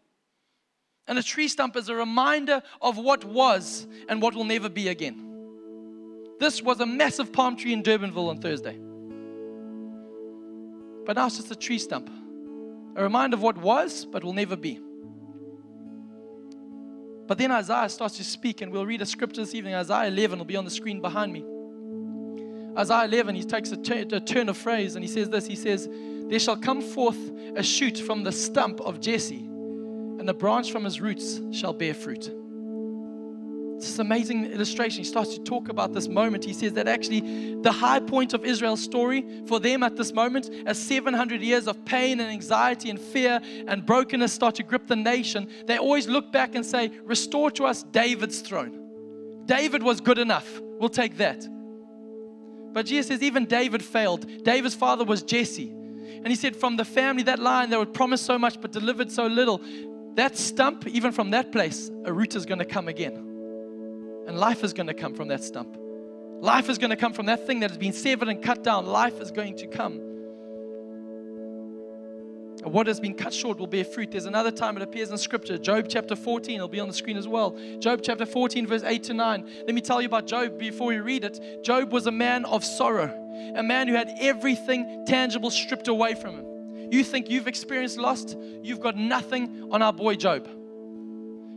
And 1.07 1.19
a 1.19 1.23
tree 1.23 1.49
stump 1.49 1.75
is 1.75 1.89
a 1.89 1.95
reminder 1.95 2.63
of 2.81 2.97
what 2.97 3.25
was 3.25 3.85
and 4.07 4.21
what 4.21 4.33
will 4.33 4.45
never 4.45 4.69
be 4.69 4.87
again. 4.87 5.29
This 6.39 6.61
was 6.61 6.79
a 6.79 6.85
massive 6.85 7.33
palm 7.33 7.57
tree 7.57 7.73
in 7.73 7.83
Durbanville 7.83 8.29
on 8.29 8.39
Thursday. 8.39 8.79
But 11.05 11.17
now 11.17 11.27
it's 11.27 11.35
just 11.37 11.51
a 11.51 11.55
tree 11.55 11.79
stump. 11.79 12.09
A 12.95 13.03
reminder 13.03 13.35
of 13.35 13.41
what 13.41 13.57
was 13.57 14.05
but 14.05 14.23
will 14.23 14.33
never 14.33 14.55
be. 14.55 14.79
But 17.27 17.37
then 17.37 17.51
Isaiah 17.51 17.89
starts 17.89 18.17
to 18.17 18.23
speak, 18.23 18.61
and 18.61 18.71
we'll 18.71 18.85
read 18.85 19.01
a 19.01 19.05
scripture 19.05 19.41
this 19.41 19.55
evening. 19.55 19.75
Isaiah 19.75 20.07
11 20.07 20.37
will 20.37 20.45
be 20.45 20.55
on 20.55 20.65
the 20.65 20.71
screen 20.71 21.01
behind 21.01 21.31
me. 21.31 21.45
Isaiah 22.77 23.05
11, 23.05 23.35
he 23.35 23.43
takes 23.43 23.71
a, 23.71 23.77
t- 23.77 23.99
a 23.99 24.19
turn 24.19 24.49
of 24.49 24.57
phrase 24.57 24.95
and 24.95 25.03
he 25.03 25.09
says 25.09 25.29
this 25.29 25.45
He 25.45 25.55
says, 25.55 25.87
There 26.27 26.39
shall 26.39 26.57
come 26.57 26.81
forth 26.81 27.17
a 27.55 27.63
shoot 27.63 27.97
from 27.97 28.23
the 28.23 28.31
stump 28.31 28.81
of 28.81 28.99
Jesse, 28.99 29.45
and 29.45 30.27
the 30.27 30.33
branch 30.33 30.71
from 30.71 30.83
his 30.83 30.99
roots 30.99 31.39
shall 31.51 31.73
bear 31.73 31.93
fruit 31.93 32.31
this 33.75 33.99
amazing 33.99 34.45
illustration. 34.51 34.99
He 34.99 35.03
starts 35.03 35.35
to 35.35 35.43
talk 35.43 35.69
about 35.69 35.93
this 35.93 36.07
moment. 36.07 36.45
He 36.45 36.53
says 36.53 36.73
that 36.73 36.87
actually 36.87 37.55
the 37.61 37.71
high 37.71 37.99
point 37.99 38.33
of 38.33 38.45
Israel's 38.45 38.81
story 38.81 39.25
for 39.45 39.59
them 39.59 39.83
at 39.83 39.95
this 39.95 40.13
moment, 40.13 40.49
as 40.65 40.77
700 40.79 41.41
years 41.41 41.67
of 41.67 41.83
pain 41.85 42.19
and 42.19 42.29
anxiety 42.29 42.89
and 42.89 42.99
fear 42.99 43.39
and 43.67 43.85
brokenness 43.85 44.33
start 44.33 44.55
to 44.55 44.63
grip 44.63 44.87
the 44.87 44.95
nation, 44.95 45.47
they 45.65 45.77
always 45.77 46.07
look 46.07 46.31
back 46.31 46.55
and 46.55 46.65
say, 46.65 46.91
Restore 47.03 47.51
to 47.51 47.65
us 47.65 47.83
David's 47.83 48.39
throne. 48.39 48.79
David 49.45 49.83
was 49.83 50.01
good 50.01 50.17
enough. 50.17 50.61
We'll 50.79 50.89
take 50.89 51.17
that. 51.17 51.47
But 52.73 52.87
Jesus 52.87 53.07
says, 53.07 53.21
even 53.21 53.45
David 53.45 53.83
failed. 53.83 54.43
David's 54.43 54.75
father 54.75 55.05
was 55.05 55.21
Jesse. 55.21 55.69
And 55.69 56.27
he 56.27 56.35
said, 56.35 56.55
from 56.55 56.77
the 56.77 56.85
family, 56.85 57.23
that 57.23 57.39
line, 57.39 57.69
they 57.69 57.77
would 57.77 57.93
promise 57.93 58.21
so 58.21 58.39
much 58.39 58.59
but 58.59 58.71
delivered 58.71 59.11
so 59.11 59.27
little. 59.27 59.61
That 60.15 60.37
stump, 60.37 60.87
even 60.87 61.11
from 61.11 61.31
that 61.31 61.51
place, 61.51 61.91
a 62.05 62.13
root 62.13 62.35
is 62.35 62.45
going 62.45 62.59
to 62.59 62.65
come 62.65 62.87
again. 62.87 63.32
And 64.27 64.37
life 64.37 64.63
is 64.63 64.73
going 64.73 64.87
to 64.87 64.93
come 64.93 65.13
from 65.13 65.27
that 65.29 65.43
stump. 65.43 65.77
Life 66.39 66.69
is 66.69 66.77
going 66.77 66.89
to 66.89 66.95
come 66.95 67.13
from 67.13 67.27
that 67.27 67.47
thing 67.47 67.61
that 67.61 67.69
has 67.69 67.77
been 67.77 67.93
severed 67.93 68.27
and 68.27 68.41
cut 68.41 68.63
down. 68.63 68.85
Life 68.85 69.21
is 69.21 69.31
going 69.31 69.57
to 69.57 69.67
come. 69.67 69.99
What 72.63 72.87
has 72.87 72.99
been 72.99 73.13
cut 73.13 73.33
short 73.33 73.59
will 73.59 73.67
bear 73.67 73.83
fruit. 73.83 74.11
There's 74.11 74.25
another 74.25 74.51
time 74.51 74.77
it 74.77 74.83
appears 74.83 75.11
in 75.11 75.17
Scripture. 75.17 75.57
Job 75.57 75.87
chapter 75.89 76.15
14, 76.15 76.55
it'll 76.55 76.67
be 76.67 76.79
on 76.79 76.87
the 76.87 76.93
screen 76.93 77.17
as 77.17 77.27
well. 77.27 77.57
Job 77.79 77.99
chapter 78.03 78.25
14, 78.25 78.67
verse 78.67 78.83
8 78.83 79.03
to 79.03 79.13
9. 79.13 79.49
Let 79.65 79.75
me 79.75 79.81
tell 79.81 80.01
you 80.01 80.07
about 80.07 80.27
Job 80.27 80.57
before 80.57 80.87
we 80.87 80.99
read 80.99 81.25
it. 81.25 81.63
Job 81.63 81.91
was 81.91 82.07
a 82.07 82.11
man 82.11 82.45
of 82.45 82.63
sorrow, 82.63 83.13
a 83.55 83.63
man 83.63 83.87
who 83.87 83.95
had 83.95 84.15
everything 84.19 85.05
tangible 85.05 85.51
stripped 85.51 85.89
away 85.89 86.15
from 86.15 86.35
him. 86.35 86.45
You 86.91 87.03
think 87.03 87.29
you've 87.29 87.47
experienced 87.47 87.97
loss? 87.97 88.35
You've 88.61 88.79
got 88.79 88.95
nothing 88.95 89.69
on 89.71 89.81
our 89.81 89.93
boy 89.93 90.15
Job. 90.15 90.47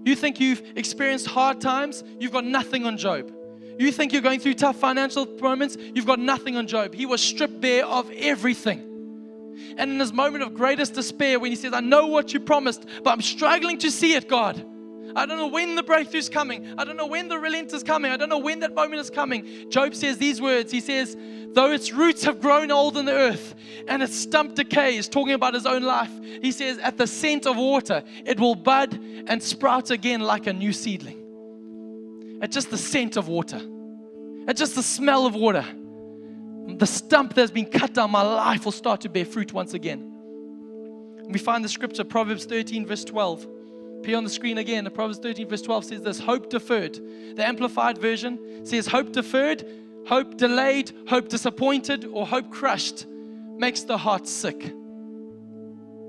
You 0.06 0.14
think 0.14 0.38
you've 0.38 0.62
experienced 0.76 1.26
hard 1.26 1.60
times? 1.60 2.04
You've 2.20 2.30
got 2.30 2.44
nothing 2.44 2.86
on 2.86 2.96
Job. 2.96 3.32
You 3.76 3.90
think 3.90 4.12
you're 4.12 4.22
going 4.22 4.38
through 4.38 4.54
tough 4.54 4.76
financial 4.76 5.26
moments? 5.40 5.76
You've 5.94 6.06
got 6.06 6.20
nothing 6.20 6.56
on 6.56 6.68
Job. 6.68 6.94
He 6.94 7.06
was 7.06 7.20
stripped 7.20 7.60
bare 7.60 7.84
of 7.84 8.08
everything. 8.12 8.78
And 9.76 9.90
in 9.90 9.98
this 9.98 10.12
moment 10.12 10.44
of 10.44 10.54
greatest 10.54 10.94
despair, 10.94 11.40
when 11.40 11.50
he 11.50 11.56
says, 11.56 11.72
I 11.72 11.80
know 11.80 12.06
what 12.06 12.32
you 12.32 12.38
promised, 12.38 12.86
but 13.02 13.10
I'm 13.10 13.20
struggling 13.20 13.78
to 13.78 13.90
see 13.90 14.14
it, 14.14 14.28
God. 14.28 14.64
I 15.16 15.24
don't 15.24 15.38
know 15.38 15.46
when 15.46 15.76
the 15.76 15.82
breakthrough's 15.82 16.28
coming. 16.28 16.74
I 16.76 16.84
don't 16.84 16.98
know 16.98 17.06
when 17.06 17.28
the 17.28 17.38
relent 17.38 17.72
is 17.72 17.82
coming. 17.82 18.12
I 18.12 18.18
don't 18.18 18.28
know 18.28 18.38
when 18.38 18.60
that 18.60 18.74
moment 18.74 19.00
is 19.00 19.08
coming. 19.08 19.70
Job 19.70 19.94
says 19.94 20.18
these 20.18 20.42
words. 20.42 20.70
He 20.70 20.80
says, 20.80 21.16
Though 21.54 21.72
its 21.72 21.90
roots 21.90 22.22
have 22.24 22.38
grown 22.38 22.70
old 22.70 22.98
in 22.98 23.06
the 23.06 23.14
earth 23.14 23.54
and 23.88 24.02
its 24.02 24.14
stump 24.14 24.56
decays, 24.56 25.08
talking 25.08 25.32
about 25.32 25.54
his 25.54 25.64
own 25.64 25.82
life, 25.84 26.10
he 26.42 26.52
says, 26.52 26.76
At 26.78 26.98
the 26.98 27.06
scent 27.06 27.46
of 27.46 27.56
water, 27.56 28.02
it 28.26 28.38
will 28.38 28.54
bud 28.54 29.00
and 29.26 29.42
sprout 29.42 29.90
again 29.90 30.20
like 30.20 30.46
a 30.46 30.52
new 30.52 30.74
seedling. 30.74 31.22
At 32.42 32.50
just 32.52 32.68
the 32.68 32.76
scent 32.76 33.16
of 33.16 33.26
water, 33.26 33.62
at 34.46 34.58
just 34.58 34.74
the 34.74 34.82
smell 34.82 35.24
of 35.24 35.34
water, 35.34 35.64
the 36.66 36.86
stump 36.86 37.32
that's 37.32 37.50
been 37.50 37.64
cut 37.64 37.94
down, 37.94 38.10
my 38.10 38.20
life 38.20 38.66
will 38.66 38.72
start 38.72 39.00
to 39.00 39.08
bear 39.08 39.24
fruit 39.24 39.54
once 39.54 39.72
again. 39.72 40.12
We 41.26 41.38
find 41.38 41.64
the 41.64 41.70
scripture, 41.70 42.04
Proverbs 42.04 42.44
13, 42.44 42.84
verse 42.84 43.02
12. 43.02 43.46
Appear 43.98 44.16
on 44.16 44.24
the 44.24 44.30
screen 44.30 44.58
again. 44.58 44.84
The 44.84 44.90
Proverbs 44.90 45.18
13, 45.18 45.48
verse 45.48 45.62
12 45.62 45.84
says 45.84 46.02
this 46.02 46.20
Hope 46.20 46.50
deferred. 46.50 46.98
The 47.36 47.46
Amplified 47.46 47.98
Version 47.98 48.64
says, 48.64 48.86
Hope 48.86 49.12
deferred 49.12 49.64
Hope 50.06 50.36
delayed, 50.36 50.92
hope 51.08 51.28
disappointed, 51.28 52.04
or 52.04 52.26
hope 52.26 52.50
crushed 52.50 53.06
makes 53.58 53.82
the 53.82 53.98
heart 53.98 54.28
sick. 54.28 54.72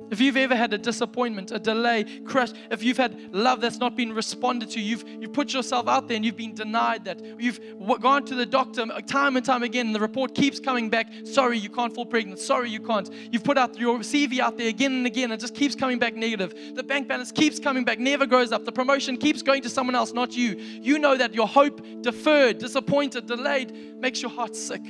If 0.09 0.21
you've 0.21 0.37
ever 0.37 0.55
had 0.55 0.73
a 0.73 0.77
disappointment, 0.77 1.51
a 1.51 1.59
delay, 1.59 2.05
crush, 2.23 2.51
if 2.71 2.81
you've 2.81 2.97
had 2.97 3.33
love 3.33 3.59
that's 3.59 3.77
not 3.77 3.95
been 3.95 4.13
responded 4.13 4.69
to, 4.71 4.79
you've, 4.79 5.03
you've 5.07 5.33
put 5.33 5.53
yourself 5.53 5.87
out 5.87 6.07
there 6.07 6.15
and 6.15 6.25
you've 6.25 6.37
been 6.37 6.55
denied 6.55 7.05
that. 7.05 7.21
You've 7.39 7.59
gone 7.99 8.23
to 8.25 8.35
the 8.35 8.45
doctor 8.45 8.83
uh, 8.83 9.01
time 9.01 9.35
and 9.35 9.45
time 9.45 9.63
again, 9.63 9.87
and 9.87 9.95
the 9.95 9.99
report 9.99 10.33
keeps 10.33 10.59
coming 10.59 10.89
back 10.89 11.11
sorry, 11.25 11.57
you 11.57 11.69
can't 11.69 11.93
fall 11.93 12.05
pregnant. 12.05 12.39
Sorry, 12.39 12.69
you 12.69 12.79
can't. 12.79 13.09
You've 13.31 13.43
put 13.43 13.57
out 13.57 13.77
your 13.77 13.99
CV 13.99 14.39
out 14.39 14.57
there 14.57 14.69
again 14.69 14.93
and 14.93 15.05
again, 15.05 15.25
and 15.25 15.33
it 15.33 15.39
just 15.39 15.55
keeps 15.55 15.75
coming 15.75 15.99
back 15.99 16.15
negative. 16.15 16.53
The 16.75 16.83
bank 16.83 17.07
balance 17.07 17.31
keeps 17.31 17.59
coming 17.59 17.83
back, 17.83 17.99
never 17.99 18.25
goes 18.25 18.51
up. 18.51 18.63
The 18.65 18.71
promotion 18.71 19.17
keeps 19.17 19.41
going 19.41 19.61
to 19.63 19.69
someone 19.69 19.95
else, 19.95 20.13
not 20.13 20.35
you. 20.35 20.55
You 20.81 20.99
know 20.99 21.17
that 21.17 21.33
your 21.33 21.47
hope 21.47 21.85
deferred, 22.01 22.59
disappointed, 22.59 23.25
delayed 23.25 23.73
makes 23.99 24.21
your 24.21 24.31
heart 24.31 24.55
sick. 24.55 24.83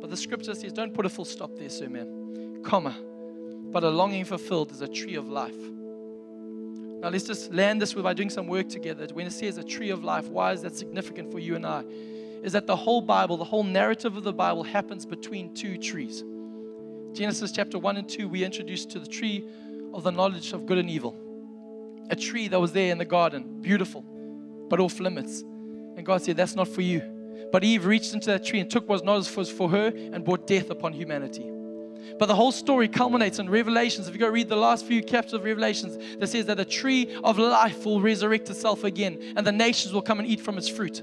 But 0.00 0.10
the 0.10 0.16
scripture 0.16 0.54
says, 0.54 0.72
don't 0.72 0.94
put 0.94 1.04
a 1.06 1.08
full 1.08 1.24
stop 1.24 1.56
there, 1.56 1.68
sir, 1.68 1.88
man. 1.88 2.62
Comma 2.62 2.96
but 3.70 3.84
a 3.84 3.88
longing 3.88 4.24
fulfilled 4.24 4.72
is 4.72 4.80
a 4.80 4.88
tree 4.88 5.14
of 5.14 5.28
life. 5.28 5.56
Now, 7.00 7.10
let's 7.10 7.24
just 7.24 7.52
land 7.52 7.80
this 7.80 7.94
by 7.94 8.12
doing 8.12 8.30
some 8.30 8.48
work 8.48 8.68
together. 8.68 9.06
When 9.12 9.26
it 9.26 9.32
says 9.32 9.56
a 9.56 9.62
tree 9.62 9.90
of 9.90 10.02
life, 10.02 10.28
why 10.28 10.52
is 10.52 10.62
that 10.62 10.74
significant 10.74 11.30
for 11.30 11.38
you 11.38 11.54
and 11.54 11.64
I? 11.64 11.84
Is 12.42 12.52
that 12.52 12.66
the 12.66 12.74
whole 12.74 13.00
Bible, 13.00 13.36
the 13.36 13.44
whole 13.44 13.62
narrative 13.62 14.16
of 14.16 14.24
the 14.24 14.32
Bible 14.32 14.64
happens 14.64 15.06
between 15.06 15.54
two 15.54 15.76
trees. 15.78 16.24
Genesis 17.12 17.52
chapter 17.52 17.78
1 17.78 17.96
and 17.98 18.08
2, 18.08 18.28
we 18.28 18.44
introduced 18.44 18.90
to 18.90 18.98
the 18.98 19.06
tree 19.06 19.44
of 19.94 20.02
the 20.02 20.10
knowledge 20.10 20.52
of 20.52 20.66
good 20.66 20.78
and 20.78 20.90
evil. 20.90 21.16
A 22.10 22.16
tree 22.16 22.48
that 22.48 22.60
was 22.60 22.72
there 22.72 22.90
in 22.90 22.98
the 22.98 23.04
garden, 23.04 23.60
beautiful, 23.60 24.02
but 24.68 24.80
off 24.80 24.98
limits. 24.98 25.42
And 25.96 26.04
God 26.04 26.22
said, 26.22 26.36
That's 26.36 26.56
not 26.56 26.68
for 26.68 26.80
you. 26.80 27.02
But 27.52 27.64
Eve 27.64 27.86
reached 27.86 28.12
into 28.12 28.26
that 28.30 28.44
tree 28.44 28.60
and 28.60 28.70
took 28.70 28.88
what 28.88 29.04
was 29.04 29.26
not 29.26 29.46
for 29.48 29.68
her 29.70 29.92
and 29.94 30.24
brought 30.24 30.46
death 30.46 30.70
upon 30.70 30.92
humanity. 30.92 31.48
But 32.18 32.26
the 32.26 32.34
whole 32.34 32.52
story 32.52 32.88
culminates 32.88 33.38
in 33.38 33.48
Revelations. 33.48 34.08
If 34.08 34.14
you 34.14 34.20
go 34.20 34.28
read 34.28 34.48
the 34.48 34.56
last 34.56 34.86
few 34.86 35.02
chapters 35.02 35.34
of 35.34 35.44
Revelations, 35.44 35.98
that 36.18 36.28
says 36.28 36.46
that 36.46 36.60
a 36.60 36.64
tree 36.64 37.16
of 37.24 37.38
life 37.38 37.84
will 37.84 38.00
resurrect 38.00 38.50
itself 38.50 38.84
again, 38.84 39.34
and 39.36 39.46
the 39.46 39.52
nations 39.52 39.92
will 39.92 40.02
come 40.02 40.18
and 40.18 40.28
eat 40.28 40.40
from 40.40 40.58
its 40.58 40.68
fruit. 40.68 41.02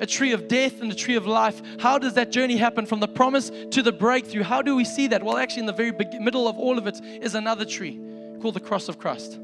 A 0.00 0.06
tree 0.06 0.32
of 0.32 0.46
death 0.46 0.80
and 0.80 0.92
a 0.92 0.94
tree 0.94 1.16
of 1.16 1.26
life. 1.26 1.60
How 1.80 1.98
does 1.98 2.14
that 2.14 2.30
journey 2.30 2.56
happen 2.56 2.86
from 2.86 3.00
the 3.00 3.08
promise 3.08 3.50
to 3.70 3.82
the 3.82 3.90
breakthrough? 3.90 4.44
How 4.44 4.62
do 4.62 4.76
we 4.76 4.84
see 4.84 5.08
that? 5.08 5.22
Well, 5.24 5.36
actually, 5.36 5.60
in 5.60 5.66
the 5.66 5.72
very 5.72 5.92
middle 6.20 6.46
of 6.46 6.56
all 6.56 6.78
of 6.78 6.86
it 6.86 7.00
is 7.02 7.34
another 7.34 7.64
tree 7.64 7.98
called 8.40 8.54
the 8.54 8.60
cross 8.60 8.88
of 8.88 8.98
Christ. 8.98 9.34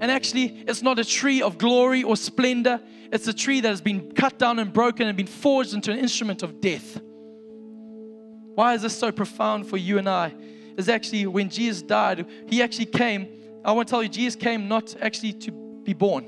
And 0.00 0.10
actually, 0.10 0.62
it's 0.66 0.82
not 0.82 0.98
a 0.98 1.04
tree 1.04 1.42
of 1.42 1.58
glory 1.58 2.02
or 2.02 2.16
splendor. 2.16 2.80
It's 3.12 3.26
a 3.26 3.34
tree 3.34 3.60
that 3.60 3.68
has 3.68 3.80
been 3.80 4.12
cut 4.12 4.38
down 4.38 4.58
and 4.58 4.72
broken 4.72 5.08
and 5.08 5.16
been 5.16 5.26
forged 5.26 5.74
into 5.74 5.90
an 5.90 5.98
instrument 5.98 6.42
of 6.42 6.60
death. 6.60 7.00
Why 8.60 8.74
is 8.74 8.82
this 8.82 8.94
so 8.94 9.10
profound 9.10 9.66
for 9.66 9.78
you 9.78 9.96
and 9.96 10.06
I? 10.06 10.34
Is 10.76 10.90
actually 10.90 11.26
when 11.26 11.48
Jesus 11.48 11.80
died, 11.80 12.26
he 12.46 12.60
actually 12.60 12.84
came 12.84 13.26
I 13.64 13.72
want 13.72 13.88
to 13.88 13.90
tell 13.90 14.02
you, 14.02 14.08
Jesus 14.10 14.36
came 14.36 14.68
not 14.68 14.94
actually 15.00 15.32
to 15.32 15.50
be 15.82 15.94
born. 15.94 16.26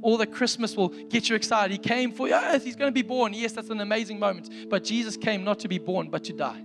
All 0.00 0.16
that 0.18 0.30
Christmas 0.30 0.76
will 0.76 0.90
get 1.08 1.28
you 1.28 1.34
excited. 1.34 1.72
He 1.72 1.78
came 1.78 2.12
for, 2.12 2.28
yes, 2.28 2.62
he's 2.62 2.76
going 2.76 2.90
to 2.90 2.94
be 2.94 3.02
born. 3.02 3.34
Yes, 3.34 3.52
that's 3.54 3.70
an 3.70 3.80
amazing 3.80 4.20
moment. 4.20 4.70
But 4.70 4.84
Jesus 4.84 5.16
came 5.16 5.42
not 5.42 5.58
to 5.58 5.68
be 5.68 5.78
born, 5.78 6.10
but 6.10 6.22
to 6.24 6.32
die. 6.32 6.62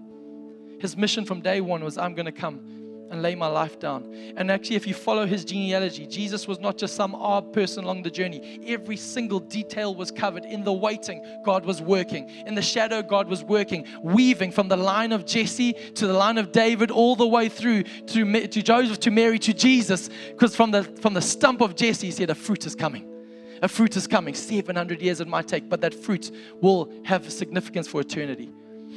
His 0.79 0.95
mission 0.95 1.25
from 1.25 1.41
day 1.41 1.59
one 1.59 1.83
was, 1.83 1.97
I'm 1.97 2.13
going 2.13 2.27
to 2.27 2.31
come 2.31 2.59
and 3.09 3.21
lay 3.21 3.35
my 3.35 3.47
life 3.47 3.79
down. 3.79 4.13
And 4.37 4.51
actually, 4.51 4.75
if 4.75 4.87
you 4.87 4.93
follow 4.93 5.25
his 5.25 5.45
genealogy, 5.45 6.07
Jesus 6.07 6.47
was 6.47 6.59
not 6.59 6.77
just 6.77 6.95
some 6.95 7.13
odd 7.15 7.53
person 7.53 7.83
along 7.83 8.03
the 8.03 8.09
journey. 8.09 8.61
Every 8.67 8.97
single 8.97 9.39
detail 9.39 9.93
was 9.93 10.11
covered. 10.11 10.45
In 10.45 10.63
the 10.63 10.73
waiting, 10.73 11.23
God 11.43 11.65
was 11.65 11.81
working. 11.81 12.29
In 12.45 12.55
the 12.55 12.61
shadow, 12.61 13.01
God 13.01 13.27
was 13.27 13.43
working, 13.43 13.85
weaving 14.01 14.51
from 14.51 14.67
the 14.67 14.77
line 14.77 15.11
of 15.11 15.25
Jesse 15.25 15.73
to 15.95 16.07
the 16.07 16.13
line 16.13 16.37
of 16.37 16.51
David, 16.51 16.91
all 16.91 17.15
the 17.15 17.27
way 17.27 17.49
through 17.49 17.83
to, 17.83 18.47
to 18.47 18.61
Joseph, 18.61 18.99
to 19.01 19.11
Mary, 19.11 19.39
to 19.39 19.53
Jesus. 19.53 20.09
Because 20.29 20.55
from 20.55 20.71
the, 20.71 20.83
from 20.83 21.13
the 21.13 21.21
stump 21.21 21.61
of 21.61 21.75
Jesse, 21.75 22.07
he 22.07 22.11
said, 22.11 22.29
A 22.29 22.35
fruit 22.35 22.65
is 22.65 22.75
coming. 22.75 23.09
A 23.61 23.67
fruit 23.67 23.95
is 23.95 24.07
coming. 24.07 24.33
700 24.33 25.01
years 25.01 25.21
it 25.21 25.27
might 25.27 25.47
take, 25.47 25.69
but 25.69 25.81
that 25.81 25.93
fruit 25.93 26.31
will 26.61 26.91
have 27.05 27.31
significance 27.31 27.87
for 27.87 28.01
eternity. 28.01 28.51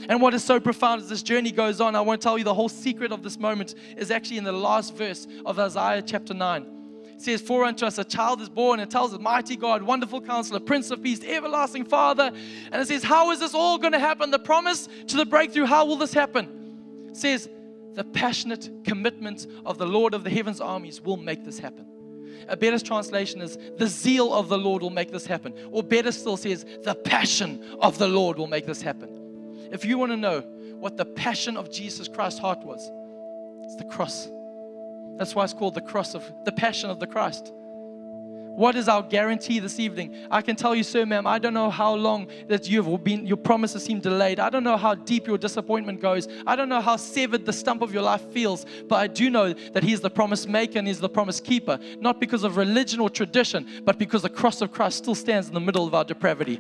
And 0.08 0.20
what 0.20 0.34
is 0.34 0.44
so 0.44 0.60
profound 0.60 1.02
as 1.02 1.08
this 1.08 1.22
journey 1.22 1.52
goes 1.52 1.80
on, 1.80 1.94
I 1.94 2.00
won't 2.00 2.20
tell 2.20 2.38
you 2.38 2.44
the 2.44 2.54
whole 2.54 2.68
secret 2.68 3.12
of 3.12 3.22
this 3.22 3.38
moment 3.38 3.74
is 3.96 4.10
actually 4.10 4.38
in 4.38 4.44
the 4.44 4.52
last 4.52 4.94
verse 4.94 5.26
of 5.44 5.58
Isaiah 5.58 6.02
chapter 6.02 6.34
9. 6.34 6.66
It 7.16 7.22
says, 7.22 7.40
For 7.40 7.64
unto 7.64 7.86
us 7.86 7.98
a 7.98 8.04
child 8.04 8.42
is 8.42 8.48
born. 8.48 8.78
It 8.78 8.90
tells 8.90 9.14
us, 9.14 9.20
Mighty 9.20 9.56
God, 9.56 9.82
Wonderful 9.82 10.20
Counselor, 10.20 10.60
Prince 10.60 10.90
of 10.90 11.02
Peace, 11.02 11.24
Everlasting 11.24 11.84
Father. 11.84 12.30
And 12.70 12.82
it 12.82 12.86
says, 12.86 13.02
How 13.02 13.30
is 13.30 13.40
this 13.40 13.54
all 13.54 13.78
going 13.78 13.92
to 13.92 13.98
happen? 13.98 14.30
The 14.30 14.38
promise 14.38 14.88
to 15.08 15.16
the 15.16 15.24
breakthrough, 15.24 15.64
how 15.64 15.86
will 15.86 15.96
this 15.96 16.12
happen? 16.12 17.06
It 17.08 17.16
says, 17.16 17.48
The 17.94 18.04
passionate 18.04 18.70
commitment 18.84 19.46
of 19.64 19.78
the 19.78 19.86
Lord 19.86 20.12
of 20.12 20.24
the 20.24 20.30
heavens 20.30 20.60
armies 20.60 21.00
will 21.00 21.16
make 21.16 21.42
this 21.42 21.58
happen. 21.58 21.86
A 22.48 22.56
better 22.56 22.78
translation 22.78 23.40
is, 23.40 23.56
The 23.78 23.86
zeal 23.86 24.34
of 24.34 24.48
the 24.50 24.58
Lord 24.58 24.82
will 24.82 24.90
make 24.90 25.10
this 25.10 25.26
happen. 25.26 25.54
Or 25.70 25.82
better 25.82 26.12
still 26.12 26.36
says, 26.36 26.66
The 26.84 26.94
passion 26.94 27.64
of 27.80 27.96
the 27.96 28.08
Lord 28.08 28.36
will 28.36 28.46
make 28.46 28.66
this 28.66 28.82
happen. 28.82 29.25
If 29.72 29.84
you 29.84 29.98
want 29.98 30.12
to 30.12 30.16
know 30.16 30.40
what 30.78 30.96
the 30.96 31.04
passion 31.04 31.56
of 31.56 31.70
Jesus 31.70 32.08
Christ's 32.08 32.40
heart 32.40 32.64
was, 32.64 32.90
it's 33.64 33.76
the 33.76 33.84
cross. 33.84 34.28
That's 35.16 35.34
why 35.34 35.44
it's 35.44 35.52
called 35.52 35.74
the 35.74 35.80
cross 35.80 36.14
of 36.14 36.30
the 36.44 36.52
passion 36.52 36.90
of 36.90 37.00
the 37.00 37.06
Christ. 37.06 37.52
What 38.56 38.74
is 38.74 38.88
our 38.88 39.02
guarantee 39.02 39.58
this 39.58 39.78
evening? 39.78 40.16
I 40.30 40.40
can 40.40 40.56
tell 40.56 40.74
you, 40.74 40.82
sir, 40.82 41.04
ma'am, 41.04 41.26
I 41.26 41.38
don't 41.38 41.52
know 41.52 41.68
how 41.68 41.92
long 41.94 42.28
that 42.48 42.66
you've 42.66 43.04
been, 43.04 43.26
your 43.26 43.36
promises 43.36 43.84
seem 43.84 44.00
delayed. 44.00 44.40
I 44.40 44.48
don't 44.48 44.64
know 44.64 44.78
how 44.78 44.94
deep 44.94 45.26
your 45.26 45.36
disappointment 45.36 46.00
goes. 46.00 46.26
I 46.46 46.56
don't 46.56 46.70
know 46.70 46.80
how 46.80 46.96
severed 46.96 47.44
the 47.44 47.52
stump 47.52 47.82
of 47.82 47.92
your 47.92 48.02
life 48.02 48.22
feels, 48.32 48.64
but 48.88 48.96
I 48.96 49.08
do 49.08 49.28
know 49.28 49.52
that 49.52 49.82
He's 49.82 50.00
the 50.00 50.08
promise 50.08 50.46
maker 50.46 50.78
and 50.78 50.88
He's 50.88 51.00
the 51.00 51.08
promise 51.08 51.38
keeper, 51.38 51.78
not 52.00 52.18
because 52.18 52.44
of 52.44 52.56
religion 52.56 52.98
or 52.98 53.10
tradition, 53.10 53.66
but 53.84 53.98
because 53.98 54.22
the 54.22 54.30
cross 54.30 54.62
of 54.62 54.72
Christ 54.72 54.96
still 54.96 55.14
stands 55.14 55.48
in 55.48 55.54
the 55.54 55.60
middle 55.60 55.86
of 55.86 55.94
our 55.94 56.04
depravity. 56.04 56.58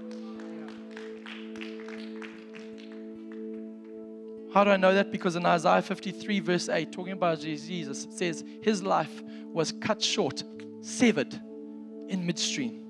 How 4.56 4.64
do 4.64 4.70
I 4.70 4.78
know 4.78 4.94
that? 4.94 5.12
Because 5.12 5.36
in 5.36 5.44
Isaiah 5.44 5.82
53, 5.82 6.40
verse 6.40 6.70
8, 6.70 6.90
talking 6.90 7.12
about 7.12 7.40
Jesus, 7.40 8.06
it 8.06 8.12
says, 8.14 8.42
His 8.62 8.82
life 8.82 9.22
was 9.52 9.70
cut 9.70 10.02
short, 10.02 10.42
severed 10.80 11.38
in 12.08 12.24
midstream. 12.24 12.82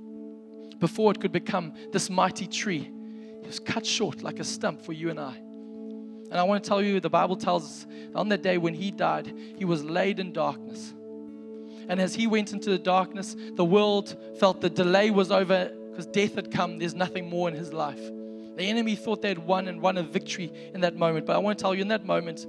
Before 0.79 1.11
it 1.11 1.21
could 1.21 1.33
become 1.33 1.75
this 1.91 2.09
mighty 2.09 2.47
tree, 2.47 2.89
He 3.41 3.47
was 3.49 3.59
cut 3.59 3.85
short 3.85 4.23
like 4.23 4.39
a 4.39 4.45
stump 4.45 4.81
for 4.81 4.93
you 4.93 5.11
and 5.11 5.19
I. 5.19 5.35
And 6.31 6.35
I 6.35 6.45
want 6.45 6.63
to 6.63 6.69
tell 6.69 6.81
you, 6.81 7.01
the 7.01 7.11
Bible 7.11 7.35
tells 7.35 7.65
us 7.65 7.87
on 8.15 8.29
that 8.29 8.43
day 8.43 8.59
when 8.59 8.75
He 8.75 8.93
died, 8.93 9.35
He 9.59 9.65
was 9.65 9.83
laid 9.83 10.21
in 10.21 10.33
darkness. 10.33 10.95
And 11.89 12.01
as 12.01 12.15
He 12.15 12.29
went 12.29 12.53
into 12.53 12.71
the 12.71 12.79
darkness, 12.79 13.35
the 13.57 13.65
world 13.65 14.17
felt 14.39 14.61
the 14.61 14.71
delay 14.71 15.11
was 15.11 15.33
over 15.33 15.73
because 15.91 16.07
death 16.07 16.37
had 16.37 16.53
come. 16.53 16.79
There's 16.79 16.95
nothing 16.95 17.29
more 17.29 17.49
in 17.49 17.57
His 17.57 17.73
life. 17.73 18.09
The 18.57 18.65
enemy 18.65 18.97
thought 18.97 19.21
they 19.21 19.29
had 19.29 19.39
won 19.39 19.69
and 19.69 19.83
won 19.83 19.99
a 19.99 20.03
victory 20.03 20.51
in 20.75 20.81
that 20.81 20.97
moment. 20.97 21.27
But 21.27 21.37
I 21.37 21.39
want 21.39 21.59
to 21.59 21.63
tell 21.63 21.75
you, 21.75 21.83
in 21.83 21.89
that 21.89 22.07
moment, 22.07 22.47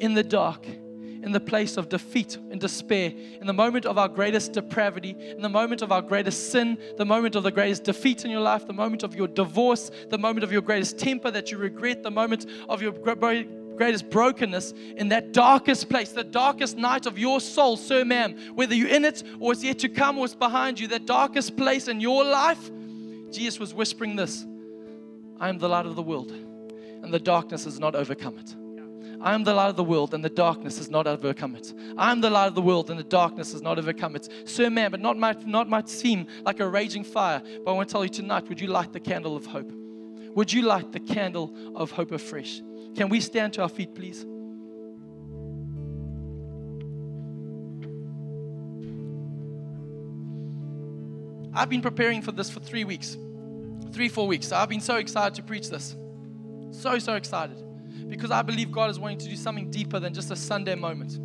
in 0.00 0.14
the 0.14 0.24
dark, 0.24 0.66
in 0.66 1.32
the 1.32 1.40
place 1.40 1.76
of 1.76 1.88
defeat 1.88 2.36
and 2.50 2.60
despair, 2.60 3.12
in 3.40 3.46
the 3.46 3.52
moment 3.52 3.86
of 3.86 3.96
our 3.96 4.08
greatest 4.08 4.52
depravity, 4.52 5.16
in 5.18 5.40
the 5.40 5.48
moment 5.48 5.80
of 5.80 5.92
our 5.92 6.02
greatest 6.02 6.50
sin, 6.50 6.76
the 6.98 7.04
moment 7.06 7.36
of 7.36 7.44
the 7.44 7.52
greatest 7.52 7.84
defeat 7.84 8.24
in 8.24 8.30
your 8.30 8.40
life, 8.40 8.66
the 8.66 8.72
moment 8.72 9.04
of 9.04 9.14
your 9.14 9.28
divorce, 9.28 9.90
the 10.10 10.18
moment 10.18 10.42
of 10.42 10.52
your 10.52 10.60
greatest 10.60 10.98
temper 10.98 11.30
that 11.30 11.50
you 11.50 11.56
regret, 11.56 12.02
the 12.02 12.10
moment 12.10 12.46
of 12.68 12.82
your 12.82 12.92
greatest 12.92 14.10
brokenness, 14.10 14.72
in 14.96 15.08
that 15.08 15.32
darkest 15.32 15.88
place, 15.88 16.10
the 16.10 16.24
darkest 16.24 16.76
night 16.76 17.06
of 17.06 17.18
your 17.18 17.40
soul, 17.40 17.76
sir, 17.76 18.04
ma'am, 18.04 18.36
whether 18.54 18.74
you're 18.74 18.88
in 18.88 19.04
it 19.04 19.22
or 19.38 19.52
it's 19.52 19.62
yet 19.62 19.78
to 19.78 19.88
come 19.88 20.18
or 20.18 20.24
it's 20.24 20.34
behind 20.34 20.78
you, 20.80 20.88
that 20.88 21.06
darkest 21.06 21.56
place 21.56 21.88
in 21.88 22.00
your 22.00 22.24
life, 22.24 22.70
Jesus 23.30 23.58
was 23.58 23.72
whispering 23.72 24.16
this 24.16 24.44
I 25.40 25.48
am 25.48 25.58
the 25.58 25.68
light 25.68 25.86
of 25.86 25.96
the 25.96 26.02
world, 26.02 26.30
and 26.30 27.12
the 27.12 27.18
darkness 27.18 27.64
has 27.64 27.80
not 27.80 27.94
overcome 27.94 28.38
it. 28.38 28.54
I 29.20 29.34
am 29.34 29.44
the 29.44 29.54
light 29.54 29.70
of 29.70 29.76
the 29.76 29.84
world, 29.84 30.12
and 30.12 30.24
the 30.24 30.30
darkness 30.30 30.78
has 30.78 30.90
not 30.90 31.06
overcome 31.06 31.56
it. 31.56 31.72
I 31.96 32.12
am 32.12 32.20
the 32.20 32.30
light 32.30 32.48
of 32.48 32.54
the 32.54 32.62
world, 32.62 32.90
and 32.90 32.98
the 32.98 33.04
darkness 33.04 33.52
has 33.52 33.62
not 33.62 33.78
overcome 33.78 34.16
it. 34.16 34.28
Sir, 34.44 34.68
man, 34.70 34.90
but 34.90 35.00
not 35.00 35.16
might, 35.16 35.46
not 35.46 35.68
might 35.68 35.88
seem 35.88 36.26
like 36.44 36.60
a 36.60 36.68
raging 36.68 37.04
fire. 37.04 37.42
But 37.64 37.70
I 37.70 37.74
want 37.74 37.88
to 37.88 37.92
tell 37.92 38.04
you 38.04 38.10
tonight 38.10 38.48
would 38.48 38.60
you 38.60 38.68
light 38.68 38.92
the 38.92 39.00
candle 39.00 39.36
of 39.36 39.46
hope? 39.46 39.72
Would 40.34 40.52
you 40.52 40.62
light 40.62 40.92
the 40.92 41.00
candle 41.00 41.54
of 41.74 41.90
hope 41.90 42.12
afresh? 42.12 42.60
Can 42.94 43.08
we 43.08 43.20
stand 43.20 43.54
to 43.54 43.62
our 43.62 43.68
feet, 43.68 43.94
please? 43.94 44.26
I've 51.56 51.70
been 51.70 51.82
preparing 51.82 52.20
for 52.20 52.32
this 52.32 52.50
for 52.50 52.60
three 52.60 52.84
weeks 52.84 53.16
three, 53.94 54.08
four 54.08 54.26
weeks. 54.26 54.48
So 54.48 54.56
I've 54.56 54.68
been 54.68 54.80
so 54.80 54.96
excited 54.96 55.34
to 55.36 55.42
preach 55.42 55.70
this. 55.70 55.96
So, 56.70 56.98
so 56.98 57.14
excited. 57.14 57.62
Because 58.08 58.30
I 58.30 58.42
believe 58.42 58.70
God 58.72 58.90
is 58.90 58.98
wanting 58.98 59.18
to 59.18 59.28
do 59.28 59.36
something 59.36 59.70
deeper 59.70 60.00
than 60.00 60.12
just 60.12 60.30
a 60.30 60.36
Sunday 60.36 60.74
moment. 60.74 61.18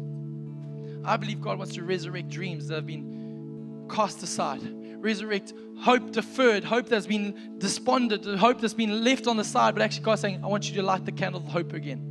I 1.03 1.17
believe 1.17 1.41
God 1.41 1.57
wants 1.57 1.73
to 1.75 1.83
resurrect 1.83 2.29
dreams 2.29 2.67
that 2.67 2.75
have 2.75 2.85
been 2.85 3.87
cast 3.89 4.21
aside, 4.21 4.61
resurrect 4.97 5.53
hope 5.79 6.11
deferred, 6.11 6.63
hope 6.63 6.87
that's 6.87 7.07
been 7.07 7.55
despondent, 7.57 8.25
hope 8.37 8.61
that's 8.61 8.73
been 8.73 9.03
left 9.03 9.27
on 9.27 9.37
the 9.37 9.43
side. 9.43 9.73
But 9.73 9.81
actually, 9.81 10.03
God's 10.03 10.21
saying, 10.21 10.43
I 10.43 10.47
want 10.47 10.69
you 10.69 10.75
to 10.75 10.83
light 10.83 11.05
the 11.05 11.11
candle 11.11 11.41
of 11.41 11.47
hope 11.47 11.73
again. 11.73 12.05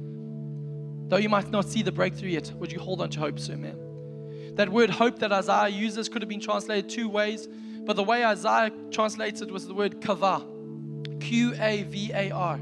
Though 1.08 1.18
you 1.18 1.28
might 1.28 1.50
not 1.50 1.68
see 1.68 1.82
the 1.82 1.92
breakthrough 1.92 2.30
yet, 2.30 2.52
would 2.56 2.72
you 2.72 2.80
hold 2.80 3.00
on 3.00 3.10
to 3.10 3.20
hope, 3.20 3.38
sir, 3.38 3.56
man? 3.56 4.54
That 4.56 4.68
word 4.68 4.90
hope 4.90 5.18
that 5.20 5.32
Isaiah 5.32 5.68
uses 5.68 6.08
could 6.08 6.20
have 6.20 6.28
been 6.28 6.40
translated 6.40 6.90
two 6.90 7.08
ways. 7.08 7.46
But 7.88 7.96
the 7.96 8.04
way 8.04 8.22
Isaiah 8.22 8.70
translated 8.90 9.50
was 9.50 9.66
the 9.66 9.72
word 9.72 10.02
kavah, 10.02 10.44
Q 11.22 11.54
A 11.58 11.84
V 11.84 12.10
A 12.12 12.30
R. 12.30 12.56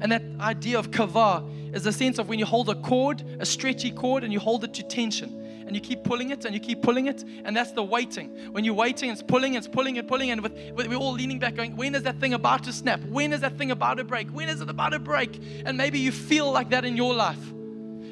And 0.00 0.10
that 0.10 0.24
idea 0.40 0.80
of 0.80 0.90
kavah 0.90 1.72
is 1.72 1.84
the 1.84 1.92
sense 1.92 2.18
of 2.18 2.28
when 2.28 2.40
you 2.40 2.44
hold 2.44 2.68
a 2.68 2.74
cord, 2.74 3.22
a 3.38 3.46
stretchy 3.46 3.92
cord, 3.92 4.24
and 4.24 4.32
you 4.32 4.40
hold 4.40 4.64
it 4.64 4.74
to 4.74 4.82
tension. 4.82 5.32
And 5.64 5.76
you 5.76 5.80
keep 5.80 6.02
pulling 6.02 6.30
it 6.30 6.44
and 6.44 6.54
you 6.54 6.60
keep 6.60 6.82
pulling 6.82 7.06
it, 7.06 7.22
and 7.44 7.56
that's 7.56 7.70
the 7.70 7.84
waiting. 7.84 8.50
When 8.50 8.64
you're 8.64 8.74
waiting, 8.74 9.10
it's 9.10 9.22
pulling, 9.22 9.54
it's 9.54 9.68
pulling, 9.68 9.96
and 9.96 10.08
pulling, 10.08 10.32
and 10.32 10.40
with, 10.40 10.54
with, 10.72 10.88
we're 10.88 10.96
all 10.96 11.12
leaning 11.12 11.38
back, 11.38 11.54
going, 11.54 11.76
When 11.76 11.94
is 11.94 12.02
that 12.02 12.18
thing 12.18 12.34
about 12.34 12.64
to 12.64 12.72
snap? 12.72 12.98
When 13.04 13.32
is 13.32 13.42
that 13.42 13.56
thing 13.58 13.70
about 13.70 13.98
to 13.98 14.04
break? 14.04 14.28
When 14.30 14.48
is 14.48 14.60
it 14.60 14.68
about 14.68 14.88
to 14.88 14.98
break? 14.98 15.40
And 15.66 15.78
maybe 15.78 16.00
you 16.00 16.10
feel 16.10 16.50
like 16.50 16.70
that 16.70 16.84
in 16.84 16.96
your 16.96 17.14
life. 17.14 17.52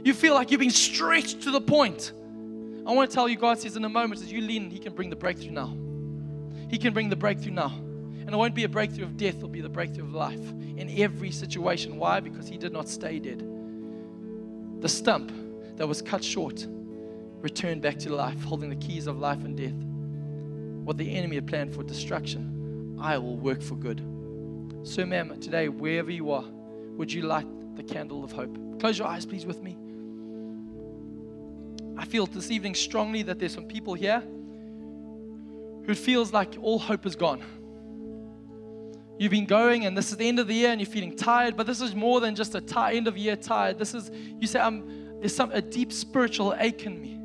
You 0.04 0.14
feel 0.14 0.34
like 0.34 0.52
you're 0.52 0.60
being 0.60 0.70
stretched 0.70 1.42
to 1.42 1.50
the 1.50 1.60
point. 1.60 2.12
I 2.86 2.92
want 2.92 3.10
to 3.10 3.14
tell 3.16 3.28
you, 3.28 3.36
God 3.36 3.58
says 3.58 3.76
in 3.76 3.84
a 3.84 3.88
moment, 3.88 4.22
as 4.22 4.30
you 4.30 4.42
lean, 4.42 4.70
He 4.70 4.78
can 4.78 4.94
bring 4.94 5.10
the 5.10 5.16
breakthrough 5.16 5.50
now. 5.50 5.76
He 6.68 6.78
can 6.78 6.92
bring 6.92 7.08
the 7.08 7.16
breakthrough 7.16 7.52
now. 7.52 7.72
And 8.26 8.34
it 8.34 8.36
won't 8.36 8.56
be 8.56 8.64
a 8.64 8.68
breakthrough 8.68 9.04
of 9.04 9.16
death, 9.16 9.36
it'll 9.36 9.48
be 9.48 9.60
the 9.60 9.68
breakthrough 9.68 10.04
of 10.04 10.12
life 10.12 10.50
in 10.76 10.92
every 10.98 11.30
situation. 11.30 11.96
Why? 11.96 12.18
Because 12.18 12.48
he 12.48 12.58
did 12.58 12.72
not 12.72 12.88
stay 12.88 13.20
dead. 13.20 13.46
The 14.80 14.88
stump 14.88 15.32
that 15.76 15.86
was 15.86 16.02
cut 16.02 16.24
short 16.24 16.66
returned 17.40 17.82
back 17.82 17.98
to 18.00 18.12
life, 18.12 18.42
holding 18.42 18.68
the 18.68 18.76
keys 18.76 19.06
of 19.06 19.18
life 19.18 19.44
and 19.44 19.56
death. 19.56 19.74
What 20.84 20.96
the 20.96 21.14
enemy 21.14 21.36
had 21.36 21.46
planned 21.46 21.72
for 21.72 21.84
destruction, 21.84 22.98
I 23.00 23.16
will 23.18 23.36
work 23.36 23.62
for 23.62 23.76
good. 23.76 24.00
So, 24.82 25.06
ma'am, 25.06 25.38
today, 25.40 25.68
wherever 25.68 26.10
you 26.10 26.32
are, 26.32 26.44
would 26.96 27.12
you 27.12 27.22
light 27.22 27.46
the 27.76 27.82
candle 27.84 28.24
of 28.24 28.32
hope? 28.32 28.58
Close 28.80 28.98
your 28.98 29.06
eyes, 29.06 29.24
please, 29.24 29.46
with 29.46 29.62
me. 29.62 29.76
I 31.96 32.04
feel 32.04 32.26
this 32.26 32.50
evening 32.50 32.74
strongly 32.74 33.22
that 33.22 33.38
there's 33.38 33.54
some 33.54 33.66
people 33.66 33.94
here 33.94 34.22
who 35.86 35.94
feels 35.94 36.32
like 36.32 36.56
all 36.60 36.78
hope 36.78 37.06
is 37.06 37.16
gone. 37.16 37.42
You've 39.18 39.30
been 39.30 39.46
going, 39.46 39.86
and 39.86 39.96
this 39.96 40.10
is 40.10 40.16
the 40.18 40.28
end 40.28 40.38
of 40.38 40.46
the 40.46 40.54
year, 40.54 40.70
and 40.70 40.80
you're 40.80 40.90
feeling 40.90 41.16
tired, 41.16 41.56
but 41.56 41.66
this 41.66 41.80
is 41.80 41.94
more 41.94 42.20
than 42.20 42.34
just 42.34 42.54
a 42.54 42.60
t- 42.60 42.74
end 42.78 43.08
of 43.08 43.16
year 43.16 43.36
tired. 43.36 43.78
This 43.78 43.94
is, 43.94 44.10
you 44.38 44.46
say, 44.46 44.60
I'm, 44.60 45.20
there's 45.20 45.34
some, 45.34 45.50
a 45.52 45.62
deep 45.62 45.92
spiritual 45.92 46.54
ache 46.58 46.84
in 46.84 47.00
me. 47.00 47.16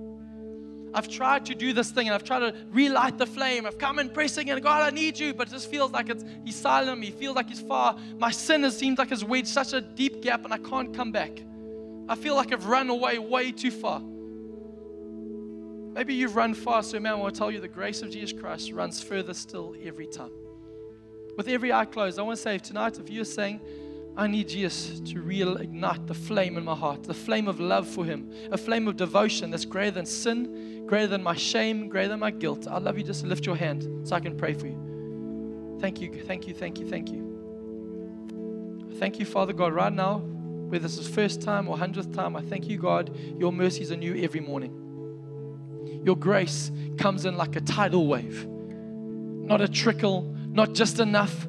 I've 0.94 1.08
tried 1.08 1.46
to 1.46 1.56
do 1.56 1.74
this 1.74 1.90
thing 1.90 2.08
and 2.08 2.14
I've 2.14 2.24
tried 2.24 2.40
to 2.40 2.56
relight 2.70 3.18
the 3.18 3.26
flame. 3.26 3.66
I've 3.66 3.78
come 3.78 4.00
and 4.00 4.14
pressing 4.14 4.50
and 4.50 4.62
God, 4.62 4.82
I 4.82 4.94
need 4.94 5.18
you, 5.18 5.34
but 5.34 5.48
it 5.48 5.52
just 5.52 5.72
feels 5.72 5.92
like 5.92 6.10
it's 6.10 6.26
He's 6.44 6.56
silent 6.56 7.00
me. 7.00 7.12
Feels 7.12 7.36
like 7.36 7.48
He's 7.48 7.62
far. 7.62 7.98
My 8.18 8.32
sin 8.32 8.64
has 8.64 8.78
seems 8.78 9.00
like 9.00 9.12
it's 9.12 9.24
wedged 9.24 9.48
such 9.48 9.72
a 9.74 9.80
deep 9.80 10.22
gap 10.22 10.44
and 10.44 10.54
I 10.54 10.58
can't 10.58 10.94
come 10.94 11.12
back. 11.14 11.32
I 12.10 12.16
feel 12.16 12.36
like 12.36 12.52
I've 12.52 12.66
run 12.66 12.90
away 12.90 13.20
way 13.20 13.54
too 13.54 13.72
far. 13.72 14.02
Maybe 15.94 16.14
you've 16.14 16.36
run 16.36 16.54
fast, 16.54 16.92
so 16.92 17.00
man, 17.00 17.20
I 17.22 17.26
to 17.26 17.32
tell 17.32 17.52
you 17.52 17.60
the 17.60 17.68
grace 17.68 18.02
of 18.02 18.12
Jesus 18.12 18.32
Christ 18.32 18.72
runs 18.72 19.02
further 19.04 19.34
still 19.34 19.76
every 19.84 20.08
time. 20.08 20.32
With 21.36 21.48
every 21.48 21.74
eye 21.74 21.86
closed, 21.86 22.18
I 22.18 22.22
want 22.22 22.38
to 22.38 22.42
say 22.42 22.58
tonight, 22.58 22.98
if 22.98 23.10
you're 23.10 23.26
saying, 23.26 23.60
I 24.16 24.28
need 24.28 24.50
Jesus 24.50 25.00
to 25.12 25.22
reignite 25.22 26.08
the 26.08 26.14
flame 26.14 26.58
in 26.58 26.66
my 26.66 26.76
heart, 26.76 27.04
the 27.04 27.14
flame 27.14 27.48
of 27.48 27.60
love 27.60 27.88
for 27.88 28.06
Him, 28.06 28.32
a 28.52 28.58
flame 28.58 28.88
of 28.88 28.98
devotion 28.98 29.52
that's 29.52 29.66
greater 29.66 29.92
than 29.92 30.06
sin, 30.06 30.86
greater 30.86 31.08
than 31.08 31.24
my 31.24 31.36
shame, 31.36 31.88
greater 31.90 32.10
than 32.10 32.20
my 32.20 32.32
guilt. 32.32 32.68
I 32.68 32.78
love 32.78 32.98
you. 32.98 33.04
Just 33.04 33.26
lift 33.26 33.46
your 33.46 33.56
hand 33.56 34.08
so 34.08 34.16
I 34.16 34.20
can 34.20 34.38
pray 34.38 34.54
for 34.54 34.68
you. 34.68 35.78
Thank 35.80 36.02
you, 36.02 36.24
thank 36.24 36.48
you, 36.48 36.54
thank 36.54 36.80
you, 36.80 36.88
thank 36.88 37.10
you. 37.10 38.92
Thank 39.00 39.20
you, 39.20 39.26
Father 39.26 39.54
God, 39.54 39.74
right 39.74 39.92
now, 39.92 40.18
whether 40.18 40.84
this 40.84 40.98
is 40.98 41.08
first 41.08 41.42
time 41.42 41.68
or 41.68 41.78
hundredth 41.78 42.14
time, 42.14 42.36
I 42.36 42.42
thank 42.42 42.68
you, 42.68 42.78
God, 42.78 43.18
your 43.38 43.52
mercies 43.52 43.92
are 43.92 43.98
new 43.98 44.16
every 44.22 44.42
morning. 44.42 44.81
Your 46.04 46.16
grace 46.16 46.72
comes 46.98 47.26
in 47.26 47.38
like 47.38 47.56
a 47.56 47.62
tidal 47.62 48.08
wave, 48.08 48.48
not 48.48 49.62
a 49.62 49.68
trickle, 49.68 50.24
not 50.50 50.74
just 50.74 51.00
enough, 51.00 51.48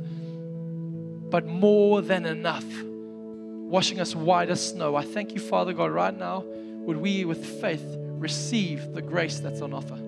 but 1.30 1.46
more 1.46 2.02
than 2.02 2.26
enough, 2.26 2.64
washing 2.84 4.00
us 4.00 4.14
white 4.14 4.50
as 4.50 4.70
snow. 4.70 4.96
I 4.96 5.02
thank 5.02 5.34
you, 5.34 5.40
Father 5.40 5.72
God, 5.72 5.90
right 5.90 6.16
now. 6.16 6.44
Would 6.84 6.96
we, 6.98 7.24
with 7.24 7.44
faith, 7.60 7.84
receive 7.98 8.92
the 8.92 9.02
grace 9.02 9.38
that's 9.38 9.60
on 9.60 9.72
offer? 9.72 9.98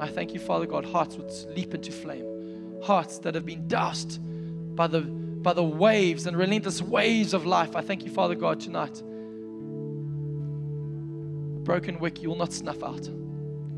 I 0.00 0.08
thank 0.08 0.32
you, 0.32 0.40
Father 0.40 0.66
God, 0.66 0.84
hearts 0.84 1.16
would 1.16 1.30
leap 1.54 1.74
into 1.74 1.92
flame, 1.92 2.80
hearts 2.82 3.18
that 3.20 3.34
have 3.34 3.46
been 3.46 3.68
doused 3.68 4.20
by 4.74 4.86
the 4.86 5.02
by 5.42 5.52
the 5.52 5.62
waves 5.62 6.26
and 6.26 6.36
relentless 6.36 6.80
waves 6.80 7.34
of 7.34 7.44
life. 7.44 7.74
I 7.74 7.82
thank 7.82 8.04
you, 8.04 8.10
Father 8.10 8.36
God, 8.36 8.60
tonight. 8.60 9.02
Broken 11.64 11.98
wick 11.98 12.22
you 12.22 12.28
will 12.28 12.36
not 12.36 12.52
snuff 12.52 12.82
out. 12.82 13.08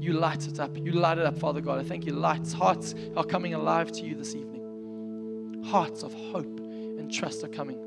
You 0.05 0.13
light 0.13 0.47
it 0.47 0.61
up. 0.61 0.77
You 0.77 0.93
light 0.93 1.17
it 1.17 1.25
up, 1.25 1.39
Father 1.39 1.63
God. 1.63 1.81
I 1.81 1.83
thank 1.83 2.05
you. 2.05 2.13
Lights, 2.13 2.53
hearts 2.53 2.95
are 3.17 3.25
coming 3.25 3.55
alive 3.55 3.91
to 3.93 4.03
you 4.05 4.15
this 4.15 4.35
evening. 4.35 5.63
Hearts 5.65 6.03
of 6.03 6.13
hope 6.13 6.61
and 6.61 7.11
trust 7.11 7.43
are 7.43 7.49
coming. 7.49 7.79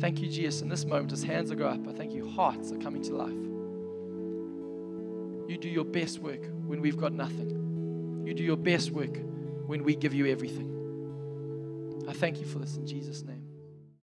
Thank 0.00 0.20
you, 0.20 0.28
Jesus. 0.28 0.60
In 0.60 0.68
this 0.68 0.84
moment, 0.84 1.12
as 1.12 1.22
hands 1.22 1.52
are 1.52 1.54
go 1.54 1.68
up, 1.68 1.86
I 1.86 1.92
thank 1.92 2.12
you. 2.12 2.28
Hearts 2.28 2.72
are 2.72 2.78
coming 2.78 3.00
to 3.02 3.14
life. 3.14 3.30
You 5.48 5.56
do 5.56 5.68
your 5.68 5.84
best 5.84 6.18
work 6.18 6.48
when 6.66 6.80
we've 6.80 6.96
got 6.96 7.12
nothing. 7.12 8.24
You 8.26 8.34
do 8.34 8.42
your 8.42 8.56
best 8.56 8.90
work 8.90 9.16
when 9.66 9.84
we 9.84 9.94
give 9.94 10.14
you 10.14 10.26
everything. 10.26 10.68
I 12.08 12.12
thank 12.12 12.40
you 12.40 12.46
for 12.46 12.58
this 12.58 12.76
in 12.76 12.88
Jesus' 12.88 13.22
name. 13.22 13.51